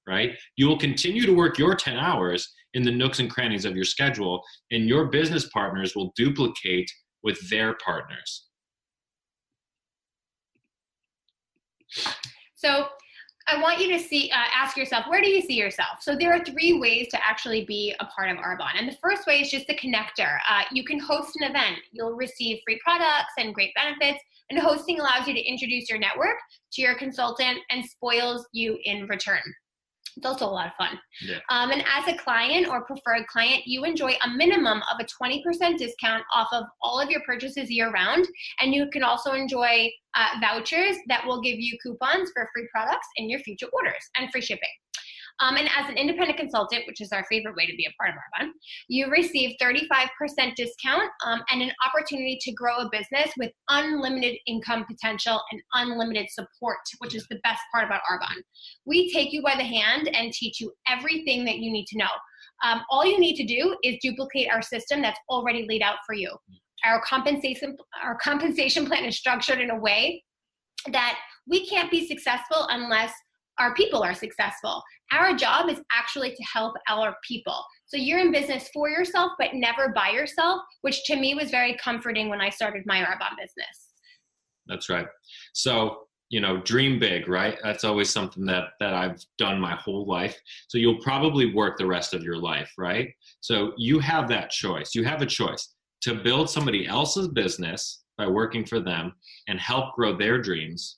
right? 0.07 0.31
You 0.57 0.67
will 0.67 0.79
continue 0.79 1.25
to 1.25 1.33
work 1.33 1.57
your 1.59 1.75
10 1.75 1.97
hours 1.97 2.51
in 2.75 2.83
the 2.83 2.91
nooks 2.91 3.19
and 3.19 3.29
crannies 3.29 3.65
of 3.65 3.75
your 3.75 3.85
schedule, 3.85 4.43
and 4.71 4.87
your 4.87 5.05
business 5.05 5.49
partners 5.49 5.95
will 5.95 6.13
duplicate 6.15 6.89
with 7.23 7.49
their 7.49 7.75
partners. 7.83 8.45
So, 12.53 12.87
I 13.47 13.61
want 13.61 13.79
you 13.79 13.95
to 13.95 13.99
see, 13.99 14.31
uh, 14.31 14.37
ask 14.55 14.75
yourself, 14.75 15.05
where 15.07 15.21
do 15.21 15.29
you 15.29 15.41
see 15.41 15.53
yourself? 15.53 16.01
So 16.01 16.15
there 16.15 16.33
are 16.33 16.43
three 16.43 16.79
ways 16.79 17.07
to 17.11 17.23
actually 17.23 17.63
be 17.65 17.93
a 17.99 18.05
part 18.05 18.31
of 18.31 18.37
Arbonne. 18.37 18.73
And 18.75 18.89
the 18.89 18.97
first 19.03 19.27
way 19.27 19.39
is 19.39 19.51
just 19.51 19.67
the 19.67 19.75
connector. 19.75 20.39
Uh, 20.49 20.63
you 20.71 20.83
can 20.83 20.99
host 20.99 21.35
an 21.39 21.47
event. 21.47 21.77
You'll 21.91 22.15
receive 22.15 22.57
free 22.65 22.79
products 22.83 23.33
and 23.37 23.53
great 23.53 23.71
benefits. 23.75 24.19
And 24.49 24.59
hosting 24.59 24.99
allows 24.99 25.27
you 25.27 25.35
to 25.35 25.39
introduce 25.39 25.89
your 25.89 25.99
network 25.99 26.37
to 26.73 26.81
your 26.81 26.95
consultant 26.95 27.59
and 27.69 27.85
spoils 27.85 28.47
you 28.51 28.79
in 28.83 29.05
return. 29.05 29.41
It's 30.17 30.25
also 30.25 30.45
a 30.45 30.49
lot 30.49 30.67
of 30.67 30.73
fun. 30.77 30.99
Yeah. 31.21 31.39
Um, 31.49 31.71
and 31.71 31.83
as 31.83 32.07
a 32.07 32.17
client 32.17 32.67
or 32.67 32.85
preferred 32.85 33.27
client, 33.27 33.63
you 33.65 33.83
enjoy 33.83 34.13
a 34.23 34.29
minimum 34.29 34.81
of 34.91 34.99
a 34.99 35.23
20% 35.23 35.77
discount 35.77 36.23
off 36.33 36.47
of 36.51 36.63
all 36.81 36.99
of 36.99 37.09
your 37.09 37.21
purchases 37.25 37.69
year 37.69 37.91
round. 37.91 38.27
And 38.59 38.73
you 38.73 38.89
can 38.91 39.03
also 39.03 39.33
enjoy 39.33 39.91
uh, 40.15 40.39
vouchers 40.41 40.95
that 41.07 41.25
will 41.25 41.41
give 41.41 41.59
you 41.59 41.77
coupons 41.83 42.31
for 42.33 42.49
free 42.53 42.67
products 42.73 43.07
in 43.17 43.29
your 43.29 43.39
future 43.39 43.67
orders 43.73 44.03
and 44.17 44.31
free 44.31 44.41
shipping. 44.41 44.69
Um, 45.41 45.57
and 45.57 45.67
as 45.75 45.89
an 45.89 45.97
independent 45.97 46.39
consultant, 46.39 46.83
which 46.87 47.01
is 47.01 47.11
our 47.11 47.25
favorite 47.29 47.55
way 47.55 47.65
to 47.65 47.75
be 47.75 47.85
a 47.85 47.93
part 47.99 48.11
of 48.11 48.15
Arbonne, 48.15 48.51
you 48.87 49.09
receive 49.09 49.55
35% 49.61 50.55
discount 50.55 51.09
um, 51.25 51.41
and 51.51 51.61
an 51.61 51.71
opportunity 51.85 52.37
to 52.41 52.53
grow 52.53 52.77
a 52.77 52.89
business 52.91 53.33
with 53.37 53.51
unlimited 53.69 54.37
income 54.47 54.85
potential 54.85 55.41
and 55.51 55.61
unlimited 55.73 56.27
support, 56.29 56.77
which 56.99 57.15
is 57.15 57.25
the 57.29 57.39
best 57.43 57.61
part 57.73 57.85
about 57.85 58.01
Arbonne. 58.09 58.41
We 58.85 59.11
take 59.11 59.33
you 59.33 59.41
by 59.41 59.55
the 59.55 59.63
hand 59.63 60.09
and 60.13 60.31
teach 60.31 60.61
you 60.61 60.71
everything 60.87 61.43
that 61.45 61.57
you 61.57 61.71
need 61.71 61.87
to 61.87 61.97
know. 61.97 62.11
Um, 62.63 62.81
all 62.89 63.05
you 63.05 63.19
need 63.19 63.35
to 63.35 63.45
do 63.45 63.75
is 63.83 63.97
duplicate 64.01 64.49
our 64.51 64.61
system 64.61 65.01
that's 65.01 65.19
already 65.29 65.65
laid 65.67 65.81
out 65.81 65.97
for 66.05 66.15
you. 66.15 66.31
Our 66.85 67.01
compensation, 67.01 67.75
our 68.01 68.15
compensation 68.15 68.85
plan 68.85 69.05
is 69.05 69.17
structured 69.17 69.59
in 69.59 69.71
a 69.71 69.77
way 69.77 70.23
that 70.91 71.17
we 71.47 71.67
can't 71.67 71.91
be 71.91 72.07
successful 72.07 72.67
unless 72.69 73.11
our 73.59 73.73
people 73.73 74.03
are 74.03 74.13
successful. 74.13 74.81
Our 75.11 75.35
job 75.35 75.69
is 75.69 75.79
actually 75.91 76.31
to 76.31 76.43
help 76.43 76.75
our 76.89 77.15
people. 77.27 77.63
So 77.87 77.97
you're 77.97 78.19
in 78.19 78.31
business 78.31 78.69
for 78.73 78.89
yourself, 78.89 79.33
but 79.37 79.53
never 79.53 79.89
by 79.89 80.09
yourself, 80.09 80.61
which 80.81 81.03
to 81.05 81.15
me 81.15 81.35
was 81.35 81.51
very 81.51 81.77
comforting 81.77 82.29
when 82.29 82.41
I 82.41 82.49
started 82.49 82.83
my 82.85 82.99
Arbonne 82.99 83.37
business. 83.37 83.93
That's 84.67 84.89
right. 84.89 85.07
So, 85.53 86.07
you 86.29 86.41
know, 86.41 86.61
dream 86.61 86.99
big, 86.99 87.29
right? 87.29 87.57
That's 87.61 87.83
always 87.83 88.09
something 88.09 88.45
that 88.45 88.69
that 88.79 88.93
I've 88.93 89.23
done 89.37 89.59
my 89.59 89.75
whole 89.75 90.07
life. 90.07 90.39
So 90.67 90.79
you'll 90.79 91.01
probably 91.01 91.53
work 91.53 91.77
the 91.77 91.85
rest 91.85 92.13
of 92.13 92.23
your 92.23 92.37
life, 92.37 92.71
right? 92.77 93.09
So 93.41 93.73
you 93.77 93.99
have 93.99 94.27
that 94.29 94.49
choice. 94.49 94.95
You 94.95 95.03
have 95.03 95.21
a 95.21 95.27
choice 95.27 95.75
to 96.01 96.15
build 96.15 96.49
somebody 96.49 96.87
else's 96.87 97.27
business 97.27 98.03
by 98.17 98.27
working 98.27 98.65
for 98.65 98.79
them 98.79 99.13
and 99.47 99.59
help 99.59 99.93
grow 99.95 100.17
their 100.17 100.41
dreams 100.41 100.97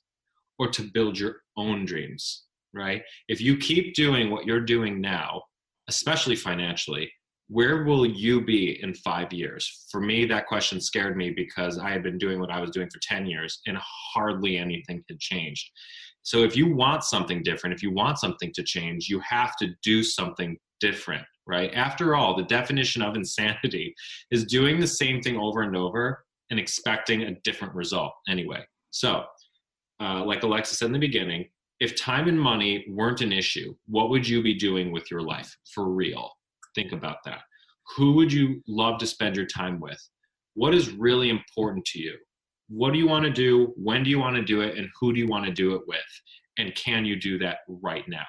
or 0.60 0.70
to 0.70 0.84
build 0.94 1.20
your 1.20 1.42
own 1.58 1.86
dreams 1.86 2.47
right? 2.74 3.02
If 3.28 3.42
you 3.42 3.58
keep 3.58 3.94
doing 3.96 4.30
what 4.30 4.46
you're 4.46 4.62
doing 4.62 5.02
now, 5.02 5.42
especially 5.90 6.36
financially, 6.36 7.12
where 7.50 7.86
will 7.86 8.06
you 8.06 8.44
be 8.44 8.82
in 8.84 8.94
five 8.94 9.32
years? 9.32 9.86
For 9.90 10.02
me, 10.02 10.26
that 10.26 10.48
question 10.48 10.82
scared 10.82 11.16
me 11.16 11.32
because 11.32 11.80
I 11.80 11.92
had 11.92 12.04
been 12.04 12.18
doing 12.18 12.40
what 12.40 12.52
I 12.52 12.60
was 12.60 12.72
doing 12.72 12.90
for 12.92 13.00
10 13.02 13.26
years 13.26 13.62
and 13.68 13.78
hardly 14.14 14.58
anything 14.58 15.04
had 15.08 15.20
changed. 15.20 15.70
So 16.24 16.44
if 16.44 16.58
you 16.58 16.76
want 16.76 17.06
something 17.06 17.42
different, 17.44 17.74
if 17.74 17.82
you 17.82 17.94
want 17.94 18.20
something 18.20 18.52
to 18.54 18.64
change, 18.64 19.08
you 19.08 19.22
have 19.22 19.56
to 19.62 19.70
do 19.82 20.04
something 20.04 20.58
different, 20.82 21.24
right? 21.48 21.74
After 21.74 22.16
all, 22.16 22.36
the 22.36 22.44
definition 22.44 23.02
of 23.02 23.16
insanity 23.16 23.96
is 24.30 24.44
doing 24.46 24.80
the 24.80 24.88
same 24.88 25.22
thing 25.22 25.38
over 25.38 25.62
and 25.62 25.76
over 25.76 26.26
and 26.50 26.60
expecting 26.60 27.24
a 27.24 27.36
different 27.46 27.74
result 27.76 28.12
anyway. 28.28 28.62
So, 28.92 29.24
uh, 30.02 30.24
like 30.26 30.44
Alexa 30.44 30.76
said 30.76 30.88
in 30.88 30.92
the 30.92 31.00
beginning, 31.00 31.46
if 31.80 31.96
time 31.96 32.28
and 32.28 32.40
money 32.40 32.86
weren't 32.90 33.22
an 33.22 33.32
issue, 33.32 33.76
what 33.88 34.10
would 34.10 34.28
you 34.28 34.42
be 34.42 34.54
doing 34.54 34.92
with 34.92 35.10
your 35.12 35.22
life 35.22 35.56
for 35.74 35.90
real? 35.90 36.32
Think 36.76 36.92
about 36.92 37.18
that. 37.26 37.40
Who 37.96 38.14
would 38.14 38.34
you 38.34 38.62
love 38.68 39.00
to 39.00 39.08
spend 39.08 39.36
your 39.36 39.46
time 39.46 39.80
with? 39.80 40.00
What 40.56 40.74
is 40.74 40.92
really 40.92 41.30
important 41.30 41.86
to 41.86 42.00
you? 42.00 42.18
What 42.70 42.94
do 42.94 43.00
you 43.00 43.08
want 43.08 43.26
to 43.26 43.32
do? 43.32 43.74
When 43.78 44.04
do 44.04 44.10
you 44.10 44.20
want 44.20 44.36
to 44.36 44.44
do 44.44 44.62
it? 44.62 44.78
And 44.78 44.90
who 45.00 45.14
do 45.14 45.20
you 45.20 45.28
want 45.28 45.46
to 45.46 45.52
do 45.52 45.76
it 45.76 45.82
with? 45.88 46.00
And 46.58 46.76
can 46.76 47.06
you 47.06 47.16
do 47.16 47.38
that 47.40 47.60
right 47.68 48.04
now? 48.08 48.26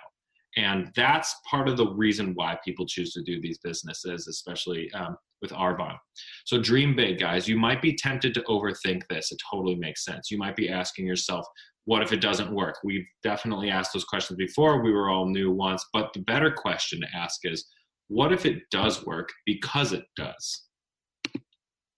And 0.56 0.90
that's 0.94 1.34
part 1.48 1.68
of 1.68 1.76
the 1.76 1.88
reason 1.88 2.32
why 2.34 2.58
people 2.64 2.86
choose 2.86 3.12
to 3.12 3.22
do 3.22 3.40
these 3.40 3.58
businesses, 3.58 4.28
especially 4.28 4.90
um, 4.92 5.16
with 5.40 5.52
Arbonne. 5.52 5.96
So 6.44 6.60
dream 6.60 6.96
big, 6.96 7.18
guys. 7.18 7.48
You 7.48 7.56
might 7.56 7.80
be 7.80 7.94
tempted 7.94 8.34
to 8.34 8.42
overthink 8.42 9.02
this. 9.08 9.30
It 9.30 9.38
totally 9.50 9.76
makes 9.76 10.04
sense. 10.04 10.30
You 10.30 10.38
might 10.38 10.56
be 10.56 10.68
asking 10.68 11.06
yourself, 11.06 11.46
what 11.88 12.02
if 12.02 12.12
it 12.12 12.20
doesn't 12.20 12.52
work? 12.52 12.76
We've 12.84 13.06
definitely 13.22 13.70
asked 13.70 13.94
those 13.94 14.04
questions 14.04 14.36
before. 14.36 14.82
We 14.82 14.92
were 14.92 15.08
all 15.08 15.24
new 15.24 15.50
once. 15.50 15.86
But 15.94 16.12
the 16.12 16.20
better 16.20 16.50
question 16.50 17.00
to 17.00 17.06
ask 17.16 17.40
is, 17.44 17.64
what 18.08 18.30
if 18.30 18.44
it 18.44 18.58
does 18.70 19.06
work 19.06 19.30
because 19.46 19.94
it 19.94 20.04
does? 20.14 20.64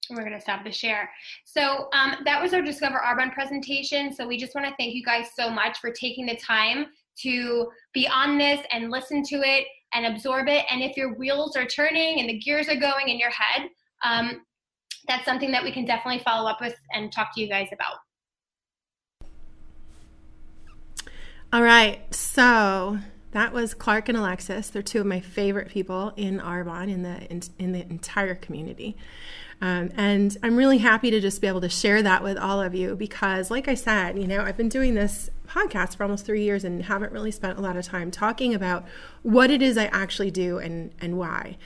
We're 0.09 0.21
going 0.23 0.31
to 0.31 0.41
stop 0.41 0.63
the 0.63 0.71
share. 0.71 1.11
So 1.45 1.89
um, 1.93 2.19
that 2.25 2.41
was 2.41 2.55
our 2.55 2.63
Discover 2.63 3.03
Arbonne 3.05 3.33
presentation. 3.33 4.15
So 4.15 4.29
we 4.29 4.39
just 4.39 4.55
want 4.55 4.65
to 4.69 4.75
thank 4.79 4.95
you 4.95 5.03
guys 5.05 5.31
so 5.37 5.51
much 5.51 5.79
for 5.81 5.91
taking 5.91 6.25
the 6.25 6.37
time 6.37 6.87
to 7.23 7.67
be 7.93 8.07
on 8.07 8.39
this 8.39 8.65
and 8.71 8.93
listen 8.93 9.25
to 9.25 9.43
it 9.43 9.67
and 9.93 10.07
absorb 10.07 10.47
it. 10.47 10.67
And 10.71 10.83
if 10.83 10.97
your 10.97 11.17
wheels 11.17 11.57
are 11.57 11.67
turning 11.67 12.21
and 12.21 12.29
the 12.29 12.39
gears 12.39 12.69
are 12.69 12.79
going 12.79 13.09
in 13.09 13.19
your 13.19 13.31
head, 13.31 13.69
um, 14.05 14.43
that's 15.09 15.25
something 15.25 15.51
that 15.51 15.65
we 15.65 15.73
can 15.73 15.85
definitely 15.85 16.23
follow 16.23 16.49
up 16.49 16.61
with 16.61 16.77
and 16.93 17.11
talk 17.11 17.35
to 17.35 17.41
you 17.41 17.49
guys 17.49 17.67
about. 17.73 17.97
All 21.53 21.63
right, 21.63 22.15
so 22.15 23.01
that 23.33 23.53
was 23.53 23.75
Clark 23.75 24.09
and 24.09 24.17
Alexis. 24.17 24.71
They're 24.71 24.83
two 24.83 25.01
of 25.01 25.07
my 25.07 25.19
favorite 25.19 25.69
people 25.69 26.13
in 26.17 26.39
Arbonne 26.39 26.89
in 26.89 27.03
the 27.03 27.29
in, 27.29 27.43
in 27.59 27.73
the 27.73 27.81
entire 27.81 28.37
community. 28.37 28.97
Um, 29.61 29.91
and 29.97 30.37
I'm 30.45 30.57
really 30.57 30.79
happy 30.79 31.11
to 31.11 31.19
just 31.19 31.41
be 31.41 31.49
able 31.49 31.61
to 31.63 31.69
share 31.69 32.03
that 32.03 32.23
with 32.23 32.39
all 32.39 32.61
of 32.63 32.73
you 32.77 32.95
because, 32.95 33.51
like 33.51 33.67
I 33.67 33.75
said, 33.75 34.17
you 34.17 34.29
know, 34.29 34.43
I've 34.43 34.57
been 34.57 34.69
doing 34.69 34.95
this 34.95 35.29
podcast 35.49 35.97
for 35.97 36.05
almost 36.05 36.25
three 36.25 36.45
years 36.45 36.63
and 36.63 36.85
haven't 36.85 37.11
really 37.11 37.33
spent 37.33 37.59
a 37.59 37.61
lot 37.61 37.77
of 37.77 37.85
time 37.85 38.13
talking 38.13 38.55
about 38.55 38.87
what 39.23 39.51
it 39.51 39.61
is 39.61 39.77
I 39.77 39.87
actually 39.87 40.31
do 40.31 40.59
and 40.59 40.93
and 41.01 41.19
why. 41.19 41.57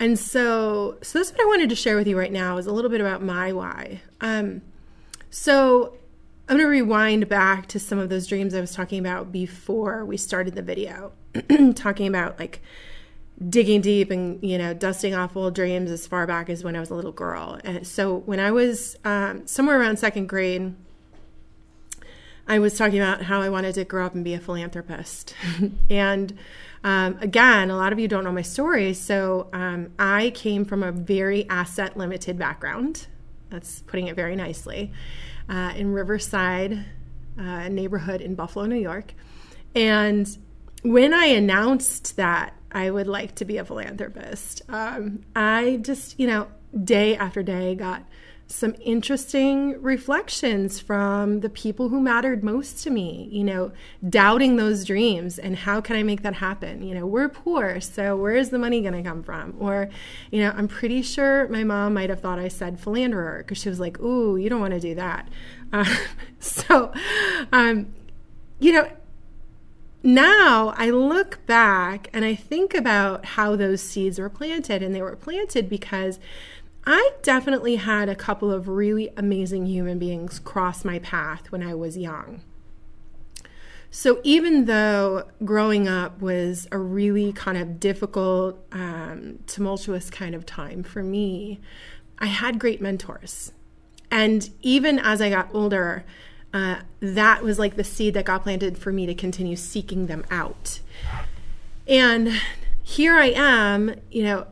And 0.00 0.18
so, 0.18 0.98
so 1.00 1.20
that's 1.20 1.30
what 1.30 1.42
I 1.42 1.46
wanted 1.46 1.68
to 1.68 1.76
share 1.76 1.94
with 1.94 2.08
you 2.08 2.18
right 2.18 2.32
now 2.32 2.56
is 2.56 2.66
a 2.66 2.72
little 2.72 2.90
bit 2.90 3.00
about 3.00 3.22
my 3.22 3.52
why. 3.52 4.02
Um, 4.20 4.62
so 5.30 5.97
I'm 6.48 6.56
going 6.56 6.66
to 6.66 6.70
rewind 6.70 7.28
back 7.28 7.66
to 7.68 7.78
some 7.78 7.98
of 7.98 8.08
those 8.08 8.26
dreams 8.26 8.54
I 8.54 8.60
was 8.60 8.72
talking 8.72 8.98
about 9.00 9.30
before 9.30 10.06
we 10.06 10.16
started 10.16 10.54
the 10.54 10.62
video, 10.62 11.12
talking 11.74 12.06
about 12.06 12.38
like 12.38 12.62
digging 13.50 13.82
deep 13.82 14.10
and 14.10 14.42
you 14.42 14.58
know 14.58 14.74
dusting 14.74 15.14
off 15.14 15.36
old 15.36 15.54
dreams 15.54 15.90
as 15.90 16.06
far 16.06 16.26
back 16.26 16.48
as 16.48 16.64
when 16.64 16.74
I 16.74 16.80
was 16.80 16.88
a 16.88 16.94
little 16.94 17.12
girl. 17.12 17.60
And 17.64 17.86
so 17.86 18.16
when 18.20 18.40
I 18.40 18.50
was 18.50 18.96
um, 19.04 19.46
somewhere 19.46 19.78
around 19.78 19.98
second 19.98 20.30
grade, 20.30 20.74
I 22.46 22.58
was 22.60 22.78
talking 22.78 22.98
about 22.98 23.24
how 23.24 23.42
I 23.42 23.50
wanted 23.50 23.74
to 23.74 23.84
grow 23.84 24.06
up 24.06 24.14
and 24.14 24.24
be 24.24 24.32
a 24.32 24.40
philanthropist. 24.40 25.34
and 25.90 26.38
um, 26.82 27.18
again, 27.20 27.70
a 27.70 27.76
lot 27.76 27.92
of 27.92 27.98
you 27.98 28.08
don't 28.08 28.24
know 28.24 28.32
my 28.32 28.40
story. 28.40 28.94
So 28.94 29.50
um, 29.52 29.92
I 29.98 30.30
came 30.30 30.64
from 30.64 30.82
a 30.82 30.92
very 30.92 31.46
asset 31.50 31.98
limited 31.98 32.38
background. 32.38 33.06
That's 33.50 33.82
putting 33.82 34.06
it 34.06 34.16
very 34.16 34.34
nicely. 34.34 34.92
Uh, 35.48 35.72
in 35.76 35.92
Riverside, 35.92 36.84
uh, 37.38 37.68
neighborhood 37.68 38.20
in 38.20 38.34
Buffalo, 38.34 38.66
New 38.66 38.76
York. 38.76 39.14
And 39.74 40.28
when 40.82 41.14
I 41.14 41.26
announced 41.26 42.16
that 42.16 42.54
I 42.70 42.90
would 42.90 43.06
like 43.06 43.34
to 43.36 43.44
be 43.44 43.56
a 43.56 43.64
philanthropist, 43.64 44.62
um, 44.68 45.24
I 45.34 45.78
just, 45.82 46.18
you 46.20 46.26
know, 46.26 46.48
day 46.84 47.16
after 47.16 47.42
day 47.42 47.74
got 47.74 48.04
some 48.50 48.74
interesting 48.80 49.80
reflections 49.82 50.80
from 50.80 51.40
the 51.40 51.50
people 51.50 51.90
who 51.90 52.00
mattered 52.00 52.42
most 52.42 52.82
to 52.82 52.90
me, 52.90 53.28
you 53.30 53.44
know, 53.44 53.70
doubting 54.08 54.56
those 54.56 54.86
dreams 54.86 55.38
and 55.38 55.54
how 55.54 55.82
can 55.82 55.96
I 55.96 56.02
make 56.02 56.22
that 56.22 56.32
happen? 56.32 56.82
You 56.82 56.94
know, 56.94 57.06
we're 57.06 57.28
poor, 57.28 57.78
so 57.80 58.16
where 58.16 58.34
is 58.34 58.48
the 58.48 58.58
money 58.58 58.80
going 58.80 58.94
to 58.94 59.02
come 59.02 59.22
from? 59.22 59.54
Or, 59.58 59.90
you 60.30 60.40
know, 60.40 60.54
I'm 60.56 60.66
pretty 60.66 61.02
sure 61.02 61.46
my 61.48 61.62
mom 61.62 61.92
might 61.92 62.08
have 62.08 62.20
thought 62.20 62.38
I 62.38 62.48
said 62.48 62.80
philanderer 62.80 63.38
because 63.38 63.58
she 63.58 63.68
was 63.68 63.80
like, 63.80 64.00
ooh, 64.00 64.38
you 64.38 64.48
don't 64.48 64.60
want 64.62 64.72
to 64.72 64.80
do 64.80 64.94
that. 64.94 65.28
Uh, 65.70 65.96
so, 66.40 66.90
um, 67.52 67.92
you 68.58 68.72
know, 68.72 68.90
now 70.02 70.72
I 70.76 70.90
look 70.90 71.44
back 71.44 72.08
and 72.12 72.24
I 72.24 72.34
think 72.34 72.72
about 72.72 73.24
how 73.24 73.56
those 73.56 73.82
seeds 73.82 74.18
were 74.18 74.30
planted, 74.30 74.82
and 74.82 74.94
they 74.94 75.02
were 75.02 75.16
planted 75.16 75.68
because 75.68 76.18
I 76.90 77.12
definitely 77.20 77.76
had 77.76 78.08
a 78.08 78.14
couple 78.14 78.50
of 78.50 78.66
really 78.66 79.10
amazing 79.14 79.66
human 79.66 79.98
beings 79.98 80.38
cross 80.38 80.86
my 80.86 80.98
path 81.00 81.52
when 81.52 81.62
I 81.62 81.74
was 81.74 81.98
young. 81.98 82.40
So 83.90 84.20
even 84.22 84.64
though 84.64 85.28
growing 85.44 85.86
up 85.86 86.22
was 86.22 86.66
a 86.72 86.78
really 86.78 87.30
kind 87.34 87.58
of 87.58 87.78
difficult, 87.78 88.64
um, 88.72 89.40
tumultuous 89.46 90.08
kind 90.08 90.34
of 90.34 90.46
time 90.46 90.82
for 90.82 91.02
me, 91.02 91.60
I 92.18 92.26
had 92.26 92.58
great 92.58 92.80
mentors. 92.80 93.52
And 94.10 94.48
even 94.62 94.98
as 94.98 95.20
I 95.20 95.28
got 95.28 95.54
older, 95.54 96.06
uh, 96.54 96.76
that 97.00 97.42
was 97.42 97.58
like 97.58 97.76
the 97.76 97.84
seed 97.84 98.14
that 98.14 98.24
got 98.24 98.44
planted 98.44 98.78
for 98.78 98.94
me 98.94 99.04
to 99.04 99.14
continue 99.14 99.56
seeking 99.56 100.06
them 100.06 100.24
out. 100.30 100.80
And 101.86 102.32
here 102.82 103.18
I 103.18 103.26
am, 103.26 103.94
you 104.10 104.22
know, 104.22 104.46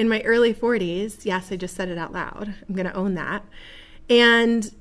in 0.00 0.08
my 0.08 0.22
early 0.22 0.54
40s. 0.54 1.26
Yes, 1.26 1.52
I 1.52 1.56
just 1.56 1.76
said 1.76 1.90
it 1.90 1.98
out 1.98 2.10
loud. 2.10 2.54
I'm 2.66 2.74
going 2.74 2.86
to 2.86 2.94
own 2.94 3.14
that. 3.14 3.44
And 4.08 4.74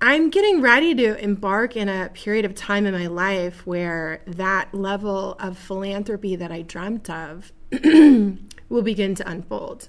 I'm 0.00 0.30
getting 0.30 0.62
ready 0.62 0.94
to 0.94 1.22
embark 1.22 1.76
in 1.76 1.88
a 1.88 2.08
period 2.14 2.44
of 2.44 2.54
time 2.54 2.86
in 2.86 2.94
my 2.94 3.08
life 3.08 3.66
where 3.66 4.22
that 4.28 4.72
level 4.72 5.32
of 5.40 5.58
philanthropy 5.58 6.36
that 6.36 6.52
I 6.52 6.62
dreamt 6.62 7.10
of 7.10 7.52
will 7.82 8.82
begin 8.82 9.16
to 9.16 9.28
unfold. 9.28 9.88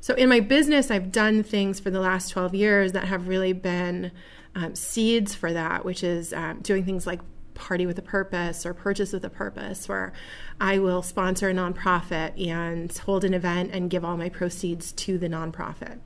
So, 0.00 0.14
in 0.14 0.28
my 0.28 0.40
business, 0.40 0.90
I've 0.90 1.12
done 1.12 1.42
things 1.44 1.78
for 1.78 1.90
the 1.90 2.00
last 2.00 2.30
12 2.30 2.54
years 2.54 2.92
that 2.92 3.04
have 3.04 3.28
really 3.28 3.52
been 3.52 4.10
um, 4.56 4.74
seeds 4.74 5.34
for 5.34 5.52
that, 5.52 5.84
which 5.84 6.02
is 6.02 6.32
um, 6.32 6.60
doing 6.62 6.84
things 6.84 7.06
like 7.06 7.20
Party 7.60 7.86
with 7.86 7.98
a 7.98 8.02
Purpose 8.02 8.64
or 8.64 8.74
Purchase 8.74 9.12
with 9.12 9.24
a 9.24 9.30
Purpose, 9.30 9.88
where 9.88 10.12
I 10.60 10.78
will 10.78 11.02
sponsor 11.02 11.50
a 11.50 11.54
nonprofit 11.54 12.48
and 12.48 12.90
hold 12.96 13.22
an 13.24 13.34
event 13.34 13.70
and 13.72 13.90
give 13.90 14.04
all 14.04 14.16
my 14.16 14.30
proceeds 14.30 14.90
to 14.92 15.18
the 15.18 15.28
nonprofit. 15.28 15.98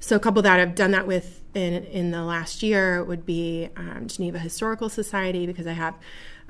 So, 0.00 0.16
a 0.16 0.18
couple 0.18 0.42
that 0.42 0.58
I've 0.58 0.74
done 0.74 0.90
that 0.90 1.06
with 1.06 1.42
in, 1.54 1.72
in 1.84 2.10
the 2.10 2.22
last 2.22 2.62
year 2.62 3.04
would 3.04 3.24
be 3.24 3.68
um, 3.76 4.08
Geneva 4.08 4.38
Historical 4.38 4.88
Society, 4.88 5.46
because 5.46 5.66
I 5.66 5.72
have 5.72 5.94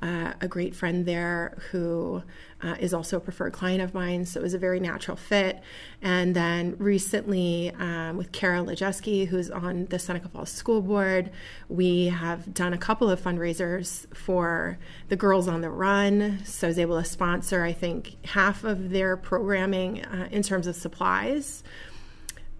uh, 0.00 0.32
a 0.40 0.48
great 0.48 0.74
friend 0.74 1.06
there 1.06 1.56
who 1.70 2.22
uh, 2.62 2.76
is 2.80 2.92
also 2.92 3.16
a 3.16 3.20
preferred 3.20 3.52
client 3.52 3.80
of 3.80 3.94
mine. 3.94 4.24
So 4.24 4.40
it 4.40 4.42
was 4.42 4.54
a 4.54 4.58
very 4.58 4.80
natural 4.80 5.16
fit. 5.16 5.60
And 6.02 6.34
then 6.34 6.76
recently, 6.78 7.72
um, 7.78 8.16
with 8.16 8.32
Kara 8.32 8.60
Lajeski, 8.60 9.26
who's 9.26 9.50
on 9.50 9.86
the 9.86 9.98
Seneca 9.98 10.28
Falls 10.28 10.50
School 10.50 10.82
Board, 10.82 11.30
we 11.68 12.06
have 12.06 12.52
done 12.52 12.72
a 12.72 12.78
couple 12.78 13.08
of 13.08 13.20
fundraisers 13.20 14.06
for 14.16 14.78
the 15.08 15.16
Girls 15.16 15.48
on 15.48 15.60
the 15.60 15.70
Run. 15.70 16.40
So 16.44 16.66
I 16.66 16.68
was 16.68 16.78
able 16.78 16.98
to 16.98 17.04
sponsor, 17.04 17.62
I 17.62 17.72
think, 17.72 18.16
half 18.26 18.64
of 18.64 18.90
their 18.90 19.16
programming 19.16 20.04
uh, 20.04 20.28
in 20.30 20.42
terms 20.42 20.66
of 20.66 20.74
supplies 20.74 21.62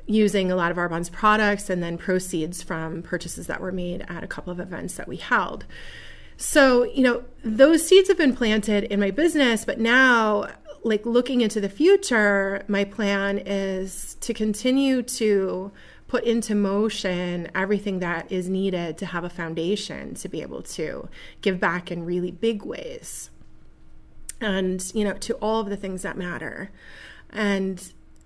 using 0.06 0.52
a 0.52 0.56
lot 0.56 0.70
of 0.70 0.76
Arbonne's 0.76 1.08
products 1.08 1.70
and 1.70 1.82
then 1.82 1.96
proceeds 1.96 2.62
from 2.62 3.02
purchases 3.02 3.46
that 3.46 3.60
were 3.60 3.72
made 3.72 4.04
at 4.08 4.22
a 4.22 4.26
couple 4.26 4.52
of 4.52 4.60
events 4.60 4.94
that 4.96 5.08
we 5.08 5.16
held. 5.16 5.64
So, 6.36 6.84
you 6.84 7.02
know, 7.02 7.24
those 7.42 7.86
seeds 7.86 8.08
have 8.08 8.18
been 8.18 8.34
planted 8.34 8.84
in 8.84 9.00
my 9.00 9.10
business, 9.10 9.64
but 9.64 9.78
now, 9.78 10.48
like 10.82 11.06
looking 11.06 11.40
into 11.40 11.60
the 11.60 11.68
future, 11.68 12.64
my 12.68 12.84
plan 12.84 13.38
is 13.38 14.16
to 14.20 14.34
continue 14.34 15.02
to 15.02 15.72
put 16.08 16.24
into 16.24 16.54
motion 16.54 17.50
everything 17.54 17.98
that 18.00 18.30
is 18.30 18.48
needed 18.48 18.98
to 18.98 19.06
have 19.06 19.24
a 19.24 19.30
foundation 19.30 20.14
to 20.14 20.28
be 20.28 20.42
able 20.42 20.62
to 20.62 21.08
give 21.40 21.58
back 21.58 21.90
in 21.90 22.04
really 22.04 22.30
big 22.30 22.64
ways. 22.64 23.30
And 24.40 24.84
you 24.94 25.04
know 25.04 25.14
to 25.14 25.34
all 25.34 25.60
of 25.60 25.70
the 25.70 25.76
things 25.76 26.02
that 26.02 26.16
matter. 26.16 26.70
And 27.30 27.82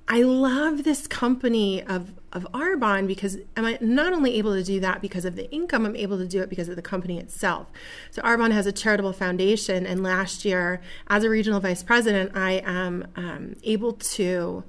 I 0.09 0.22
love 0.22 0.84
this 0.84 1.06
company 1.06 1.82
of 1.82 2.12
of 2.32 2.46
Arbonne 2.52 3.06
because 3.06 3.38
I'm 3.56 3.78
not 3.80 4.12
only 4.12 4.34
able 4.34 4.52
to 4.52 4.62
do 4.62 4.80
that 4.80 5.00
because 5.00 5.24
of 5.24 5.34
the 5.34 5.50
income, 5.50 5.86
I'm 5.86 5.96
able 5.96 6.18
to 6.18 6.26
do 6.26 6.42
it 6.42 6.50
because 6.50 6.68
of 6.68 6.76
the 6.76 6.82
company 6.82 7.18
itself. 7.18 7.68
So 8.11 8.20
Arbonne 8.22 8.52
has 8.52 8.66
a 8.66 8.72
charitable 8.72 9.14
foundation, 9.14 9.86
and 9.86 10.02
last 10.02 10.44
year, 10.44 10.82
as 11.09 11.24
a 11.24 11.30
regional 11.30 11.59
vice 11.59 11.82
president, 11.82 12.32
I 12.36 12.62
am 12.66 13.06
um, 13.16 13.56
able 13.62 13.94
to 13.94 14.64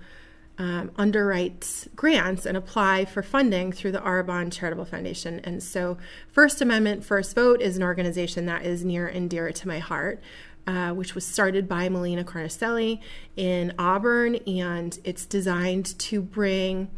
um, 0.57 0.91
underwrite 0.97 1.87
grants 1.95 2.45
and 2.45 2.57
apply 2.57 3.05
for 3.05 3.23
funding 3.23 3.71
through 3.71 3.93
the 3.93 4.01
Arbonne 4.01 4.51
Charitable 4.51 4.85
Foundation. 4.85 5.39
And 5.43 5.61
so, 5.63 5.97
First 6.29 6.61
Amendment 6.61 7.03
First 7.03 7.35
Vote 7.35 7.61
is 7.61 7.77
an 7.77 7.83
organization 7.83 8.45
that 8.45 8.65
is 8.65 8.85
near 8.85 9.07
and 9.07 9.29
dear 9.29 9.51
to 9.51 9.67
my 9.67 9.79
heart. 9.79 10.21
Uh, 10.69 10.93
which 10.93 11.15
was 11.15 11.25
started 11.25 11.67
by 11.67 11.89
Melina 11.89 12.23
Carnicelli 12.23 12.99
in 13.35 13.73
Auburn, 13.79 14.35
and 14.45 14.99
it's 15.03 15.25
designed 15.25 15.97
to 15.97 16.21
bring 16.21 16.91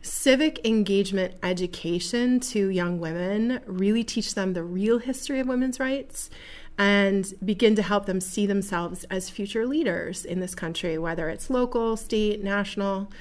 civic 0.00 0.66
engagement 0.66 1.34
education 1.42 2.40
to 2.40 2.70
young 2.70 2.98
women, 2.98 3.60
really 3.66 4.04
teach 4.04 4.32
them 4.34 4.54
the 4.54 4.62
real 4.62 5.00
history 5.00 5.38
of 5.38 5.46
women's 5.46 5.78
rights, 5.78 6.30
and 6.78 7.34
begin 7.44 7.74
to 7.74 7.82
help 7.82 8.06
them 8.06 8.22
see 8.22 8.46
themselves 8.46 9.04
as 9.10 9.28
future 9.28 9.66
leaders 9.66 10.24
in 10.24 10.40
this 10.40 10.54
country, 10.54 10.96
whether 10.96 11.28
it's 11.28 11.50
local, 11.50 11.98
state, 11.98 12.42
national. 12.42 13.12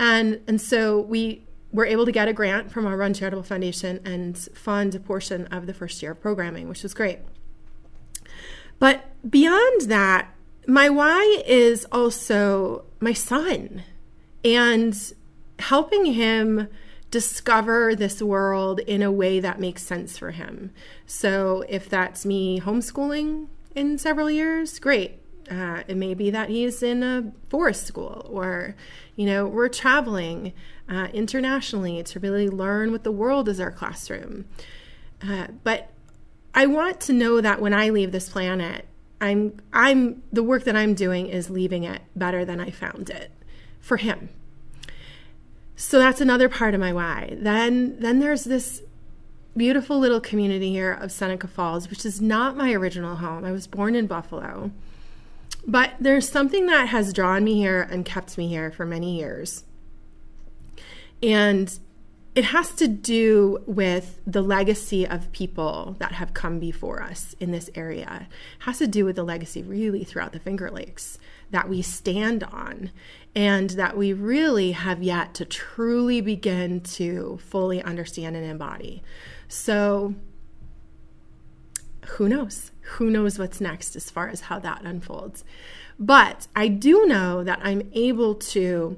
And, 0.00 0.40
and 0.48 0.60
so 0.60 1.00
we 1.00 1.46
were 1.70 1.86
able 1.86 2.06
to 2.06 2.12
get 2.12 2.26
a 2.26 2.32
grant 2.32 2.72
from 2.72 2.86
Arbonne 2.86 3.14
Charitable 3.14 3.44
Foundation 3.44 4.00
and 4.04 4.36
fund 4.36 4.96
a 4.96 4.98
portion 4.98 5.46
of 5.46 5.66
the 5.66 5.74
first 5.74 6.02
year 6.02 6.10
of 6.10 6.20
programming, 6.20 6.68
which 6.68 6.82
was 6.82 6.92
great. 6.92 7.20
But 8.78 9.04
beyond 9.28 9.82
that, 9.82 10.34
my 10.66 10.88
why 10.88 11.42
is 11.46 11.86
also 11.90 12.84
my 13.00 13.12
son 13.12 13.82
and 14.44 15.12
helping 15.58 16.06
him 16.06 16.68
discover 17.10 17.94
this 17.94 18.22
world 18.22 18.80
in 18.80 19.02
a 19.02 19.10
way 19.10 19.40
that 19.40 19.58
makes 19.58 19.82
sense 19.82 20.18
for 20.18 20.30
him. 20.30 20.70
So 21.06 21.64
if 21.68 21.88
that's 21.88 22.26
me 22.26 22.60
homeschooling 22.60 23.48
in 23.74 23.98
several 23.98 24.30
years, 24.30 24.78
great. 24.78 25.22
Uh, 25.50 25.82
it 25.88 25.96
may 25.96 26.12
be 26.12 26.30
that 26.30 26.50
he's 26.50 26.82
in 26.82 27.02
a 27.02 27.32
forest 27.48 27.86
school 27.86 28.28
or, 28.30 28.76
you 29.16 29.24
know, 29.24 29.46
we're 29.46 29.68
traveling 29.68 30.52
uh, 30.90 31.08
internationally 31.14 32.02
to 32.02 32.20
really 32.20 32.50
learn 32.50 32.92
what 32.92 33.04
the 33.04 33.12
world 33.12 33.48
is 33.48 33.58
our 33.58 33.70
classroom. 33.70 34.44
Uh, 35.26 35.46
but 35.64 35.90
I 36.54 36.66
want 36.66 37.00
to 37.02 37.12
know 37.12 37.40
that 37.40 37.60
when 37.60 37.72
I 37.72 37.90
leave 37.90 38.12
this 38.12 38.28
planet, 38.28 38.86
I'm 39.20 39.58
I'm 39.72 40.22
the 40.32 40.42
work 40.42 40.64
that 40.64 40.76
I'm 40.76 40.94
doing 40.94 41.28
is 41.28 41.50
leaving 41.50 41.84
it 41.84 42.02
better 42.14 42.44
than 42.44 42.60
I 42.60 42.70
found 42.70 43.10
it 43.10 43.30
for 43.80 43.96
him. 43.96 44.28
So 45.76 45.98
that's 45.98 46.20
another 46.20 46.48
part 46.48 46.74
of 46.74 46.80
my 46.80 46.92
why. 46.92 47.36
Then 47.38 47.98
then 48.00 48.20
there's 48.20 48.44
this 48.44 48.82
beautiful 49.56 49.98
little 49.98 50.20
community 50.20 50.70
here 50.70 50.92
of 50.92 51.10
Seneca 51.10 51.48
Falls, 51.48 51.90
which 51.90 52.06
is 52.06 52.20
not 52.20 52.56
my 52.56 52.72
original 52.72 53.16
home. 53.16 53.44
I 53.44 53.52
was 53.52 53.66
born 53.66 53.94
in 53.94 54.06
Buffalo. 54.06 54.70
But 55.66 55.94
there's 56.00 56.28
something 56.28 56.66
that 56.66 56.88
has 56.88 57.12
drawn 57.12 57.44
me 57.44 57.54
here 57.54 57.82
and 57.82 58.04
kept 58.04 58.38
me 58.38 58.48
here 58.48 58.70
for 58.70 58.86
many 58.86 59.18
years. 59.18 59.64
And 61.22 61.76
it 62.38 62.44
has 62.44 62.70
to 62.70 62.86
do 62.86 63.58
with 63.66 64.20
the 64.24 64.40
legacy 64.40 65.04
of 65.04 65.32
people 65.32 65.96
that 65.98 66.12
have 66.12 66.34
come 66.34 66.60
before 66.60 67.02
us 67.02 67.34
in 67.40 67.50
this 67.50 67.68
area. 67.74 68.28
It 68.30 68.62
has 68.62 68.78
to 68.78 68.86
do 68.86 69.04
with 69.04 69.16
the 69.16 69.24
legacy 69.24 69.64
really 69.64 70.04
throughout 70.04 70.32
the 70.32 70.38
Finger 70.38 70.70
Lakes 70.70 71.18
that 71.50 71.68
we 71.68 71.82
stand 71.82 72.44
on 72.44 72.92
and 73.34 73.70
that 73.70 73.96
we 73.96 74.12
really 74.12 74.70
have 74.70 75.02
yet 75.02 75.34
to 75.34 75.44
truly 75.44 76.20
begin 76.20 76.80
to 76.82 77.40
fully 77.42 77.82
understand 77.82 78.36
and 78.36 78.46
embody. 78.46 79.02
So 79.48 80.14
who 82.06 82.28
knows? 82.28 82.70
Who 82.82 83.10
knows 83.10 83.36
what's 83.36 83.60
next 83.60 83.96
as 83.96 84.10
far 84.10 84.28
as 84.28 84.42
how 84.42 84.60
that 84.60 84.82
unfolds? 84.84 85.42
But 85.98 86.46
I 86.54 86.68
do 86.68 87.04
know 87.04 87.42
that 87.42 87.58
I'm 87.64 87.90
able 87.94 88.36
to 88.36 88.96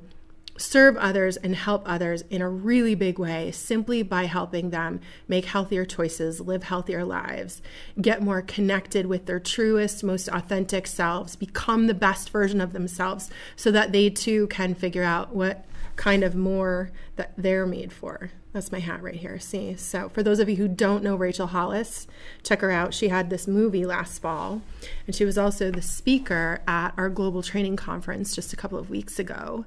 serve 0.61 0.97
others 0.97 1.37
and 1.39 1.55
help 1.55 1.83
others 1.87 2.23
in 2.29 2.43
a 2.43 2.49
really 2.49 2.95
big 2.95 3.19
way 3.19 3.51
simply 3.51 4.03
by 4.03 4.25
helping 4.25 4.71
them 4.71 5.01
make 5.27 5.47
healthier 5.47 5.85
choices, 5.85 6.41
live 6.41 6.65
healthier 6.65 7.05
lives, 7.05 7.63
get 8.01 8.23
more 8.23 8.43
connected 8.43 9.07
with 9.07 9.27
their 9.27 9.41
truest, 9.41 10.05
most 10.05 10.29
authentic 10.29 10.87
selves, 10.87 11.37
become 11.37 11.87
the 11.87 11.95
best 11.95 12.31
version 12.31 12.61
of 12.61 12.73
themselves 12.73 13.31
so 13.57 13.71
that 13.71 13.93
they 13.93 14.11
too 14.11 14.47
can 14.49 14.75
figure 14.75 15.05
out 15.05 15.35
what 15.35 15.65
kind 15.97 16.23
of 16.23 16.35
more 16.35 16.91
that 17.17 17.33
they're 17.37 17.67
made 17.67 17.93
for. 17.93 18.31
That's 18.53 18.73
my 18.73 18.81
hat 18.81 19.03
right 19.03 19.15
here. 19.15 19.39
See? 19.39 19.77
So, 19.77 20.09
for 20.09 20.23
those 20.25 20.41
of 20.41 20.49
you 20.49 20.57
who 20.57 20.67
don't 20.67 21.05
know 21.05 21.15
Rachel 21.15 21.47
Hollis, 21.47 22.09
check 22.43 22.63
her 22.63 22.71
out. 22.71 22.95
She 22.95 23.09
had 23.09 23.31
this 23.31 23.47
movie 23.47 23.87
last 23.87 24.21
fall, 24.21 24.61
and 25.07 25.15
she 25.15 25.25
was 25.25 25.39
also 25.39 25.71
the 25.71 25.83
speaker 25.83 26.61
at 26.67 26.93
our 26.97 27.09
global 27.09 27.43
training 27.43 27.77
conference 27.77 28.35
just 28.35 28.53
a 28.53 28.57
couple 28.57 28.79
of 28.79 28.91
weeks 28.91 29.21
ago. 29.21 29.67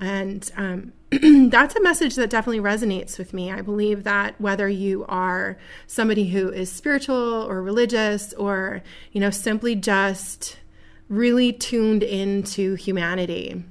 And 0.00 0.50
um, 0.56 0.92
that's 1.50 1.76
a 1.76 1.82
message 1.82 2.14
that 2.16 2.30
definitely 2.30 2.60
resonates 2.60 3.18
with 3.18 3.34
me. 3.34 3.52
I 3.52 3.60
believe 3.60 4.04
that 4.04 4.40
whether 4.40 4.68
you 4.68 5.04
are 5.08 5.58
somebody 5.86 6.30
who 6.30 6.48
is 6.50 6.72
spiritual 6.72 7.46
or 7.46 7.62
religious 7.62 8.32
or, 8.32 8.82
you 9.12 9.20
know, 9.20 9.30
simply 9.30 9.74
just 9.74 10.56
really 11.08 11.52
tuned 11.52 12.02
into 12.02 12.76
humanity, 12.76 13.62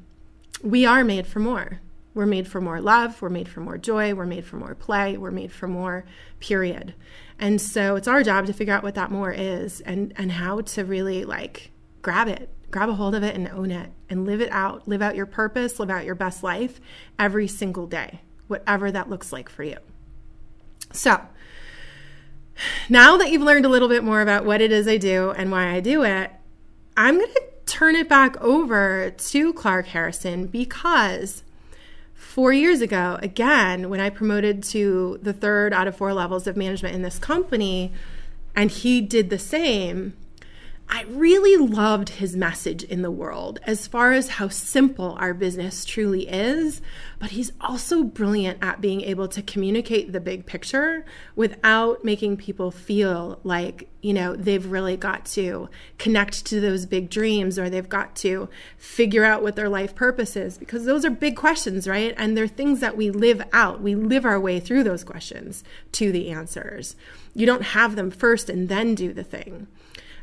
we 0.63 0.85
are 0.85 1.03
made 1.03 1.25
for 1.25 1.39
more. 1.39 1.81
We're 2.13 2.25
made 2.25 2.47
for 2.47 2.59
more 2.59 2.81
love, 2.81 3.21
we're 3.21 3.29
made 3.29 3.47
for 3.47 3.61
more 3.61 3.77
joy, 3.77 4.13
we're 4.13 4.25
made 4.25 4.43
for 4.43 4.57
more 4.57 4.75
play, 4.75 5.15
we're 5.15 5.31
made 5.31 5.51
for 5.51 5.67
more, 5.67 6.05
period. 6.39 6.93
And 7.39 7.61
so 7.61 7.95
it's 7.95 8.07
our 8.07 8.23
job 8.23 8.45
to 8.47 8.53
figure 8.53 8.73
out 8.73 8.83
what 8.83 8.95
that 8.95 9.11
more 9.11 9.31
is 9.31 9.79
and 9.81 10.13
and 10.17 10.31
how 10.31 10.61
to 10.61 10.83
really 10.83 11.23
like 11.23 11.71
grab 12.01 12.27
it, 12.27 12.49
grab 12.71 12.89
a 12.89 12.93
hold 12.93 13.15
of 13.15 13.23
it 13.23 13.35
and 13.35 13.47
own 13.49 13.71
it 13.71 13.91
and 14.09 14.25
live 14.25 14.41
it 14.41 14.51
out, 14.51 14.87
live 14.87 15.01
out 15.01 15.15
your 15.15 15.25
purpose, 15.25 15.79
live 15.79 15.89
out 15.89 16.05
your 16.05 16.15
best 16.15 16.43
life 16.43 16.79
every 17.17 17.47
single 17.47 17.87
day, 17.87 18.21
whatever 18.47 18.91
that 18.91 19.09
looks 19.09 19.31
like 19.31 19.49
for 19.49 19.63
you. 19.63 19.77
So, 20.91 21.21
now 22.89 23.17
that 23.17 23.31
you've 23.31 23.41
learned 23.41 23.65
a 23.65 23.69
little 23.69 23.87
bit 23.87 24.03
more 24.03 24.21
about 24.21 24.45
what 24.45 24.61
it 24.61 24.71
is 24.71 24.87
I 24.87 24.97
do 24.97 25.31
and 25.31 25.51
why 25.51 25.73
I 25.73 25.79
do 25.79 26.03
it, 26.03 26.31
I'm 26.97 27.17
going 27.17 27.31
to 27.33 27.43
turn 27.65 27.95
it 27.95 28.09
back 28.09 28.39
over 28.41 29.11
to 29.11 29.53
Clark 29.53 29.87
Harrison 29.87 30.47
because 30.47 31.43
four 32.13 32.51
years 32.51 32.81
ago, 32.81 33.17
again, 33.21 33.89
when 33.89 33.99
I 33.99 34.09
promoted 34.09 34.63
to 34.63 35.19
the 35.21 35.33
third 35.33 35.73
out 35.73 35.87
of 35.87 35.95
four 35.95 36.13
levels 36.13 36.47
of 36.47 36.57
management 36.57 36.95
in 36.95 37.01
this 37.01 37.19
company, 37.19 37.93
and 38.55 38.71
he 38.71 39.01
did 39.01 39.29
the 39.29 39.39
same, 39.39 40.13
I 40.91 41.03
really 41.03 41.55
loved 41.55 42.09
his 42.09 42.35
message 42.35 42.83
in 42.83 43.03
the 43.03 43.11
world 43.11 43.59
as 43.63 43.85
far 43.85 44.11
as 44.11 44.27
how 44.27 44.47
simple 44.47 45.15
our 45.19 45.35
business 45.35 45.85
truly 45.85 46.27
is, 46.27 46.81
but 47.19 47.29
he's 47.29 47.51
also 47.61 48.03
brilliant 48.03 48.57
at 48.63 48.81
being 48.81 49.01
able 49.01 49.27
to 49.27 49.43
communicate 49.43 50.11
the 50.11 50.19
big 50.19 50.47
picture 50.47 51.05
without 51.35 52.03
making 52.03 52.37
people 52.37 52.71
feel 52.71 53.39
like, 53.43 53.87
you 54.01 54.13
know, 54.13 54.35
they've 54.35 54.65
really 54.65 54.97
got 54.97 55.27
to 55.27 55.69
connect 55.99 56.43
to 56.47 56.59
those 56.59 56.87
big 56.87 57.11
dreams 57.11 57.59
or 57.59 57.69
they've 57.69 57.87
got 57.87 58.15
to 58.15 58.49
figure 58.75 59.23
out 59.23 59.43
what 59.43 59.55
their 59.55 59.69
life 59.69 59.93
purpose 59.93 60.35
is 60.35 60.57
because 60.57 60.85
those 60.85 61.05
are 61.05 61.11
big 61.11 61.35
questions, 61.35 61.87
right? 61.87 62.15
And 62.17 62.35
they're 62.35 62.47
things 62.47 62.79
that 62.79 62.97
we 62.97 63.11
live 63.11 63.43
out. 63.53 63.79
We 63.79 63.93
live 63.93 64.25
our 64.25 64.39
way 64.39 64.59
through 64.59 64.85
those 64.85 65.03
questions 65.03 65.63
to 65.91 66.11
the 66.11 66.31
answers. 66.31 66.95
You 67.35 67.45
don't 67.45 67.61
have 67.61 67.95
them 67.95 68.09
first 68.09 68.49
and 68.49 68.69
then 68.69 68.95
do 68.95 69.13
the 69.13 69.23
thing. 69.23 69.67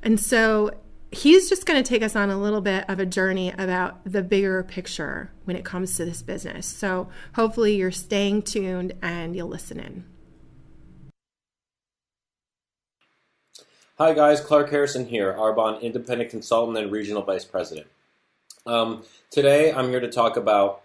And 0.06 0.20
so 0.20 0.70
he's 1.10 1.48
just 1.48 1.66
going 1.66 1.82
to 1.82 1.88
take 1.88 2.00
us 2.00 2.14
on 2.14 2.30
a 2.30 2.38
little 2.38 2.60
bit 2.60 2.88
of 2.88 3.00
a 3.00 3.06
journey 3.06 3.52
about 3.58 4.04
the 4.04 4.22
bigger 4.22 4.62
picture 4.62 5.32
when 5.42 5.56
it 5.56 5.64
comes 5.64 5.96
to 5.96 6.04
this 6.04 6.22
business. 6.22 6.64
So 6.64 7.08
hopefully 7.34 7.74
you're 7.74 7.90
staying 7.90 8.42
tuned 8.42 8.92
and 9.02 9.34
you'll 9.34 9.48
listen 9.48 9.80
in. 9.80 10.04
Hi 13.98 14.12
guys, 14.12 14.40
Clark 14.40 14.70
Harrison 14.70 15.06
here, 15.08 15.32
Arbonne 15.32 15.82
Independent 15.82 16.30
Consultant 16.30 16.78
and 16.78 16.92
Regional 16.92 17.22
Vice 17.22 17.44
President. 17.44 17.88
Um, 18.64 19.02
today 19.32 19.72
I'm 19.72 19.88
here 19.88 19.98
to 19.98 20.08
talk 20.08 20.36
about 20.36 20.82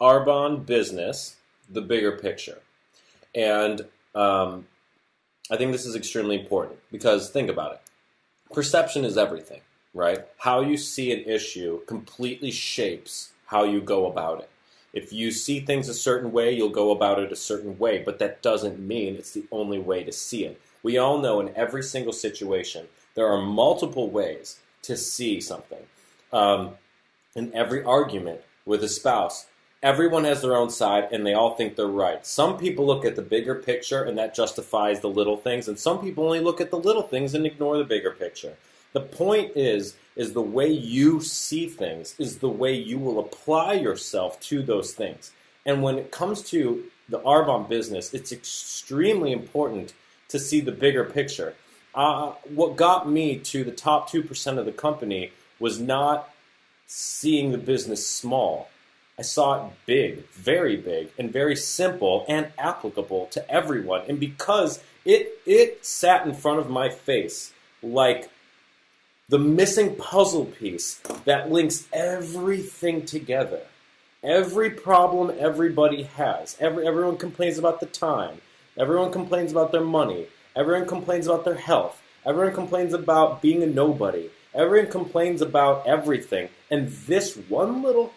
Arbonne 0.00 0.66
business, 0.66 1.36
the 1.70 1.82
bigger 1.82 2.10
picture. 2.10 2.62
And 3.32 3.82
um, 4.12 4.66
I 5.52 5.56
think 5.56 5.70
this 5.70 5.86
is 5.86 5.94
extremely 5.94 6.40
important 6.40 6.80
because 6.90 7.30
think 7.30 7.48
about 7.48 7.74
it 7.74 7.83
perception 8.52 9.04
is 9.04 9.16
everything, 9.16 9.60
right? 9.92 10.26
How 10.38 10.60
you 10.60 10.76
see 10.76 11.12
an 11.12 11.24
issue 11.24 11.84
completely 11.86 12.50
shapes 12.50 13.32
how 13.46 13.64
you 13.64 13.80
go 13.80 14.06
about 14.06 14.40
it. 14.40 14.50
If 14.92 15.12
you 15.12 15.32
see 15.32 15.60
things 15.60 15.88
a 15.88 15.94
certain 15.94 16.30
way, 16.30 16.52
you'll 16.52 16.68
go 16.68 16.92
about 16.92 17.18
it 17.18 17.32
a 17.32 17.36
certain 17.36 17.78
way, 17.78 17.98
but 17.98 18.18
that 18.20 18.42
doesn't 18.42 18.78
mean 18.78 19.16
it's 19.16 19.32
the 19.32 19.46
only 19.50 19.78
way 19.78 20.04
to 20.04 20.12
see 20.12 20.44
it. 20.44 20.60
We 20.82 20.98
all 20.98 21.18
know 21.18 21.40
in 21.40 21.54
every 21.56 21.82
single 21.82 22.12
situation, 22.12 22.86
there 23.14 23.26
are 23.26 23.40
multiple 23.40 24.08
ways 24.08 24.60
to 24.82 24.96
see 24.96 25.40
something. 25.40 25.84
Um, 26.32 26.74
in 27.34 27.52
every 27.54 27.82
argument 27.82 28.40
with 28.64 28.84
a 28.84 28.88
spouse, 28.88 29.46
everyone 29.84 30.24
has 30.24 30.40
their 30.40 30.56
own 30.56 30.70
side 30.70 31.08
and 31.12 31.24
they 31.24 31.34
all 31.34 31.54
think 31.54 31.76
they're 31.76 31.86
right. 31.86 32.26
Some 32.26 32.56
people 32.56 32.86
look 32.86 33.04
at 33.04 33.16
the 33.16 33.22
bigger 33.22 33.54
picture 33.54 34.02
and 34.02 34.16
that 34.16 34.34
justifies 34.34 35.00
the 35.00 35.10
little 35.10 35.36
things, 35.36 35.68
and 35.68 35.78
some 35.78 36.00
people 36.00 36.24
only 36.24 36.40
look 36.40 36.60
at 36.60 36.70
the 36.70 36.78
little 36.78 37.02
things 37.02 37.34
and 37.34 37.46
ignore 37.46 37.76
the 37.76 37.84
bigger 37.84 38.10
picture. 38.10 38.56
The 38.94 39.02
point 39.02 39.52
is 39.54 39.94
is 40.16 40.32
the 40.32 40.40
way 40.40 40.68
you 40.70 41.20
see 41.20 41.68
things 41.68 42.14
is 42.18 42.38
the 42.38 42.48
way 42.48 42.72
you 42.72 42.98
will 42.98 43.18
apply 43.18 43.74
yourself 43.74 44.40
to 44.40 44.62
those 44.62 44.94
things. 44.94 45.32
And 45.66 45.82
when 45.82 45.98
it 45.98 46.12
comes 46.12 46.42
to 46.50 46.84
the 47.08 47.18
Arbonne 47.20 47.68
business, 47.68 48.14
it's 48.14 48.32
extremely 48.32 49.32
important 49.32 49.92
to 50.28 50.38
see 50.38 50.60
the 50.60 50.72
bigger 50.72 51.04
picture. 51.04 51.54
Uh, 51.94 52.32
what 52.48 52.76
got 52.76 53.10
me 53.10 53.38
to 53.38 53.64
the 53.64 53.72
top 53.72 54.08
2% 54.08 54.58
of 54.58 54.64
the 54.64 54.72
company 54.72 55.32
was 55.58 55.80
not 55.80 56.30
seeing 56.86 57.50
the 57.50 57.58
business 57.58 58.06
small 58.06 58.68
I 59.18 59.22
saw 59.22 59.66
it 59.66 59.72
big, 59.86 60.28
very 60.30 60.76
big, 60.76 61.10
and 61.18 61.32
very 61.32 61.54
simple 61.54 62.24
and 62.28 62.48
applicable 62.58 63.26
to 63.26 63.48
everyone. 63.50 64.02
And 64.08 64.18
because 64.18 64.82
it 65.04 65.38
it 65.46 65.84
sat 65.84 66.26
in 66.26 66.34
front 66.34 66.58
of 66.58 66.70
my 66.70 66.88
face 66.88 67.52
like 67.82 68.30
the 69.28 69.38
missing 69.38 69.96
puzzle 69.96 70.46
piece 70.46 71.00
that 71.24 71.50
links 71.50 71.86
everything 71.92 73.06
together. 73.06 73.60
Every 74.22 74.70
problem 74.70 75.34
everybody 75.38 76.04
has. 76.04 76.56
Every, 76.58 76.86
everyone 76.86 77.16
complains 77.16 77.58
about 77.58 77.80
the 77.80 77.86
time. 77.86 78.40
Everyone 78.76 79.12
complains 79.12 79.52
about 79.52 79.70
their 79.70 79.84
money. 79.84 80.26
Everyone 80.56 80.88
complains 80.88 81.26
about 81.26 81.44
their 81.44 81.54
health. 81.54 82.02
Everyone 82.26 82.54
complains 82.54 82.94
about 82.94 83.42
being 83.42 83.62
a 83.62 83.66
nobody. 83.66 84.30
Everyone 84.54 84.90
complains 84.90 85.42
about 85.42 85.86
everything. 85.86 86.48
And 86.70 86.88
this 86.88 87.36
one 87.36 87.82
little 87.82 88.12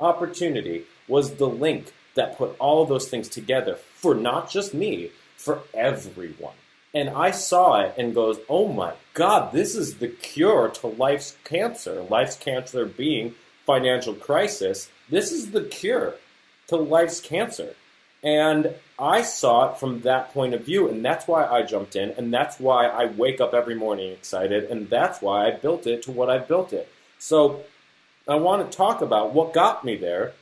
opportunity 0.00 0.84
was 1.08 1.34
the 1.34 1.48
link 1.48 1.92
that 2.14 2.38
put 2.38 2.56
all 2.58 2.84
those 2.84 3.08
things 3.08 3.28
together 3.28 3.74
for 3.74 4.14
not 4.14 4.50
just 4.50 4.74
me, 4.74 5.10
for 5.36 5.62
everyone. 5.74 6.54
And 6.94 7.10
I 7.10 7.32
saw 7.32 7.80
it 7.80 7.94
and 7.98 8.14
goes, 8.14 8.38
oh 8.48 8.68
my 8.68 8.94
God, 9.14 9.52
this 9.52 9.74
is 9.74 9.96
the 9.96 10.08
cure 10.08 10.68
to 10.68 10.86
life's 10.86 11.36
cancer. 11.44 12.02
Life's 12.02 12.36
cancer 12.36 12.86
being 12.86 13.34
financial 13.66 14.14
crisis. 14.14 14.88
This 15.08 15.32
is 15.32 15.50
the 15.50 15.64
cure 15.64 16.14
to 16.68 16.76
life's 16.76 17.20
cancer. 17.20 17.74
And 18.22 18.74
I 18.98 19.22
saw 19.22 19.70
it 19.70 19.78
from 19.78 20.00
that 20.02 20.32
point 20.32 20.54
of 20.54 20.64
view, 20.64 20.88
and 20.88 21.04
that's 21.04 21.26
why 21.28 21.44
I 21.44 21.62
jumped 21.62 21.94
in, 21.94 22.10
and 22.12 22.32
that's 22.32 22.58
why 22.58 22.86
I 22.86 23.06
wake 23.06 23.38
up 23.38 23.52
every 23.52 23.74
morning 23.74 24.12
excited, 24.12 24.64
and 24.70 24.88
that's 24.88 25.20
why 25.20 25.46
I 25.46 25.50
built 25.50 25.86
it 25.86 26.02
to 26.04 26.12
what 26.12 26.30
I 26.30 26.38
built 26.38 26.72
it. 26.72 26.88
So 27.18 27.64
I 28.26 28.36
want 28.36 28.70
to 28.70 28.76
talk 28.76 29.02
about 29.02 29.34
what 29.34 29.52
got 29.52 29.84
me 29.84 29.96
there. 29.96 30.32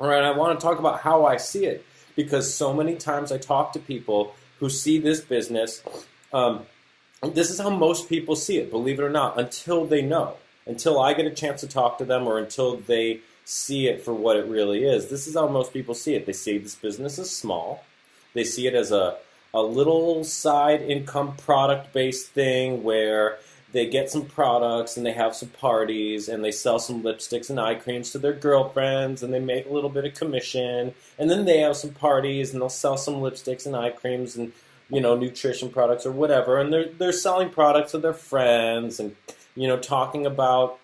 All 0.00 0.08
right, 0.08 0.22
I 0.22 0.30
want 0.32 0.58
to 0.58 0.64
talk 0.64 0.78
about 0.78 1.00
how 1.00 1.26
I 1.26 1.36
see 1.36 1.66
it 1.66 1.84
because 2.16 2.52
so 2.52 2.72
many 2.72 2.96
times 2.96 3.30
I 3.30 3.38
talk 3.38 3.72
to 3.74 3.78
people 3.78 4.34
who 4.58 4.68
see 4.68 4.98
this 4.98 5.20
business. 5.20 5.82
Um, 6.32 6.66
this 7.22 7.50
is 7.50 7.60
how 7.60 7.70
most 7.70 8.08
people 8.08 8.34
see 8.34 8.58
it, 8.58 8.70
believe 8.70 8.98
it 8.98 9.02
or 9.02 9.10
not, 9.10 9.38
until 9.38 9.84
they 9.84 10.02
know, 10.02 10.36
until 10.66 10.98
I 10.98 11.14
get 11.14 11.26
a 11.26 11.30
chance 11.30 11.60
to 11.60 11.68
talk 11.68 11.98
to 11.98 12.04
them, 12.04 12.26
or 12.26 12.38
until 12.38 12.76
they 12.76 13.20
see 13.44 13.88
it 13.88 14.02
for 14.02 14.14
what 14.14 14.36
it 14.36 14.46
really 14.46 14.84
is. 14.84 15.08
This 15.08 15.26
is 15.26 15.34
how 15.34 15.46
most 15.46 15.72
people 15.72 15.94
see 15.94 16.14
it. 16.14 16.26
They 16.26 16.32
see 16.32 16.58
this 16.58 16.74
business 16.74 17.18
as 17.18 17.30
small. 17.30 17.84
They 18.34 18.44
see 18.44 18.66
it 18.66 18.74
as 18.74 18.90
a 18.90 19.18
a 19.52 19.62
little 19.62 20.22
side 20.22 20.80
income 20.80 21.36
product 21.36 21.92
based 21.92 22.28
thing 22.28 22.82
where 22.82 23.38
they 23.72 23.86
get 23.86 24.10
some 24.10 24.24
products 24.24 24.96
and 24.96 25.06
they 25.06 25.12
have 25.12 25.34
some 25.34 25.48
parties 25.48 26.28
and 26.28 26.44
they 26.44 26.50
sell 26.50 26.78
some 26.78 27.02
lipsticks 27.02 27.50
and 27.50 27.60
eye 27.60 27.74
creams 27.74 28.10
to 28.10 28.18
their 28.18 28.32
girlfriends 28.32 29.22
and 29.22 29.32
they 29.32 29.38
make 29.38 29.66
a 29.66 29.72
little 29.72 29.90
bit 29.90 30.04
of 30.04 30.14
commission 30.14 30.94
and 31.18 31.30
then 31.30 31.44
they 31.44 31.58
have 31.58 31.76
some 31.76 31.90
parties 31.90 32.52
and 32.52 32.60
they'll 32.60 32.68
sell 32.68 32.96
some 32.96 33.16
lipsticks 33.16 33.66
and 33.66 33.76
eye 33.76 33.90
creams 33.90 34.36
and 34.36 34.52
you 34.90 35.00
know, 35.00 35.16
nutrition 35.16 35.70
products 35.70 36.04
or 36.04 36.12
whatever, 36.12 36.58
and 36.58 36.72
they're 36.72 36.88
they're 36.98 37.12
selling 37.12 37.48
products 37.48 37.92
to 37.92 37.98
their 37.98 38.12
friends 38.12 39.00
and 39.00 39.14
you 39.54 39.68
know 39.68 39.78
talking 39.78 40.26
about 40.26 40.78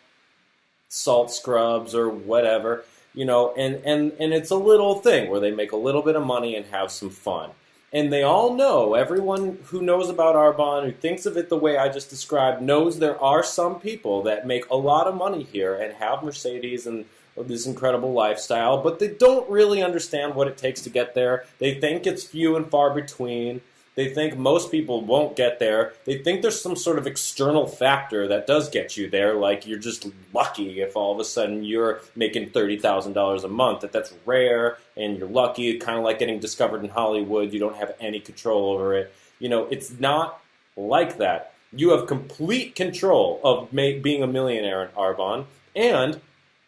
salt 0.88 1.32
scrubs 1.32 1.94
or 1.94 2.08
whatever, 2.08 2.84
you 3.14 3.24
know, 3.24 3.52
and 3.56 3.82
and 3.84 4.12
and 4.20 4.32
it's 4.32 4.50
a 4.50 4.56
little 4.56 5.00
thing 5.00 5.30
where 5.30 5.40
they 5.40 5.50
make 5.50 5.72
a 5.72 5.76
little 5.76 6.02
bit 6.02 6.16
of 6.16 6.24
money 6.24 6.54
and 6.54 6.66
have 6.66 6.90
some 6.90 7.10
fun. 7.10 7.50
And 7.92 8.12
they 8.12 8.22
all 8.22 8.54
know, 8.54 8.94
everyone 8.94 9.58
who 9.66 9.80
knows 9.80 10.10
about 10.10 10.34
Arbonne, 10.34 10.84
who 10.84 10.92
thinks 10.92 11.24
of 11.24 11.36
it 11.36 11.48
the 11.48 11.56
way 11.56 11.78
I 11.78 11.88
just 11.88 12.10
described, 12.10 12.60
knows 12.60 12.98
there 12.98 13.20
are 13.22 13.42
some 13.42 13.80
people 13.80 14.22
that 14.24 14.46
make 14.46 14.68
a 14.68 14.76
lot 14.76 15.06
of 15.06 15.14
money 15.14 15.44
here 15.44 15.74
and 15.74 15.94
have 15.94 16.24
Mercedes 16.24 16.86
and 16.86 17.04
this 17.36 17.66
incredible 17.66 18.12
lifestyle, 18.12 18.82
but 18.82 18.98
they 18.98 19.08
don't 19.08 19.48
really 19.50 19.82
understand 19.82 20.34
what 20.34 20.48
it 20.48 20.56
takes 20.56 20.80
to 20.82 20.90
get 20.90 21.14
there. 21.14 21.44
They 21.58 21.74
think 21.74 22.06
it's 22.06 22.24
few 22.24 22.56
and 22.56 22.68
far 22.68 22.94
between. 22.94 23.60
They 23.96 24.10
think 24.10 24.36
most 24.36 24.70
people 24.70 25.00
won't 25.00 25.36
get 25.36 25.58
there. 25.58 25.94
They 26.04 26.18
think 26.18 26.42
there's 26.42 26.60
some 26.60 26.76
sort 26.76 26.98
of 26.98 27.06
external 27.06 27.66
factor 27.66 28.28
that 28.28 28.46
does 28.46 28.68
get 28.68 28.96
you 28.96 29.08
there, 29.08 29.34
like 29.34 29.66
you're 29.66 29.78
just 29.78 30.06
lucky 30.34 30.82
if 30.82 30.94
all 30.96 31.12
of 31.12 31.18
a 31.18 31.24
sudden 31.24 31.64
you're 31.64 32.00
making 32.14 32.50
$30,000 32.50 33.44
a 33.44 33.48
month, 33.48 33.80
that 33.80 33.92
that's 33.92 34.12
rare 34.26 34.76
and 34.98 35.16
you're 35.16 35.28
lucky, 35.28 35.78
kind 35.78 35.98
of 35.98 36.04
like 36.04 36.18
getting 36.18 36.38
discovered 36.38 36.84
in 36.84 36.90
Hollywood. 36.90 37.54
You 37.54 37.58
don't 37.58 37.76
have 37.76 37.94
any 37.98 38.20
control 38.20 38.72
over 38.74 38.94
it. 38.94 39.14
You 39.38 39.48
know, 39.48 39.64
it's 39.70 39.98
not 39.98 40.40
like 40.76 41.16
that. 41.16 41.54
You 41.72 41.90
have 41.90 42.06
complete 42.06 42.74
control 42.74 43.40
of 43.42 43.70
being 43.72 44.22
a 44.22 44.26
millionaire 44.26 44.82
in 44.84 44.88
Arbonne, 44.90 45.46
and 45.74 46.20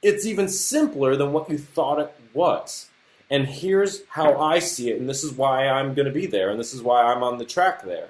it's 0.02 0.26
even 0.26 0.48
simpler 0.48 1.14
than 1.14 1.32
what 1.32 1.48
you 1.50 1.58
thought 1.58 2.00
it 2.00 2.14
was. 2.32 2.88
And 3.30 3.46
here's 3.46 4.02
how 4.08 4.40
I 4.40 4.58
see 4.58 4.90
it, 4.90 4.98
and 4.98 5.08
this 5.08 5.22
is 5.22 5.32
why 5.32 5.68
I'm 5.68 5.94
going 5.94 6.06
to 6.06 6.12
be 6.12 6.26
there, 6.26 6.50
and 6.50 6.58
this 6.58 6.72
is 6.72 6.82
why 6.82 7.02
I'm 7.02 7.22
on 7.22 7.38
the 7.38 7.44
track 7.44 7.84
there. 7.84 8.08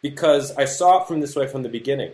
Because 0.00 0.56
I 0.56 0.64
saw 0.64 1.02
it 1.02 1.08
from 1.08 1.20
this 1.20 1.36
way 1.36 1.46
from 1.46 1.62
the 1.62 1.68
beginning. 1.68 2.12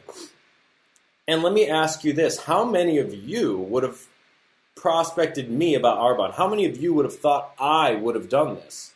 And 1.28 1.42
let 1.42 1.52
me 1.52 1.68
ask 1.68 2.02
you 2.02 2.12
this 2.12 2.44
how 2.44 2.64
many 2.64 2.98
of 2.98 3.14
you 3.14 3.56
would 3.56 3.84
have 3.84 4.00
prospected 4.74 5.50
me 5.50 5.74
about 5.74 5.98
Arbonne? 5.98 6.32
How 6.34 6.48
many 6.48 6.64
of 6.64 6.76
you 6.76 6.94
would 6.94 7.04
have 7.04 7.18
thought 7.18 7.54
I 7.58 7.94
would 7.94 8.14
have 8.14 8.28
done 8.28 8.54
this? 8.54 8.92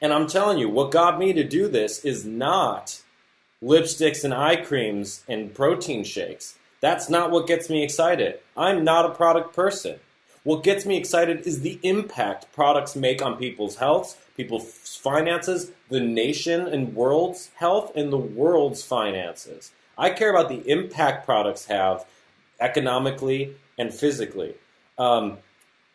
And 0.00 0.12
I'm 0.12 0.28
telling 0.28 0.58
you, 0.58 0.68
what 0.68 0.92
got 0.92 1.18
me 1.18 1.32
to 1.32 1.44
do 1.44 1.68
this 1.68 2.04
is 2.04 2.24
not 2.24 3.02
lipsticks 3.62 4.24
and 4.24 4.32
eye 4.32 4.56
creams 4.56 5.24
and 5.28 5.52
protein 5.52 6.04
shakes. 6.04 6.56
That's 6.80 7.10
not 7.10 7.32
what 7.32 7.48
gets 7.48 7.68
me 7.68 7.82
excited. 7.82 8.38
I'm 8.56 8.84
not 8.84 9.06
a 9.06 9.14
product 9.14 9.54
person. 9.54 9.98
What 10.44 10.62
gets 10.62 10.86
me 10.86 10.96
excited 10.96 11.46
is 11.46 11.60
the 11.60 11.78
impact 11.82 12.52
products 12.52 12.96
make 12.96 13.20
on 13.20 13.36
people's 13.36 13.76
health, 13.76 14.26
people's 14.36 14.96
finances, 14.96 15.72
the 15.88 16.00
nation 16.00 16.66
and 16.66 16.94
world's 16.94 17.50
health, 17.56 17.92
and 17.96 18.12
the 18.12 18.18
world's 18.18 18.82
finances. 18.82 19.72
I 19.96 20.10
care 20.10 20.30
about 20.30 20.48
the 20.48 20.62
impact 20.70 21.26
products 21.26 21.66
have 21.66 22.06
economically 22.60 23.56
and 23.76 23.92
physically, 23.92 24.54
um, 24.96 25.38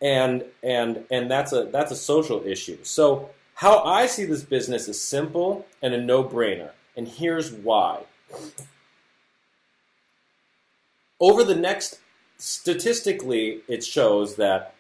and 0.02 0.44
and 0.62 1.06
and 1.10 1.32
that's 1.32 1.54
a 1.54 1.66
that's 1.66 1.92
a 1.92 1.96
social 1.96 2.46
issue. 2.46 2.78
So 2.84 3.30
how 3.56 3.84
I 3.84 4.08
see 4.08 4.26
this 4.26 4.44
business 4.44 4.88
is 4.88 5.02
simple 5.02 5.66
and 5.82 5.94
a 5.94 6.02
no-brainer, 6.02 6.72
and 6.98 7.08
here's 7.08 7.52
why. 7.52 8.04
Over 11.20 11.44
the 11.46 11.56
next 11.56 12.00
statistically, 12.38 13.62
it 13.68 13.84
shows 13.84 14.36
that 14.36 14.76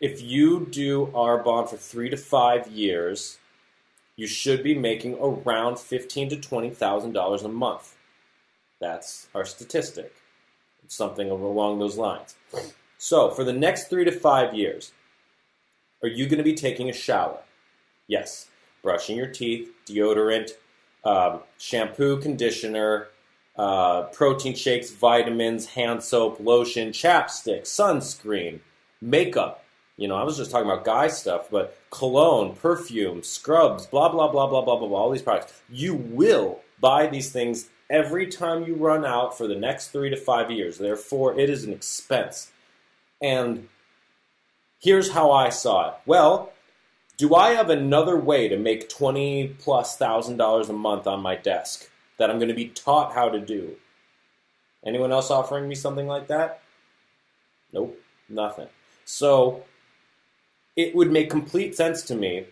if 0.00 0.20
you 0.20 0.66
do 0.70 1.06
Arbonne 1.14 1.68
for 1.68 1.76
three 1.76 2.10
to 2.10 2.16
five 2.16 2.66
years, 2.68 3.38
you 4.16 4.26
should 4.26 4.62
be 4.62 4.74
making 4.74 5.16
around 5.20 5.78
fifteen 5.78 6.28
to 6.28 6.36
twenty 6.36 6.70
thousand 6.70 7.12
dollars 7.12 7.42
a 7.42 7.48
month. 7.48 7.96
That's 8.80 9.28
our 9.34 9.44
statistic. 9.44 10.12
It's 10.84 10.94
something 10.94 11.30
along 11.30 11.78
those 11.78 11.96
lines. 11.96 12.34
So, 12.98 13.30
for 13.30 13.44
the 13.44 13.52
next 13.52 13.88
three 13.88 14.04
to 14.04 14.12
five 14.12 14.54
years, 14.54 14.92
are 16.02 16.08
you 16.08 16.26
going 16.26 16.38
to 16.38 16.44
be 16.44 16.54
taking 16.54 16.88
a 16.90 16.92
shower? 16.92 17.38
Yes. 18.06 18.48
Brushing 18.82 19.16
your 19.16 19.28
teeth, 19.28 19.70
deodorant, 19.86 20.50
um, 21.04 21.40
shampoo, 21.56 22.20
conditioner, 22.20 23.08
uh, 23.56 24.02
protein 24.04 24.54
shakes, 24.54 24.90
vitamins, 24.90 25.66
hand 25.66 26.02
soap, 26.02 26.40
lotion, 26.40 26.90
chapstick, 26.90 27.62
sunscreen, 27.62 28.60
makeup. 29.00 29.64
You 29.96 30.08
know, 30.08 30.16
I 30.16 30.24
was 30.24 30.36
just 30.36 30.50
talking 30.50 30.68
about 30.68 30.84
guy 30.84 31.06
stuff, 31.06 31.48
but 31.50 31.78
cologne, 31.90 32.56
perfume, 32.56 33.22
scrubs, 33.22 33.86
blah, 33.86 34.08
blah, 34.08 34.28
blah, 34.28 34.48
blah, 34.48 34.60
blah, 34.62 34.76
blah, 34.76 34.88
blah, 34.88 34.98
all 34.98 35.10
these 35.10 35.22
products. 35.22 35.52
You 35.70 35.94
will 35.94 36.60
buy 36.80 37.06
these 37.06 37.30
things 37.30 37.68
every 37.88 38.26
time 38.26 38.64
you 38.64 38.74
run 38.74 39.04
out 39.04 39.38
for 39.38 39.46
the 39.46 39.54
next 39.54 39.88
three 39.88 40.10
to 40.10 40.16
five 40.16 40.50
years. 40.50 40.78
Therefore, 40.78 41.38
it 41.38 41.48
is 41.48 41.62
an 41.62 41.72
expense. 41.72 42.50
And 43.22 43.68
here's 44.80 45.12
how 45.12 45.30
I 45.30 45.50
saw 45.50 45.90
it. 45.90 45.94
Well, 46.06 46.52
do 47.16 47.36
I 47.36 47.50
have 47.50 47.70
another 47.70 48.18
way 48.18 48.48
to 48.48 48.56
make 48.56 48.88
twenty 48.88 49.54
plus 49.60 49.96
thousand 49.96 50.38
dollars 50.38 50.68
a 50.68 50.72
month 50.72 51.06
on 51.06 51.20
my 51.20 51.36
desk? 51.36 51.88
That 52.18 52.30
I'm 52.30 52.38
going 52.38 52.48
to 52.48 52.54
be 52.54 52.68
taught 52.68 53.14
how 53.14 53.28
to 53.28 53.40
do. 53.40 53.76
Anyone 54.84 55.12
else 55.12 55.30
offering 55.30 55.68
me 55.68 55.74
something 55.74 56.06
like 56.06 56.28
that? 56.28 56.60
Nope, 57.72 57.98
nothing. 58.28 58.68
So 59.04 59.64
it 60.76 60.94
would 60.94 61.10
make 61.10 61.30
complete 61.30 61.76
sense 61.76 62.02
to 62.04 62.14
me 62.14 62.46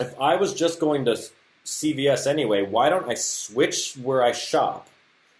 if 0.00 0.18
I 0.20 0.36
was 0.36 0.54
just 0.54 0.80
going 0.80 1.04
to 1.06 1.16
CVS 1.64 2.26
anyway, 2.26 2.62
why 2.62 2.88
don't 2.88 3.08
I 3.08 3.14
switch 3.14 3.94
where 3.94 4.22
I 4.22 4.32
shop? 4.32 4.88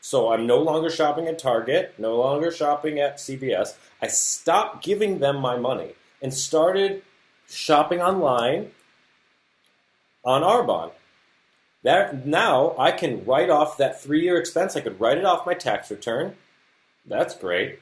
So 0.00 0.32
I'm 0.32 0.46
no 0.46 0.58
longer 0.58 0.90
shopping 0.90 1.28
at 1.28 1.38
Target, 1.38 1.94
no 1.98 2.16
longer 2.16 2.50
shopping 2.50 2.98
at 2.98 3.16
CVS. 3.16 3.74
I 4.00 4.08
stopped 4.08 4.84
giving 4.84 5.20
them 5.20 5.36
my 5.36 5.56
money 5.56 5.92
and 6.20 6.34
started 6.34 7.02
shopping 7.48 8.00
online 8.00 8.70
on 10.24 10.42
Arbonne. 10.42 10.90
That 11.82 12.26
now 12.26 12.74
I 12.78 12.92
can 12.92 13.24
write 13.24 13.50
off 13.50 13.76
that 13.78 14.00
three-year 14.00 14.38
expense. 14.38 14.76
I 14.76 14.80
could 14.80 15.00
write 15.00 15.18
it 15.18 15.24
off 15.24 15.46
my 15.46 15.54
tax 15.54 15.90
return. 15.90 16.36
That's 17.04 17.34
great. 17.34 17.80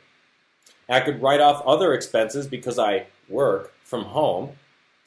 I 0.88 1.00
could 1.00 1.22
write 1.22 1.40
off 1.40 1.62
other 1.66 1.92
expenses 1.92 2.46
because 2.46 2.78
I 2.78 3.06
work 3.28 3.72
from 3.84 4.06
home. 4.06 4.52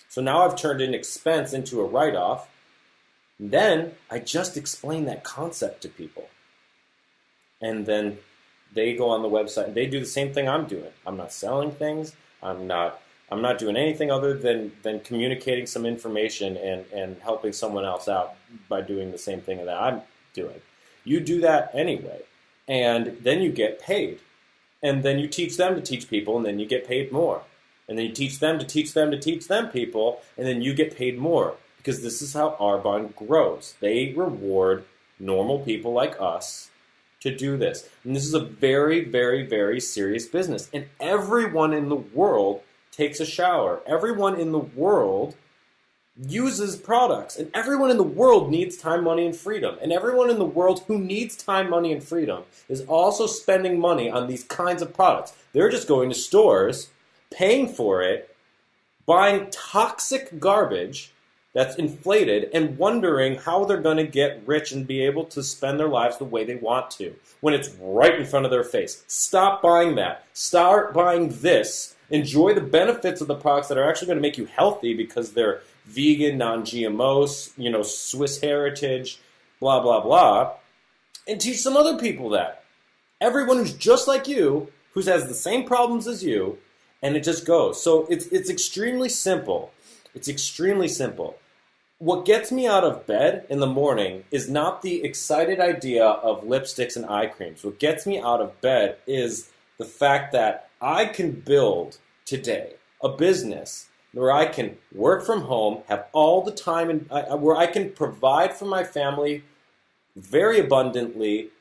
So 0.09 0.21
now 0.21 0.45
I've 0.45 0.55
turned 0.55 0.81
an 0.81 0.93
expense 0.93 1.53
into 1.53 1.81
a 1.81 1.85
write-off. 1.85 2.47
Then 3.39 3.93
I 4.11 4.19
just 4.19 4.55
explain 4.55 5.05
that 5.05 5.23
concept 5.23 5.81
to 5.81 5.89
people. 5.89 6.29
And 7.61 7.85
then 7.85 8.19
they 8.73 8.93
go 8.93 9.09
on 9.09 9.23
the 9.23 9.29
website 9.29 9.65
and 9.65 9.75
they 9.75 9.87
do 9.87 9.99
the 9.99 10.05
same 10.05 10.33
thing 10.33 10.47
I'm 10.47 10.65
doing. 10.65 10.91
I'm 11.05 11.17
not 11.17 11.33
selling 11.33 11.71
things. 11.71 12.15
I'm 12.41 12.67
not 12.67 13.01
I'm 13.33 13.41
not 13.41 13.57
doing 13.57 13.75
anything 13.75 14.11
other 14.11 14.37
than, 14.37 14.71
than 14.83 14.99
communicating 14.99 15.65
some 15.65 15.85
information 15.85 16.55
and, 16.55 16.85
and 16.93 17.17
helping 17.21 17.51
someone 17.51 17.83
else 17.83 18.07
out 18.07 18.35
by 18.69 18.81
doing 18.81 19.11
the 19.11 19.17
same 19.17 19.41
thing 19.41 19.57
that 19.65 19.75
I'm 19.75 20.01
doing. 20.33 20.61
You 21.03 21.19
do 21.19 21.41
that 21.41 21.71
anyway, 21.73 22.21
and 22.67 23.17
then 23.21 23.41
you 23.41 23.51
get 23.51 23.81
paid. 23.81 24.19
And 24.81 25.01
then 25.01 25.17
you 25.17 25.27
teach 25.27 25.57
them 25.57 25.75
to 25.75 25.81
teach 25.81 26.09
people, 26.09 26.37
and 26.37 26.45
then 26.45 26.59
you 26.59 26.65
get 26.65 26.87
paid 26.87 27.11
more. 27.11 27.43
And 27.87 27.97
then 27.97 28.05
you 28.05 28.11
teach 28.11 28.39
them 28.39 28.59
to 28.59 28.65
teach 28.65 28.93
them 28.93 29.11
to 29.11 29.19
teach 29.19 29.47
them 29.47 29.69
people, 29.69 30.21
and 30.37 30.45
then 30.45 30.61
you 30.61 30.73
get 30.73 30.95
paid 30.95 31.17
more. 31.17 31.55
Because 31.77 32.01
this 32.01 32.21
is 32.21 32.33
how 32.33 32.55
Arbonne 32.59 33.15
grows. 33.15 33.75
They 33.79 34.13
reward 34.13 34.85
normal 35.19 35.59
people 35.59 35.93
like 35.93 36.15
us 36.19 36.69
to 37.21 37.35
do 37.35 37.57
this. 37.57 37.89
And 38.03 38.15
this 38.15 38.25
is 38.25 38.33
a 38.33 38.39
very, 38.39 39.03
very, 39.03 39.45
very 39.45 39.79
serious 39.79 40.25
business. 40.25 40.69
And 40.73 40.85
everyone 40.99 41.73
in 41.73 41.89
the 41.89 41.95
world 41.95 42.61
takes 42.95 43.19
a 43.19 43.25
shower. 43.25 43.81
Everyone 43.85 44.39
in 44.39 44.51
the 44.51 44.59
world 44.59 45.35
uses 46.15 46.75
products, 46.75 47.37
and 47.37 47.49
everyone 47.55 47.89
in 47.89 47.97
the 47.97 48.03
world 48.03 48.51
needs 48.51 48.77
time, 48.77 49.03
money, 49.03 49.25
and 49.25 49.35
freedom. 49.35 49.77
And 49.81 49.91
everyone 49.91 50.29
in 50.29 50.37
the 50.37 50.45
world 50.45 50.83
who 50.87 50.99
needs 50.99 51.35
time, 51.35 51.69
money, 51.69 51.91
and 51.91 52.03
freedom 52.03 52.43
is 52.69 52.81
also 52.81 53.25
spending 53.25 53.79
money 53.79 54.09
on 54.09 54.27
these 54.27 54.43
kinds 54.43 54.81
of 54.81 54.93
products. 54.93 55.33
They're 55.53 55.71
just 55.71 55.87
going 55.87 56.09
to 56.09 56.15
stores, 56.15 56.89
paying 57.31 57.67
for 57.67 58.03
it, 58.03 58.35
buying 59.07 59.47
toxic 59.49 60.39
garbage 60.39 61.11
that's 61.53 61.75
inflated 61.75 62.49
and 62.53 62.77
wondering 62.77 63.35
how 63.35 63.65
they're 63.65 63.77
going 63.77 63.97
to 63.97 64.07
get 64.07 64.41
rich 64.45 64.71
and 64.71 64.87
be 64.87 65.03
able 65.03 65.23
to 65.25 65.43
spend 65.43 65.79
their 65.79 65.89
lives 65.89 66.17
the 66.17 66.25
way 66.25 66.43
they 66.43 66.55
want 66.55 66.89
to 66.91 67.15
when 67.41 67.53
it's 67.53 67.69
right 67.79 68.19
in 68.19 68.25
front 68.25 68.45
of 68.45 68.51
their 68.51 68.63
face. 68.63 69.03
Stop 69.07 69.61
buying 69.61 69.95
that. 69.95 70.25
Start 70.33 70.93
buying 70.93 71.29
this 71.41 71.92
enjoy 72.09 72.53
the 72.53 72.61
benefits 72.61 73.21
of 73.21 73.27
the 73.27 73.35
products 73.35 73.67
that 73.69 73.77
are 73.77 73.89
actually 73.89 74.07
going 74.07 74.17
to 74.17 74.21
make 74.21 74.37
you 74.37 74.45
healthy 74.45 74.93
because 74.93 75.33
they're 75.33 75.61
vegan, 75.85 76.37
non-GMOs, 76.37 77.53
you 77.57 77.69
know, 77.69 77.83
Swiss 77.83 78.41
heritage, 78.41 79.19
blah 79.59 79.81
blah 79.81 80.01
blah, 80.01 80.53
and 81.27 81.39
teach 81.41 81.59
some 81.61 81.77
other 81.77 81.97
people 81.97 82.29
that. 82.29 82.63
Everyone 83.21 83.57
who's 83.57 83.73
just 83.73 84.07
like 84.07 84.27
you, 84.27 84.71
who 84.93 85.01
has 85.01 85.27
the 85.27 85.33
same 85.33 85.65
problems 85.65 86.07
as 86.07 86.23
you, 86.23 86.57
and 87.01 87.15
it 87.15 87.23
just 87.23 87.45
goes. 87.45 87.81
So 87.81 88.05
it's 88.09 88.27
it's 88.27 88.49
extremely 88.49 89.09
simple. 89.09 89.71
It's 90.15 90.27
extremely 90.29 90.87
simple. 90.87 91.37
what 92.03 92.25
gets 92.25 92.51
me 92.51 92.67
out 92.67 92.83
of 92.83 93.07
bed 93.07 93.45
in 93.49 93.61
the 93.61 93.67
morning 93.67 94.25
is 94.29 94.49
not 94.49 94.81
the 94.81 95.03
excited 95.05 95.57
idea 95.61 96.03
of 96.05 96.43
lipsticks 96.43 96.97
and 96.97 97.05
eye 97.05 97.27
creams. 97.27 97.63
What 97.63 97.79
gets 97.79 98.05
me 98.05 98.19
out 98.19 98.41
of 98.41 98.59
bed 98.59 98.97
is 99.07 99.49
the 99.77 99.85
fact 99.85 100.33
that 100.33 100.69
I 100.83 101.05
can 101.05 101.31
build 101.31 101.97
today 102.25 102.73
a 103.01 103.07
business 103.07 103.87
where 104.11 104.33
I 104.33 104.45
can 104.45 104.77
work 104.93 105.25
from 105.25 105.43
home, 105.43 105.83
have 105.87 106.07
all 106.11 106.41
the 106.41 106.51
time, 106.51 106.89
and 106.89 107.07
uh, 107.09 107.37
where 107.37 107.55
I 107.55 107.67
can 107.67 107.91
provide 107.91 108.53
for 108.53 108.65
my 108.65 108.83
family 108.83 109.43
very 110.17 110.59
abundantly 110.59 111.51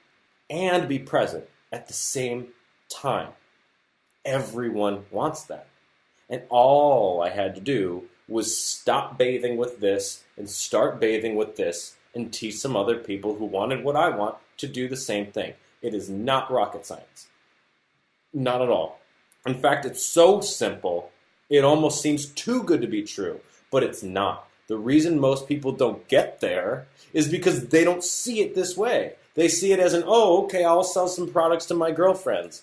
and 0.51 0.89
be 0.89 0.99
present 0.99 1.45
at 1.71 1.87
the 1.87 1.93
same 1.93 2.49
time. 2.89 3.29
Everyone 4.25 5.05
wants 5.13 5.45
that. 5.45 5.69
And 6.29 6.43
all 6.49 7.23
I 7.23 7.31
had 7.31 7.55
to 7.55 7.61
do 7.61 8.09
was 8.27 8.57
stop 8.57 9.19
bathing 9.19 9.57
with 9.57 9.79
this 9.79 10.25
and 10.37 10.51
start 10.51 10.99
bathing 10.99 11.37
with 11.37 11.55
this 11.55 11.95
and 12.13 12.33
teach 12.33 12.57
some 12.57 12.75
other 12.75 12.97
people 12.97 13.37
who 13.37 13.45
wanted 13.45 13.85
what 13.85 13.95
I 13.95 14.09
want 14.09 14.35
to 14.57 14.67
do 14.67 14.89
the 14.89 14.97
same 14.97 15.27
thing. 15.27 15.55
It 15.81 15.95
is 15.95 16.11
not 16.11 16.51
rocket 16.51 16.85
science. 16.85 17.29
Not 18.35 18.63
at 18.63 18.69
all. 18.69 19.02
In 19.47 19.55
fact, 19.55 19.85
it's 19.85 20.05
so 20.05 20.41
simple, 20.41 21.11
it 21.51 21.65
almost 21.65 22.01
seems 22.01 22.27
too 22.27 22.63
good 22.63 22.81
to 22.81 22.87
be 22.87 23.03
true, 23.03 23.41
but 23.71 23.83
it's 23.83 24.03
not. 24.03 24.49
The 24.69 24.77
reason 24.77 25.19
most 25.19 25.49
people 25.49 25.73
don't 25.73 26.07
get 26.09 26.41
there 26.41 26.87
is 27.13 27.29
because 27.29 27.69
they 27.69 27.85
don't 27.85 28.05
see 28.05 28.41
it 28.41 28.55
this 28.55 28.77
way. 28.77 29.15
They 29.35 29.49
see 29.49 29.73
it 29.73 29.81
as 29.81 29.95
an, 29.95 30.05
oh, 30.07 30.45
okay, 30.45 30.65
I'll 30.65 30.85
sell 30.85 31.09
some 31.09 31.29
products 31.29 31.67
to 31.67 31.75
my 31.75 31.91
girlfriends. 31.91 32.63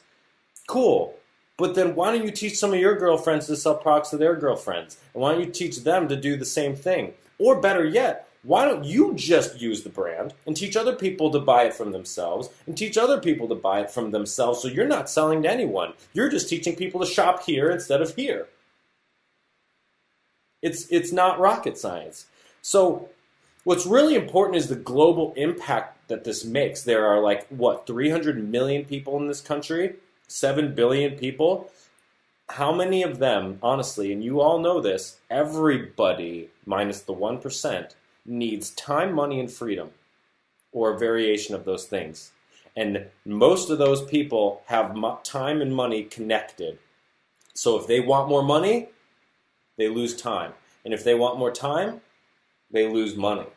Cool. 0.68 1.16
But 1.58 1.76
then 1.76 1.94
why 1.94 2.12
don't 2.12 2.24
you 2.24 2.32
teach 2.32 2.58
some 2.58 2.74
of 2.74 2.80
your 2.80 2.98
girlfriends 2.98 3.48
to 3.48 3.58
sell 3.58 3.76
products 3.76 4.12
to 4.12 4.18
their 4.18 4.36
girlfriends? 4.36 4.98
And 5.14 5.22
why 5.22 5.34
don't 5.34 5.44
you 5.44 5.52
teach 5.52 5.84
them 5.84 6.08
to 6.08 6.16
do 6.16 6.38
the 6.38 6.46
same 6.46 6.76
thing? 6.76 7.14
Or 7.38 7.60
better 7.60 7.86
yet, 7.86 8.29
why 8.44 8.66
don't 8.66 8.86
you 8.86 9.14
just 9.16 9.60
use 9.60 9.84
the 9.84 9.90
brand 9.90 10.34
and 10.46 10.56
teach 10.56 10.78
other 10.78 10.96
people 10.96 11.30
to 11.32 11.40
buy 11.40 11.64
it 11.64 11.74
from 11.74 11.92
themselves 11.92 12.50
and 12.66 12.78
teach 12.78 12.98
other 12.98 13.20
people 13.20 13.48
to 13.50 13.56
buy 13.56 13.82
it 13.82 13.92
from 13.92 14.12
themselves 14.12 14.62
so 14.62 14.68
you're 14.68 14.88
not 14.88 15.10
selling 15.10 15.44
to 15.44 15.50
anyone. 15.50 15.94
You're 16.14 16.30
just 16.30 16.48
teaching 16.50 16.76
people 16.76 17.02
to 17.02 17.06
shop 17.06 17.44
here 17.44 17.70
instead 17.70 18.02
of 18.02 18.16
here. 18.16 18.48
It's 20.62 20.88
it's 20.90 21.12
not 21.12 21.40
rocket 21.40 21.78
science. 21.78 22.26
So 22.62 23.10
what's 23.64 23.86
really 23.86 24.16
important 24.16 24.58
is 24.58 24.68
the 24.68 24.76
global 24.76 25.34
impact 25.36 26.08
that 26.08 26.24
this 26.24 26.44
makes. 26.44 26.84
There 26.84 27.06
are 27.06 27.22
like 27.22 27.48
what, 27.48 27.88
300 27.88 28.50
million 28.50 28.86
people 28.86 29.18
in 29.18 29.28
this 29.28 29.42
country? 29.42 29.96
7 30.28 30.76
billion 30.76 31.18
people, 31.18 31.72
how 32.50 32.72
many 32.72 33.04
of 33.04 33.20
them, 33.20 33.60
honestly, 33.62 34.12
and 34.12 34.24
you 34.24 34.42
all 34.42 34.60
know 34.60 34.82
this, 34.82 35.18
everybody 35.30 36.50
minus 36.66 37.02
the 37.02 37.14
1% 37.14 37.92
needs 38.26 38.72
time, 38.72 39.14
money, 39.14 39.40
and 39.40 39.52
freedom, 39.52 39.92
or 40.72 40.94
a 40.94 41.00
variation 41.00 41.56
of 41.56 41.66
those 41.66 41.86
things. 41.86 42.32
And 42.76 43.08
most 43.26 43.70
of 43.70 43.78
those 43.78 44.04
people 44.04 44.62
have 44.68 44.96
time 45.24 45.62
and 45.62 45.76
money 45.76 46.04
connected. 46.04 46.80
So 47.54 47.78
if 47.78 47.88
they 47.88 48.00
want 48.00 48.30
more 48.30 48.44
money, 48.44 48.90
they 49.78 49.90
lose 49.90 50.16
time. 50.16 50.54
And 50.86 50.94
if 50.94 51.04
they 51.04 51.16
want 51.16 51.40
more 51.40 51.52
time, 51.52 52.02
they 52.72 52.88
lose 52.88 53.16
money. 53.16 53.48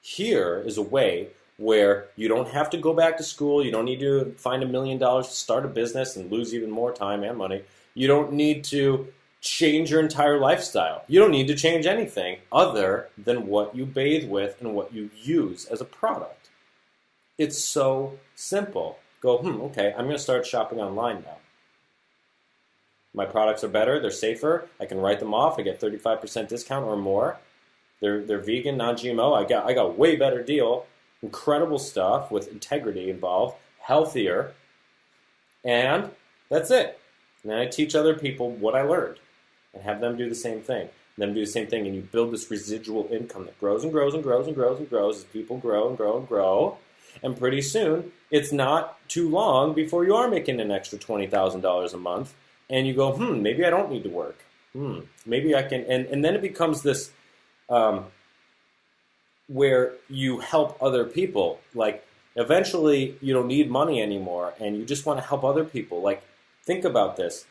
Here 0.00 0.62
is 0.64 0.76
a 0.76 0.82
way 0.82 1.28
where 1.56 2.08
you 2.16 2.28
don't 2.28 2.48
have 2.48 2.70
to 2.70 2.78
go 2.78 2.94
back 2.94 3.16
to 3.16 3.22
school. 3.22 3.64
You 3.64 3.70
don't 3.70 3.84
need 3.84 4.00
to 4.00 4.34
find 4.36 4.62
a 4.62 4.66
million 4.66 4.98
dollars 4.98 5.28
to 5.28 5.34
start 5.34 5.64
a 5.64 5.68
business 5.68 6.16
and 6.16 6.30
lose 6.30 6.54
even 6.54 6.70
more 6.70 6.92
time 6.92 7.24
and 7.24 7.36
money. 7.36 7.62
You 7.94 8.06
don't 8.06 8.32
need 8.32 8.64
to 8.64 9.08
change 9.40 9.90
your 9.90 10.00
entire 10.00 10.38
lifestyle. 10.38 11.04
You 11.06 11.20
don't 11.20 11.30
need 11.30 11.46
to 11.48 11.54
change 11.54 11.86
anything 11.86 12.38
other 12.50 13.08
than 13.16 13.46
what 13.46 13.74
you 13.74 13.86
bathe 13.86 14.28
with 14.28 14.60
and 14.60 14.74
what 14.74 14.92
you 14.92 15.10
use 15.22 15.66
as 15.66 15.80
a 15.80 15.84
product. 15.84 16.50
It's 17.36 17.62
so 17.62 18.18
simple. 18.34 18.98
Go, 19.20 19.38
hmm, 19.38 19.60
okay, 19.62 19.94
I'm 19.96 20.04
going 20.04 20.16
to 20.16 20.22
start 20.22 20.46
shopping 20.46 20.80
online 20.80 21.22
now. 21.24 21.36
My 23.14 23.24
products 23.24 23.64
are 23.64 23.68
better, 23.68 24.00
they're 24.00 24.10
safer, 24.10 24.68
I 24.78 24.84
can 24.84 24.98
write 24.98 25.18
them 25.18 25.34
off, 25.34 25.58
I 25.58 25.62
get 25.62 25.80
35% 25.80 26.48
discount 26.48 26.84
or 26.84 26.96
more. 26.96 27.38
They're, 28.00 28.22
they're 28.22 28.38
vegan, 28.38 28.76
non 28.76 28.96
GMO, 28.96 29.36
I 29.36 29.48
got, 29.48 29.66
I 29.66 29.72
got 29.72 29.98
way 29.98 30.14
better 30.16 30.42
deal 30.42 30.86
incredible 31.22 31.78
stuff 31.78 32.30
with 32.30 32.50
integrity 32.52 33.10
involved, 33.10 33.56
healthier, 33.80 34.52
and 35.64 36.10
that's 36.48 36.70
it. 36.70 36.98
And 37.42 37.52
I 37.52 37.66
teach 37.66 37.94
other 37.94 38.14
people 38.14 38.50
what 38.50 38.74
I 38.74 38.82
learned 38.82 39.18
and 39.74 39.82
have 39.82 40.00
them 40.00 40.16
do 40.16 40.28
the 40.28 40.34
same 40.34 40.60
thing. 40.60 40.88
And 41.16 41.22
Them 41.22 41.34
do 41.34 41.40
the 41.40 41.50
same 41.50 41.66
thing, 41.66 41.86
and 41.86 41.94
you 41.94 42.02
build 42.02 42.32
this 42.32 42.50
residual 42.50 43.08
income 43.10 43.46
that 43.46 43.58
grows 43.58 43.84
and 43.84 43.92
grows 43.92 44.14
and 44.14 44.22
grows 44.22 44.46
and 44.46 44.54
grows 44.54 44.78
and 44.78 44.88
grows 44.88 45.18
as 45.18 45.24
people 45.24 45.58
grow 45.58 45.88
and 45.88 45.96
grow 45.96 46.18
and 46.18 46.28
grow. 46.28 46.78
And 47.22 47.36
pretty 47.36 47.62
soon, 47.62 48.12
it's 48.30 48.52
not 48.52 48.98
too 49.08 49.28
long 49.28 49.74
before 49.74 50.04
you 50.04 50.14
are 50.14 50.28
making 50.28 50.60
an 50.60 50.70
extra 50.70 50.98
$20,000 50.98 51.94
a 51.94 51.96
month, 51.96 52.34
and 52.70 52.86
you 52.86 52.94
go, 52.94 53.12
hmm, 53.12 53.42
maybe 53.42 53.64
I 53.64 53.70
don't 53.70 53.90
need 53.90 54.04
to 54.04 54.10
work. 54.10 54.44
Hmm, 54.72 55.00
maybe 55.26 55.56
I 55.56 55.62
can. 55.62 55.84
And, 55.88 56.06
and 56.06 56.24
then 56.24 56.34
it 56.34 56.42
becomes 56.42 56.82
this 56.82 57.10
um, 57.68 58.06
where 59.48 59.94
you 60.08 60.38
help 60.38 60.80
other 60.80 61.04
people. 61.04 61.60
Like 61.74 62.06
eventually 62.36 63.16
you 63.20 63.34
don't 63.34 63.48
need 63.48 63.70
money 63.70 64.00
anymore 64.00 64.54
and 64.60 64.76
you 64.76 64.84
just 64.84 65.06
want 65.06 65.18
to 65.18 65.26
help 65.26 65.42
other 65.42 65.64
people. 65.64 66.00
Like 66.00 66.22
think 66.62 66.84
about 66.84 67.16
this. 67.16 67.44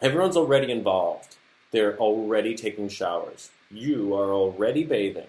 Everyone's 0.00 0.36
already 0.36 0.70
involved. 0.70 1.36
They're 1.70 1.96
already 1.98 2.54
taking 2.54 2.88
showers. 2.88 3.50
You 3.70 4.14
are 4.14 4.32
already 4.32 4.84
bathing. 4.84 5.28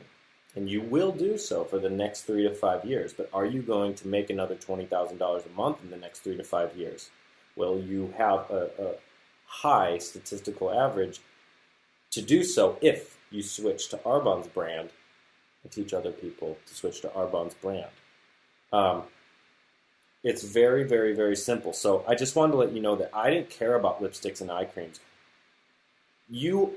And 0.56 0.70
you 0.70 0.82
will 0.82 1.12
do 1.12 1.38
so 1.38 1.64
for 1.64 1.78
the 1.78 1.90
next 1.90 2.24
three 2.24 2.44
to 2.44 2.54
five 2.54 2.84
years. 2.84 3.14
But 3.14 3.30
are 3.34 3.46
you 3.46 3.62
going 3.62 3.94
to 3.96 4.08
make 4.08 4.30
another 4.30 4.56
$20,000 4.56 5.46
a 5.46 5.50
month 5.56 5.84
in 5.84 5.90
the 5.92 5.98
next 5.98 6.20
three 6.20 6.38
to 6.38 6.44
five 6.44 6.76
years? 6.76 7.10
Will 7.56 7.80
you 7.80 8.14
have 8.18 8.50
a, 8.50 8.70
a 8.80 8.94
high 9.48 9.98
statistical 9.98 10.72
average 10.72 11.20
to 12.12 12.22
do 12.22 12.44
so 12.44 12.78
if 12.82 13.18
you 13.32 13.42
switch 13.42 13.90
to 13.90 13.98
Arbonne's 13.98 14.48
brand 14.48 14.90
and 15.64 15.72
teach 15.72 15.94
other 15.94 16.12
people 16.12 16.58
to 16.66 16.74
switch 16.74 17.02
to 17.02 17.10
Arbonne's 17.10 17.54
brand. 17.56 17.92
Um, 18.72 19.04
it's 20.28 20.44
very, 20.44 20.84
very, 20.84 21.14
very 21.16 21.38
simple. 21.38 21.72
So 21.72 22.04
I 22.06 22.14
just 22.14 22.36
wanted 22.36 22.52
to 22.52 22.58
let 22.58 22.74
you 22.74 22.82
know 22.82 22.98
that 22.98 23.10
I 23.14 23.30
didn't 23.30 23.50
care 23.50 23.76
about 23.76 24.02
lipsticks 24.02 24.42
and 24.42 24.52
eye 24.52 24.66
creams. 24.66 25.00
You, 26.30 26.74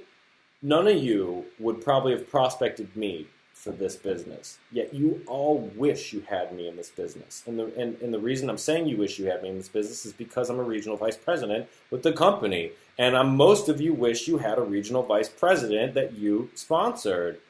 none 0.62 0.86
of 0.86 0.96
you 0.96 1.46
would 1.58 1.82
probably 1.82 2.12
have 2.12 2.30
prospected 2.30 2.94
me 2.94 3.26
for 3.52 3.72
this 3.72 3.96
business. 3.96 4.58
Yet 4.70 4.94
you 4.94 5.22
all 5.26 5.68
wish 5.74 6.12
you 6.12 6.20
had 6.20 6.54
me 6.54 6.68
in 6.68 6.76
this 6.76 6.90
business. 6.90 7.42
And 7.44 7.58
the, 7.58 7.66
and, 7.76 8.00
and 8.00 8.14
the 8.14 8.20
reason 8.20 8.48
I'm 8.48 8.56
saying 8.56 8.86
you 8.86 8.96
wish 8.96 9.18
you 9.18 9.26
had 9.26 9.42
me 9.42 9.48
in 9.48 9.56
this 9.56 9.68
business 9.68 10.06
is 10.06 10.12
because 10.12 10.48
I'm 10.48 10.60
a 10.60 10.62
regional 10.62 10.96
vice 10.96 11.16
president 11.16 11.68
with 11.90 12.04
the 12.04 12.12
company. 12.12 12.70
And 12.98 13.16
I'm, 13.16 13.36
most 13.36 13.68
of 13.68 13.80
you 13.80 13.92
wish 13.92 14.28
you 14.28 14.38
had 14.38 14.58
a 14.58 14.62
regional 14.62 15.02
vice 15.02 15.28
president 15.28 15.94
that 15.94 16.12
you 16.12 16.50
sponsored 16.54 17.40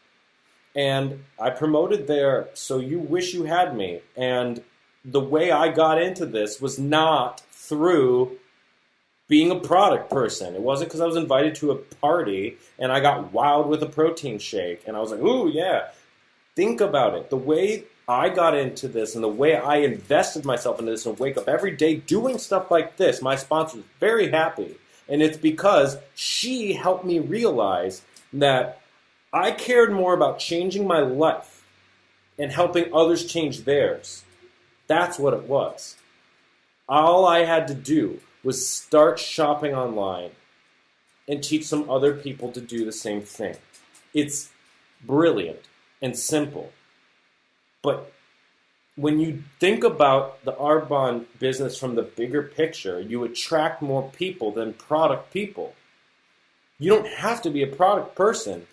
and 0.75 1.25
I 1.39 1.51
promoted 1.51 2.07
there, 2.07 2.49
so 2.55 2.79
you 2.79 3.01
wish 3.01 3.35
you 3.35 3.45
had 3.45 3.77
me. 3.77 4.01
And 4.17 4.63
the 5.05 5.21
way 5.21 5.51
I 5.51 5.69
got 5.69 6.01
into 6.01 6.27
this 6.27 6.61
was 6.61 6.79
not 6.79 7.41
through 7.51 8.39
being 9.29 9.51
a 9.51 9.61
product 9.61 10.11
person. 10.11 10.55
It 10.55 10.61
wasn't 10.61 10.91
because 10.91 11.01
I 11.01 11.07
was 11.07 11.17
invited 11.17 11.55
to 11.57 11.71
a 11.71 11.77
party 11.77 12.59
and 12.79 12.91
I 12.91 13.01
got 13.01 13.33
wild 13.33 13.69
with 13.69 13.83
a 13.83 13.87
protein 13.87 14.39
shake 14.39 14.83
and 14.87 14.97
I 14.97 15.01
was 15.01 15.13
like, 15.13 15.21
ooh, 15.21 15.49
yeah. 15.49 15.91
Think 16.57 16.81
about 16.81 17.15
it. 17.15 17.31
The 17.31 17.37
way 17.37 17.85
I 18.09 18.29
got 18.29 18.57
into 18.57 18.89
this 18.89 19.15
and 19.15 19.23
the 19.23 19.29
way 19.29 19.55
I 19.57 19.77
invested 19.77 20.45
myself 20.45 20.81
into 20.81 20.91
this 20.91 21.07
and 21.07 21.19
wake 21.19 21.39
up 21.39 21.49
every 21.49 21.71
day 21.71 21.95
doing 21.95 22.39
stuff 22.39 22.71
like 22.71 22.97
this, 22.97 23.23
my 23.23 23.37
sponsor 23.37 23.79
is 23.79 23.85
very 24.01 24.31
happy. 24.31 24.75
And 25.09 25.23
it's 25.23 25.39
because 25.39 25.97
she 26.17 26.73
helped 26.73 27.05
me 27.05 27.21
realize 27.21 28.03
that 28.33 28.81
I 29.33 29.53
cared 29.53 29.93
more 29.93 30.13
about 30.13 30.41
changing 30.41 30.89
my 30.89 30.99
life 30.99 31.65
and 32.37 32.51
helping 32.51 32.93
others 32.93 33.25
change 33.33 33.63
theirs. 33.63 34.25
That's 34.91 35.21
what 35.21 35.35
it 35.35 35.45
was. 35.45 35.95
All 36.89 37.25
I 37.25 37.45
had 37.45 37.69
to 37.69 37.75
do 37.75 38.19
was 38.43 38.67
start 38.67 39.21
shopping 39.21 39.73
online 39.73 40.33
and 41.29 41.45
teach 41.45 41.65
some 41.65 41.89
other 41.89 42.13
people 42.13 42.51
to 42.51 42.61
do 42.61 42.85
the 42.85 42.91
same 42.91 43.23
thing. 43.23 43.55
It's 44.15 44.51
brilliant 45.07 45.61
and 46.03 46.19
simple. 46.19 46.73
But 47.83 48.13
when 48.97 49.21
you 49.21 49.45
think 49.61 49.85
about 49.85 50.45
the 50.45 50.55
Arbonne 50.55 51.27
business 51.39 51.79
from 51.79 51.95
the 51.95 52.03
bigger 52.03 52.43
picture, 52.43 52.99
you 52.99 53.23
attract 53.23 53.83
more 53.83 54.11
people 54.11 54.51
than 54.51 54.73
product 54.73 55.33
people. 55.33 55.77
You 56.81 56.91
don't 56.91 57.07
have 57.07 57.41
to 57.43 57.51
be 57.51 57.63
a 57.63 57.69
product 57.69 58.17
person 58.17 58.67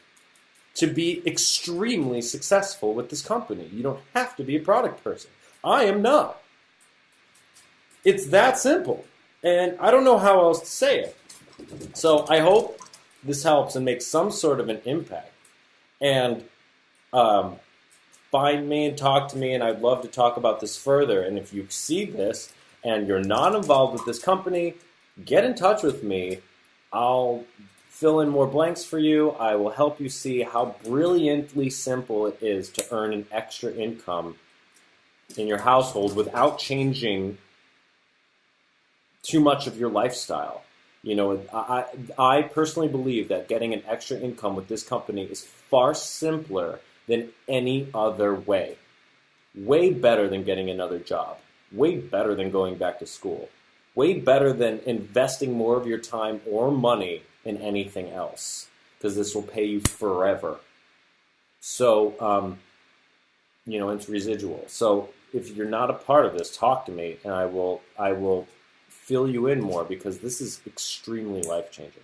to 0.74 0.88
be 0.88 1.22
extremely 1.28 2.24
successful 2.24 2.95
with 2.95 3.11
this 3.11 3.22
company. 3.22 3.70
You 3.72 3.84
don't 3.84 4.01
have 4.15 4.36
to 4.38 4.43
be 4.43 4.55
a 4.55 4.59
product 4.59 5.03
person. 5.03 5.30
I 5.68 5.84
am 5.84 6.01
not. 6.01 6.41
It's 8.05 8.28
that 8.28 8.57
simple. 8.57 9.05
And 9.43 9.76
I 9.80 9.91
don't 9.91 10.05
know 10.05 10.18
how 10.18 10.39
else 10.39 10.61
to 10.61 10.65
say 10.65 10.99
it. 11.01 11.18
So 11.93 12.26
I 12.30 12.39
hope 12.39 12.80
this 13.22 13.43
helps 13.43 13.76
and 13.76 13.84
makes 13.84 14.05
some 14.05 14.32
sort 14.32 14.61
of 14.61 14.70
an 14.70 14.80
impact. 14.86 15.34
And 15.99 16.45
um, 17.11 17.57
find 18.32 18.70
me 18.70 18.86
and 18.86 18.97
talk 18.97 19.30
to 19.30 19.38
me, 19.38 19.53
and 19.53 19.63
I'd 19.63 19.82
love 19.82 20.01
to 20.03 20.07
talk 20.07 20.38
about 20.38 20.61
this 20.61 20.78
further. 20.78 21.22
And 21.22 21.38
if 21.38 21.53
you 21.53 21.68
see 21.70 22.05
this 22.05 22.53
and 22.84 23.05
you're 23.05 23.24
not 23.24 23.53
involved 23.53 23.93
with 23.93 24.05
this 24.05 24.20
company, 24.20 24.76
get 25.26 25.43
in 25.43 25.53
touch 25.53 25.84
with 25.84 26.01
me. 26.01 26.39
I'll 26.93 27.43
fill 27.89 28.22
in 28.22 28.30
more 28.30 28.47
blanks 28.47 28.86
for 28.86 28.99
you. 28.99 29.32
I 29.32 29.55
will 29.55 29.72
help 29.72 29.99
you 29.99 30.07
see 30.07 30.43
how 30.43 30.76
brilliantly 30.86 31.70
simple 31.70 32.26
it 32.28 32.38
is 32.41 32.70
to 32.70 32.86
earn 32.91 33.11
an 33.11 33.26
extra 33.32 33.74
income 33.74 34.36
in 35.36 35.48
your 35.48 35.60
household 35.60 36.16
without 36.16 36.60
changing 36.60 37.38
too 39.24 39.40
much 39.40 39.68
of 39.68 39.78
your 39.78 39.90
lifestyle. 39.90 40.64
You 41.04 41.16
know, 41.16 41.42
I, 41.54 41.86
I 42.18 42.42
personally 42.42 42.88
believe 42.88 43.30
that 43.30 43.48
getting 43.48 43.74
an 43.74 43.84
extra 43.88 44.18
income 44.18 44.56
with 44.56 44.68
this 44.68 44.84
company 44.84 45.24
is 45.24 45.44
far 45.44 45.94
simpler 45.94 46.80
than 47.08 47.30
any 47.48 47.90
other 47.94 48.34
way. 48.34 48.78
Way 49.56 49.92
better 49.94 50.28
than 50.28 50.44
getting 50.44 50.70
another 50.70 51.00
job. 51.00 51.38
Way 51.72 51.98
better 51.98 52.36
than 52.36 52.52
going 52.52 52.78
back 52.78 53.00
to 53.00 53.06
school. 53.06 53.50
Way 53.96 54.20
better 54.20 54.54
than 54.54 54.80
investing 54.86 55.54
more 55.54 55.78
of 55.78 55.88
your 55.88 55.98
time 55.98 56.42
or 56.50 56.72
money 56.72 57.24
in 57.44 57.58
anything 57.58 58.10
else 58.10 58.68
because 58.98 59.16
this 59.16 59.34
will 59.34 59.44
pay 59.44 59.66
you 59.66 59.80
forever. 59.80 60.58
So, 61.60 62.20
um, 62.20 62.60
you 63.66 63.80
know, 63.80 63.90
it's 63.90 64.10
residual. 64.10 64.64
So 64.68 65.10
if 65.34 65.50
you're 65.56 65.68
not 65.68 65.90
a 65.90 65.94
part 65.94 66.26
of 66.26 66.34
this, 66.38 66.56
talk 66.56 66.86
to 66.86 66.92
me, 66.92 67.18
and 67.24 67.34
I 67.34 67.46
will 67.46 67.82
I 67.98 68.14
will 68.14 68.48
fill 68.90 69.28
you 69.30 69.48
in 69.48 69.62
more 69.62 69.84
because 69.84 70.20
this 70.20 70.42
is 70.42 70.62
extremely 70.68 71.42
life 71.44 71.72
changing. 71.72 72.04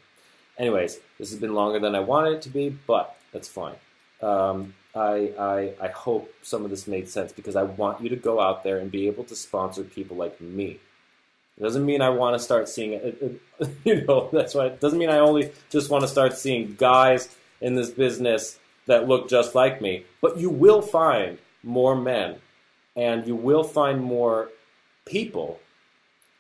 Anyways, 0.58 1.00
this 1.18 1.32
has 1.32 1.40
been 1.40 1.54
longer 1.54 1.80
than 1.80 1.96
I 1.96 2.00
wanted 2.00 2.34
it 2.34 2.42
to 2.44 2.50
be, 2.50 2.70
but 2.70 3.16
that's 3.32 3.48
fine. 3.48 3.76
Um, 4.22 4.76
I, 4.96 5.34
I, 5.40 5.74
I 5.82 5.88
hope 5.88 6.32
some 6.44 6.64
of 6.64 6.70
this 6.70 6.88
made 6.88 7.10
sense 7.10 7.34
because 7.34 7.56
I 7.56 7.64
want 7.64 8.02
you 8.02 8.10
to 8.10 8.16
go 8.16 8.40
out 8.40 8.64
there 8.64 8.78
and 8.78 8.92
be 8.92 9.08
able 9.08 9.24
to 9.26 9.36
sponsor 9.36 9.84
people 9.84 10.16
like 10.16 10.40
me 10.40 10.80
it 11.58 11.62
doesn't 11.62 11.86
mean 11.86 12.02
I 12.02 12.10
want 12.10 12.36
to 12.36 12.44
start 12.44 12.68
seeing 12.68 12.94
it, 12.94 13.04
it, 13.04 13.42
it, 13.60 13.70
You 13.84 14.06
know, 14.06 14.30
that's 14.32 14.56
why 14.56 14.68
it 14.68 14.80
doesn't 14.80 14.98
mean 14.98 15.10
I 15.10 15.20
only 15.20 15.52
just 15.70 15.90
want 15.90 16.04
to 16.04 16.08
start 16.08 16.38
seeing 16.38 16.76
guys 16.76 17.30
in 17.62 17.76
this 17.76 17.90
business 17.90 18.60
that 18.88 19.08
look 19.08 19.30
just 19.30 19.56
like 19.56 19.82
me. 19.82 20.06
But 20.22 20.38
you 20.38 20.50
will 20.50 20.82
find 20.82 21.38
more 21.64 21.96
men, 21.96 22.38
and 22.96 23.28
you 23.28 23.36
will 23.36 23.64
find 23.64 24.02
more 24.02 24.50
people 25.06 25.60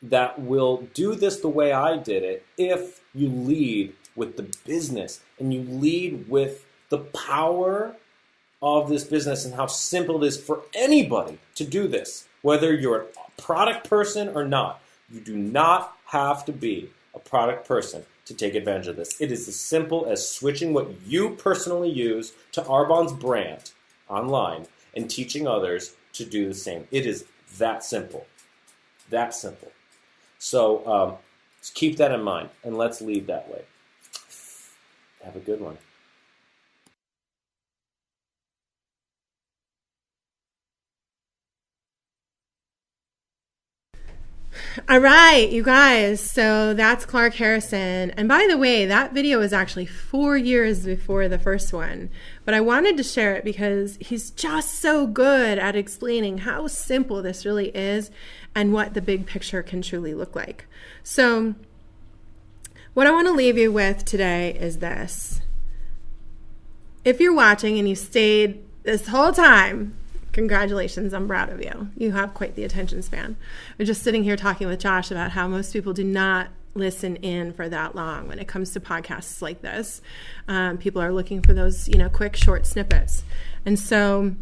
that 0.02 0.40
will 0.40 0.88
do 0.94 1.16
this 1.16 1.40
the 1.40 1.50
way 1.50 1.72
I 1.72 1.98
did 1.98 2.24
it 2.24 2.46
if 2.58 3.02
you 3.14 3.30
lead 3.30 3.94
with 4.16 4.38
the 4.38 4.44
business 4.66 5.22
and 5.40 5.54
you 5.54 5.62
lead 5.62 6.30
with 6.30 6.66
the 6.90 7.00
power 7.00 7.96
of 8.62 8.90
this 8.90 9.04
business 9.04 9.46
and 9.46 9.56
how 9.56 9.68
simple 9.68 10.24
it 10.24 10.28
is 10.28 10.38
for 10.38 10.62
anybody 10.74 11.40
to 11.56 11.66
do 11.66 11.88
this, 11.88 12.28
whether 12.42 12.74
you're 12.74 13.02
a 13.02 13.42
product 13.42 13.90
person 13.90 14.30
or 14.30 14.46
not. 14.46 14.82
You 15.12 15.20
do 15.20 15.36
not 15.36 15.98
have 16.06 16.46
to 16.46 16.52
be 16.52 16.90
a 17.14 17.20
product 17.20 17.68
person 17.68 18.06
to 18.26 18.34
take 18.34 18.56
advantage 18.56 18.88
of 18.88 18.96
this. 18.96 19.20
It 19.20 19.32
is 19.32 19.48
as 19.48 19.60
simple 19.60 20.06
as 20.06 20.28
switching 20.28 20.74
what 20.74 20.90
you 21.06 21.32
personally 21.32 21.90
use 21.90 22.34
to 22.54 22.62
Arbonne's 22.64 23.14
brand 23.14 23.72
online 24.08 24.68
and 24.96 25.10
teaching 25.10 25.48
others 25.48 25.96
to 26.14 26.26
do 26.26 26.48
the 26.48 26.54
same. 26.54 26.88
It 26.92 27.06
is 27.06 27.26
that 27.58 27.84
simple. 27.84 28.26
That 29.10 29.34
simple. 29.34 29.72
So 30.40 30.86
um, 30.88 31.16
keep 31.74 31.98
that 31.98 32.12
in 32.12 32.22
mind 32.22 32.50
and 32.64 32.78
let's 32.78 33.02
lead 33.02 33.28
that 33.28 33.50
way. 33.50 33.64
Have 35.24 35.36
a 35.36 35.40
good 35.40 35.62
one. 35.62 35.78
All 44.90 45.00
right, 45.00 45.52
you 45.52 45.62
guys. 45.62 46.20
So 46.20 46.74
that's 46.74 47.06
Clark 47.06 47.36
Harrison. 47.36 48.10
And 48.12 48.28
by 48.28 48.48
the 48.50 48.58
way, 48.58 48.88
that 48.88 49.14
video 49.14 49.42
is 49.42 49.54
actually 49.54 49.86
four 49.86 50.36
years 50.36 50.84
before 50.84 51.28
the 51.28 51.38
first 51.38 51.72
one. 51.72 52.10
But 52.44 52.56
I 52.56 52.62
wanted 52.62 52.98
to 52.98 53.04
share 53.04 53.36
it 53.36 53.44
because 53.44 53.98
he's 54.02 54.32
just 54.32 54.80
so 54.80 55.06
good 55.06 55.60
at 55.60 55.76
explaining 55.76 56.40
how 56.40 56.66
simple 56.66 57.22
this 57.22 57.46
really 57.46 57.70
is 57.70 58.10
and 58.56 58.74
what 58.74 58.96
the 58.96 59.02
big 59.02 59.28
picture 59.28 59.62
can 59.62 59.84
truly 59.84 60.16
look 60.16 60.36
like. 60.36 60.66
So, 61.04 61.54
what 62.96 63.06
I 63.06 63.12
want 63.12 63.28
to 63.28 63.34
leave 63.34 63.58
you 63.58 63.72
with 63.72 64.06
today 64.06 64.58
is 64.60 64.80
this. 64.80 65.40
If 67.06 67.20
you're 67.20 67.36
watching 67.36 67.78
and 67.78 67.88
you 67.88 67.96
stayed 67.96 68.64
this 68.82 69.08
whole 69.08 69.32
time, 69.34 69.96
Congratulations, 70.34 71.14
I'm 71.14 71.28
proud 71.28 71.50
of 71.50 71.64
you. 71.64 71.90
You 71.96 72.12
have 72.12 72.34
quite 72.34 72.56
the 72.56 72.64
attention 72.64 73.02
span. 73.02 73.38
We're 73.78 73.86
just 73.86 74.04
sitting 74.04 74.24
here 74.24 74.36
talking 74.36 74.68
with 74.68 74.80
Josh 74.80 75.12
about 75.12 75.32
how 75.32 75.48
most 75.48 75.72
people 75.72 75.94
do 75.94 76.04
not 76.04 76.50
listen 76.76 77.18
in 77.18 77.54
for 77.54 77.70
that 77.70 77.96
long 77.96 78.28
when 78.28 78.40
it 78.40 78.48
comes 78.48 78.72
to 78.72 78.80
podcasts 78.80 79.42
like 79.42 79.62
this. 79.62 80.02
Um, 80.48 80.78
people 80.78 81.02
are 81.02 81.14
looking 81.14 81.42
for 81.42 81.54
those, 81.54 81.88
you 81.88 81.98
know, 81.98 82.10
quick, 82.10 82.36
short 82.36 82.66
snippets. 82.66 83.24
And 83.66 83.78
so, 83.78 84.36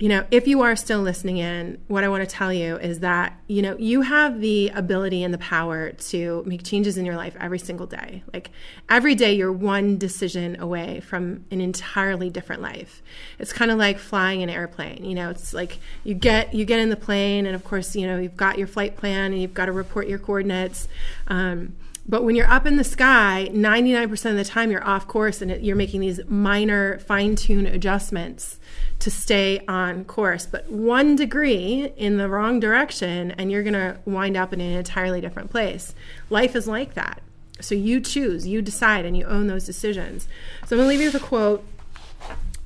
you 0.00 0.08
know, 0.08 0.24
if 0.30 0.48
you 0.48 0.62
are 0.62 0.74
still 0.76 1.02
listening 1.02 1.36
in, 1.36 1.78
what 1.86 2.04
I 2.04 2.08
want 2.08 2.26
to 2.26 2.34
tell 2.34 2.50
you 2.50 2.76
is 2.78 3.00
that, 3.00 3.38
you 3.48 3.60
know, 3.60 3.76
you 3.76 4.00
have 4.00 4.40
the 4.40 4.70
ability 4.70 5.22
and 5.22 5.32
the 5.32 5.38
power 5.38 5.92
to 5.92 6.42
make 6.46 6.64
changes 6.64 6.96
in 6.96 7.04
your 7.04 7.16
life 7.16 7.36
every 7.38 7.58
single 7.58 7.86
day. 7.86 8.22
Like 8.32 8.50
every 8.88 9.14
day, 9.14 9.34
you're 9.34 9.52
one 9.52 9.98
decision 9.98 10.58
away 10.58 11.00
from 11.00 11.44
an 11.50 11.60
entirely 11.60 12.30
different 12.30 12.62
life. 12.62 13.02
It's 13.38 13.52
kind 13.52 13.70
of 13.70 13.76
like 13.76 13.98
flying 13.98 14.42
an 14.42 14.48
airplane. 14.48 15.04
You 15.04 15.14
know, 15.14 15.28
it's 15.28 15.52
like 15.52 15.78
you 16.02 16.14
get 16.14 16.54
you 16.54 16.64
get 16.64 16.80
in 16.80 16.88
the 16.88 16.96
plane, 16.96 17.44
and 17.44 17.54
of 17.54 17.62
course, 17.62 17.94
you 17.94 18.06
know, 18.06 18.18
you've 18.18 18.38
got 18.38 18.56
your 18.56 18.68
flight 18.68 18.96
plan, 18.96 19.32
and 19.32 19.42
you've 19.42 19.54
got 19.54 19.66
to 19.66 19.72
report 19.72 20.08
your 20.08 20.18
coordinates. 20.18 20.88
Um, 21.28 21.76
but 22.10 22.24
when 22.24 22.34
you're 22.34 22.50
up 22.50 22.66
in 22.66 22.76
the 22.76 22.82
sky, 22.82 23.48
99% 23.52 24.30
of 24.30 24.36
the 24.36 24.44
time 24.44 24.72
you're 24.72 24.84
off 24.84 25.06
course 25.06 25.40
and 25.40 25.64
you're 25.64 25.76
making 25.76 26.00
these 26.00 26.20
minor 26.26 26.98
fine 26.98 27.36
tune 27.36 27.66
adjustments 27.66 28.58
to 28.98 29.12
stay 29.12 29.60
on 29.68 30.04
course. 30.04 30.44
But 30.44 30.68
one 30.68 31.14
degree 31.14 31.92
in 31.96 32.16
the 32.16 32.28
wrong 32.28 32.58
direction, 32.58 33.30
and 33.30 33.52
you're 33.52 33.62
going 33.62 33.74
to 33.74 33.96
wind 34.06 34.36
up 34.36 34.52
in 34.52 34.60
an 34.60 34.72
entirely 34.72 35.20
different 35.20 35.52
place. 35.52 35.94
Life 36.30 36.56
is 36.56 36.66
like 36.66 36.94
that. 36.94 37.22
So 37.60 37.76
you 37.76 38.00
choose, 38.00 38.44
you 38.44 38.60
decide, 38.60 39.04
and 39.04 39.16
you 39.16 39.24
own 39.26 39.46
those 39.46 39.64
decisions. 39.64 40.26
So 40.66 40.74
I'm 40.74 40.78
going 40.78 40.86
to 40.86 40.88
leave 40.88 41.00
you 41.00 41.12
with 41.12 41.22
a 41.22 41.24
quote. 41.24 41.64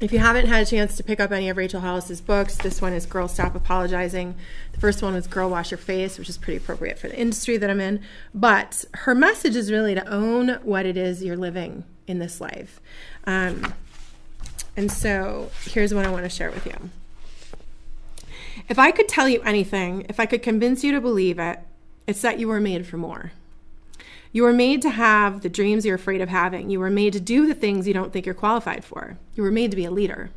If 0.05 0.13
you 0.13 0.19
haven't 0.19 0.49
had 0.49 0.63
a 0.63 0.67
chance 0.67 0.99
to 0.99 1.03
pick 1.03 1.19
up 1.19 1.33
any 1.33 1.49
of 1.49 1.57
Rachel 1.57 1.81
Hollis's 1.81 2.21
books, 2.21 2.57
this 2.57 2.83
one 2.83 2.93
is 2.93 3.07
Girl 3.07 3.27
Stop 3.27 3.55
Apologizing. 3.55 4.35
The 4.73 4.79
first 4.79 5.03
one 5.03 5.15
was 5.15 5.27
Girl 5.27 5.49
Wash 5.49 5.71
Your 5.71 5.79
Face, 5.79 6.19
which 6.19 6.29
is 6.29 6.37
pretty 6.37 6.59
appropriate 6.59 6.99
for 6.99 7.09
the 7.09 7.19
industry 7.19 7.57
that 7.57 7.71
I'm 7.71 7.81
in. 7.81 8.03
But 8.35 8.85
her 8.93 9.15
message 9.15 9.57
is 9.57 9.73
really 9.73 9.95
to 9.95 10.07
own 10.07 10.59
what 10.63 10.85
it 10.85 10.99
is 10.99 11.25
you're 11.25 11.39
living 11.39 11.85
in 12.07 12.19
this 12.19 12.39
life. 12.39 12.83
Um, 13.27 13.73
and 14.77 14.93
so 14.93 15.51
here's 15.63 15.95
what 15.95 16.05
I 16.05 16.11
want 16.11 16.25
to 16.25 16.29
share 16.29 16.51
with 16.51 16.67
you. 16.67 16.91
If 18.69 18.79
I 18.79 18.91
could 18.91 19.09
tell 19.09 19.27
you 19.27 19.41
anything, 19.41 20.05
if 20.11 20.21
I 20.21 20.27
could 20.27 20.43
convince 20.43 20.85
you 20.85 20.93
to 20.93 21.01
believe 21.01 21.39
it, 21.39 21.61
it's 22.07 22.21
that 22.21 22.39
you 22.39 22.49
were 22.49 22.61
made 22.61 22.87
for 22.87 22.99
more. 22.99 23.33
You 24.35 24.43
were 24.43 24.53
made 24.53 24.83
to 24.83 24.91
have 24.91 25.43
the 25.43 25.49
dreams 25.49 25.87
you're 25.87 25.95
afraid 25.95 26.21
of 26.21 26.29
having. 26.29 26.69
You 26.69 26.81
were 26.81 26.91
made 26.91 27.13
to 27.13 27.21
do 27.21 27.47
the 27.47 27.55
things 27.55 27.87
you 27.87 27.95
don't 27.95 28.13
think 28.13 28.27
you're 28.27 28.35
qualified 28.35 28.85
for. 28.85 29.17
You 29.37 29.45
were 29.45 29.53
made 29.53 29.71
to 29.71 29.77
be 29.77 29.85
a 29.85 29.93
leader. 29.93 30.31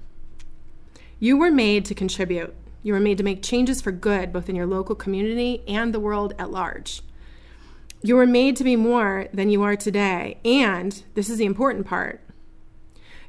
You 1.20 1.36
were 1.36 1.50
made 1.50 1.84
to 1.86 1.96
contribute. 1.96 2.54
You 2.84 2.94
were 2.94 3.00
made 3.00 3.18
to 3.18 3.24
make 3.24 3.42
changes 3.42 3.82
for 3.82 3.92
good, 3.92 4.32
both 4.32 4.50
in 4.50 4.56
your 4.56 4.68
local 4.68 4.94
community 4.94 5.64
and 5.68 5.96
the 5.96 6.00
world 6.00 6.36
at 6.38 6.52
large. 6.52 7.02
You 8.04 8.16
were 8.16 8.28
made 8.28 8.56
to 8.58 8.64
be 8.64 8.76
more 8.76 9.30
than 9.34 9.50
you 9.50 9.64
are 9.64 9.76
today. 9.76 10.38
And 10.46 11.02
this 11.16 11.28
is 11.28 11.40
the 11.40 11.46
important 11.46 11.88
part 11.88 12.22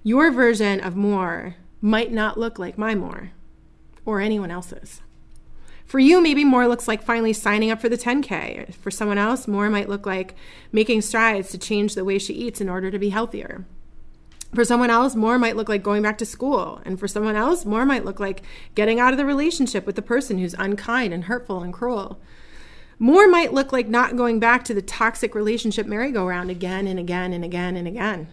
your 0.03 0.31
version 0.31 0.81
of 0.81 0.95
more 0.95 1.57
might 1.81 2.13
not 2.13 2.39
look 2.39 2.59
like 2.59 2.77
my 2.77 2.95
more 2.95 3.31
or 4.05 4.21
anyone 4.21 4.51
else's. 4.51 5.01
For 5.89 5.99
you, 5.99 6.21
maybe 6.21 6.45
more 6.45 6.69
looks 6.69 6.87
like 6.87 7.03
finally 7.03 7.33
signing 7.33 7.71
up 7.71 7.81
for 7.81 7.89
the 7.89 7.97
10K. 7.97 8.75
For 8.75 8.91
someone 8.91 9.17
else, 9.17 9.49
more 9.49 9.71
might 9.71 9.89
look 9.89 10.05
like 10.05 10.35
making 10.71 11.01
strides 11.01 11.49
to 11.51 11.59
change 11.59 11.95
the 11.95 12.05
way 12.05 12.19
she 12.19 12.35
eats 12.35 12.61
in 12.61 12.69
order 12.69 12.91
to 12.91 12.99
be 12.99 13.09
healthier. 13.09 13.65
For 14.55 14.67
someone 14.67 14.91
else, 14.91 15.15
more 15.15 15.39
might 15.39 15.57
look 15.57 15.71
like 15.71 15.83
going 15.83 16.03
back 16.03 16.19
to 16.19 16.27
school. 16.27 16.83
And 16.85 17.01
for 17.01 17.09
someone 17.09 17.37
else, 17.37 17.65
more 17.65 17.87
might 17.87 18.05
look 18.05 18.21
like 18.21 18.43
getting 18.75 19.01
out 19.01 19.15
of 19.15 19.17
the 19.17 19.25
relationship 19.25 19.87
with 19.87 19.97
the 19.97 20.03
person 20.03 20.37
who's 20.37 20.55
unkind 20.59 21.15
and 21.15 21.25
hurtful 21.25 21.63
and 21.63 21.73
cruel. 21.73 22.21
More 22.99 23.27
might 23.27 23.55
look 23.55 23.73
like 23.73 23.89
not 23.89 24.17
going 24.17 24.41
back 24.41 24.65
to 24.65 24.75
the 24.75 24.83
toxic 24.83 25.35
relationship 25.35 25.87
merry-go-round 25.87 26.51
again 26.51 26.87
and 26.87 26.99
again 26.99 27.33
and 27.33 27.45
again 27.45 27.77
and 27.77 27.89
again. 27.89 28.29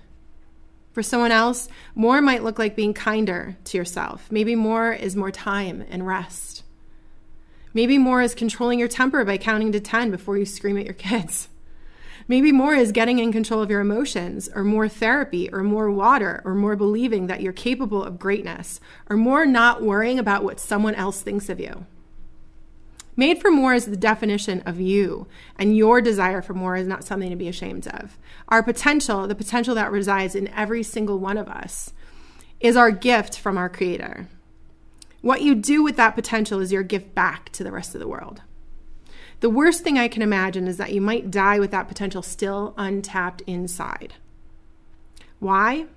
For 0.91 1.03
someone 1.03 1.31
else, 1.31 1.69
more 1.93 2.21
might 2.21 2.43
look 2.43 2.59
like 2.59 2.75
being 2.75 2.93
kinder 2.93 3.55
to 3.65 3.77
yourself. 3.77 4.29
Maybe 4.29 4.55
more 4.55 4.91
is 4.91 5.15
more 5.15 5.31
time 5.31 5.85
and 5.89 6.05
rest. 6.05 6.54
Maybe 7.75 7.97
more 7.97 8.21
is 8.21 8.33
controlling 8.33 8.79
your 8.79 8.87
temper 8.87 9.25
by 9.25 9.37
counting 9.37 9.73
to 9.73 9.81
10 9.81 10.09
before 10.09 10.37
you 10.37 10.45
scream 10.45 10.77
at 10.77 10.85
your 10.85 10.93
kids. 10.93 11.49
Maybe 12.25 12.53
more 12.53 12.73
is 12.73 12.93
getting 12.93 13.19
in 13.19 13.33
control 13.33 13.61
of 13.61 13.69
your 13.69 13.81
emotions, 13.81 14.49
or 14.55 14.63
more 14.63 14.87
therapy, 14.87 15.49
or 15.51 15.61
more 15.61 15.91
water, 15.91 16.41
or 16.45 16.55
more 16.55 16.77
believing 16.77 17.27
that 17.27 17.41
you're 17.41 17.51
capable 17.51 18.01
of 18.01 18.17
greatness, 18.17 18.79
or 19.09 19.17
more 19.17 19.45
not 19.45 19.83
worrying 19.83 20.17
about 20.17 20.43
what 20.43 20.59
someone 20.59 20.95
else 20.95 21.21
thinks 21.21 21.49
of 21.49 21.59
you. 21.59 21.85
Made 23.17 23.41
for 23.41 23.51
more 23.51 23.73
is 23.73 23.85
the 23.85 23.97
definition 23.97 24.61
of 24.61 24.79
you, 24.79 25.27
and 25.59 25.75
your 25.75 25.99
desire 25.99 26.41
for 26.41 26.53
more 26.53 26.77
is 26.77 26.87
not 26.87 27.03
something 27.03 27.29
to 27.29 27.35
be 27.35 27.49
ashamed 27.49 27.87
of. 27.89 28.17
Our 28.47 28.63
potential, 28.63 29.27
the 29.27 29.35
potential 29.35 29.75
that 29.75 29.91
resides 29.91 30.33
in 30.33 30.47
every 30.47 30.81
single 30.81 31.19
one 31.19 31.37
of 31.37 31.49
us, 31.49 31.91
is 32.61 32.77
our 32.77 32.89
gift 32.89 33.37
from 33.37 33.57
our 33.57 33.67
Creator. 33.67 34.29
What 35.25 35.41
you 35.41 35.55
do 35.55 35.81
with 35.81 35.95
that 35.95 36.13
potential 36.13 36.59
is 36.59 36.71
your 36.71 36.83
gift 36.83 37.15
back 37.15 37.51
to 37.53 37.63
the 37.63 37.71
rest 37.71 37.95
of 37.95 37.99
the 37.99 38.07
world. 38.07 38.43
The 39.39 39.49
worst 39.49 39.83
thing 39.83 39.97
I 39.97 40.07
can 40.07 40.21
imagine 40.21 40.67
is 40.67 40.77
that 40.77 40.93
you 40.93 41.01
might 41.01 41.31
die 41.31 41.57
with 41.57 41.71
that 41.71 41.87
potential 41.87 42.21
still 42.21 42.75
untapped 42.77 43.41
inside. 43.47 44.13
Why? 45.39 45.87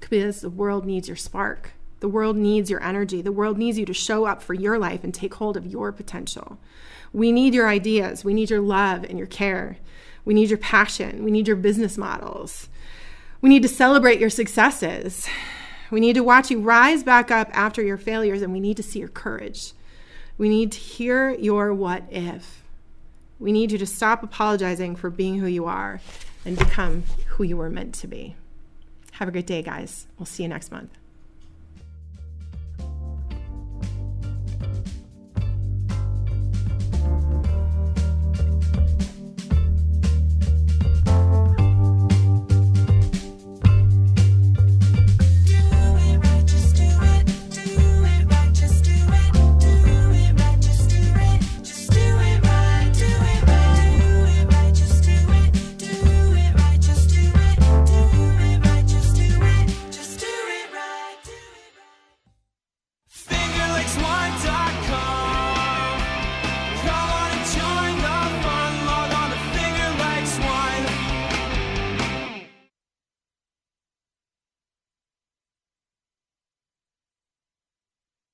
Because 0.00 0.40
the 0.40 0.50
world 0.50 0.84
needs 0.84 1.06
your 1.06 1.16
spark. 1.16 1.74
The 2.00 2.08
world 2.08 2.36
needs 2.36 2.68
your 2.68 2.82
energy. 2.82 3.22
The 3.22 3.30
world 3.30 3.58
needs 3.58 3.78
you 3.78 3.86
to 3.86 3.94
show 3.94 4.24
up 4.24 4.42
for 4.42 4.54
your 4.54 4.76
life 4.76 5.04
and 5.04 5.14
take 5.14 5.34
hold 5.34 5.56
of 5.56 5.66
your 5.66 5.92
potential. 5.92 6.58
We 7.12 7.30
need 7.30 7.54
your 7.54 7.68
ideas. 7.68 8.24
We 8.24 8.34
need 8.34 8.50
your 8.50 8.60
love 8.60 9.04
and 9.04 9.18
your 9.18 9.28
care. 9.28 9.76
We 10.24 10.34
need 10.34 10.48
your 10.48 10.58
passion. 10.58 11.22
We 11.22 11.30
need 11.30 11.46
your 11.46 11.56
business 11.56 11.96
models. 11.96 12.68
We 13.40 13.50
need 13.50 13.62
to 13.62 13.68
celebrate 13.68 14.18
your 14.18 14.30
successes. 14.30 15.28
We 15.94 16.00
need 16.00 16.14
to 16.14 16.24
watch 16.24 16.50
you 16.50 16.58
rise 16.58 17.04
back 17.04 17.30
up 17.30 17.48
after 17.52 17.80
your 17.80 17.96
failures, 17.96 18.42
and 18.42 18.52
we 18.52 18.58
need 18.58 18.76
to 18.78 18.82
see 18.82 18.98
your 18.98 19.06
courage. 19.06 19.74
We 20.36 20.48
need 20.48 20.72
to 20.72 20.78
hear 20.80 21.30
your 21.30 21.72
what 21.72 22.02
if. 22.10 22.64
We 23.38 23.52
need 23.52 23.70
you 23.70 23.78
to 23.78 23.86
stop 23.86 24.24
apologizing 24.24 24.96
for 24.96 25.08
being 25.08 25.38
who 25.38 25.46
you 25.46 25.66
are 25.66 26.00
and 26.44 26.58
become 26.58 27.04
who 27.28 27.44
you 27.44 27.56
were 27.56 27.70
meant 27.70 27.94
to 27.94 28.08
be. 28.08 28.34
Have 29.12 29.28
a 29.28 29.30
great 29.30 29.46
day, 29.46 29.62
guys. 29.62 30.08
We'll 30.18 30.26
see 30.26 30.42
you 30.42 30.48
next 30.48 30.72
month. 30.72 30.90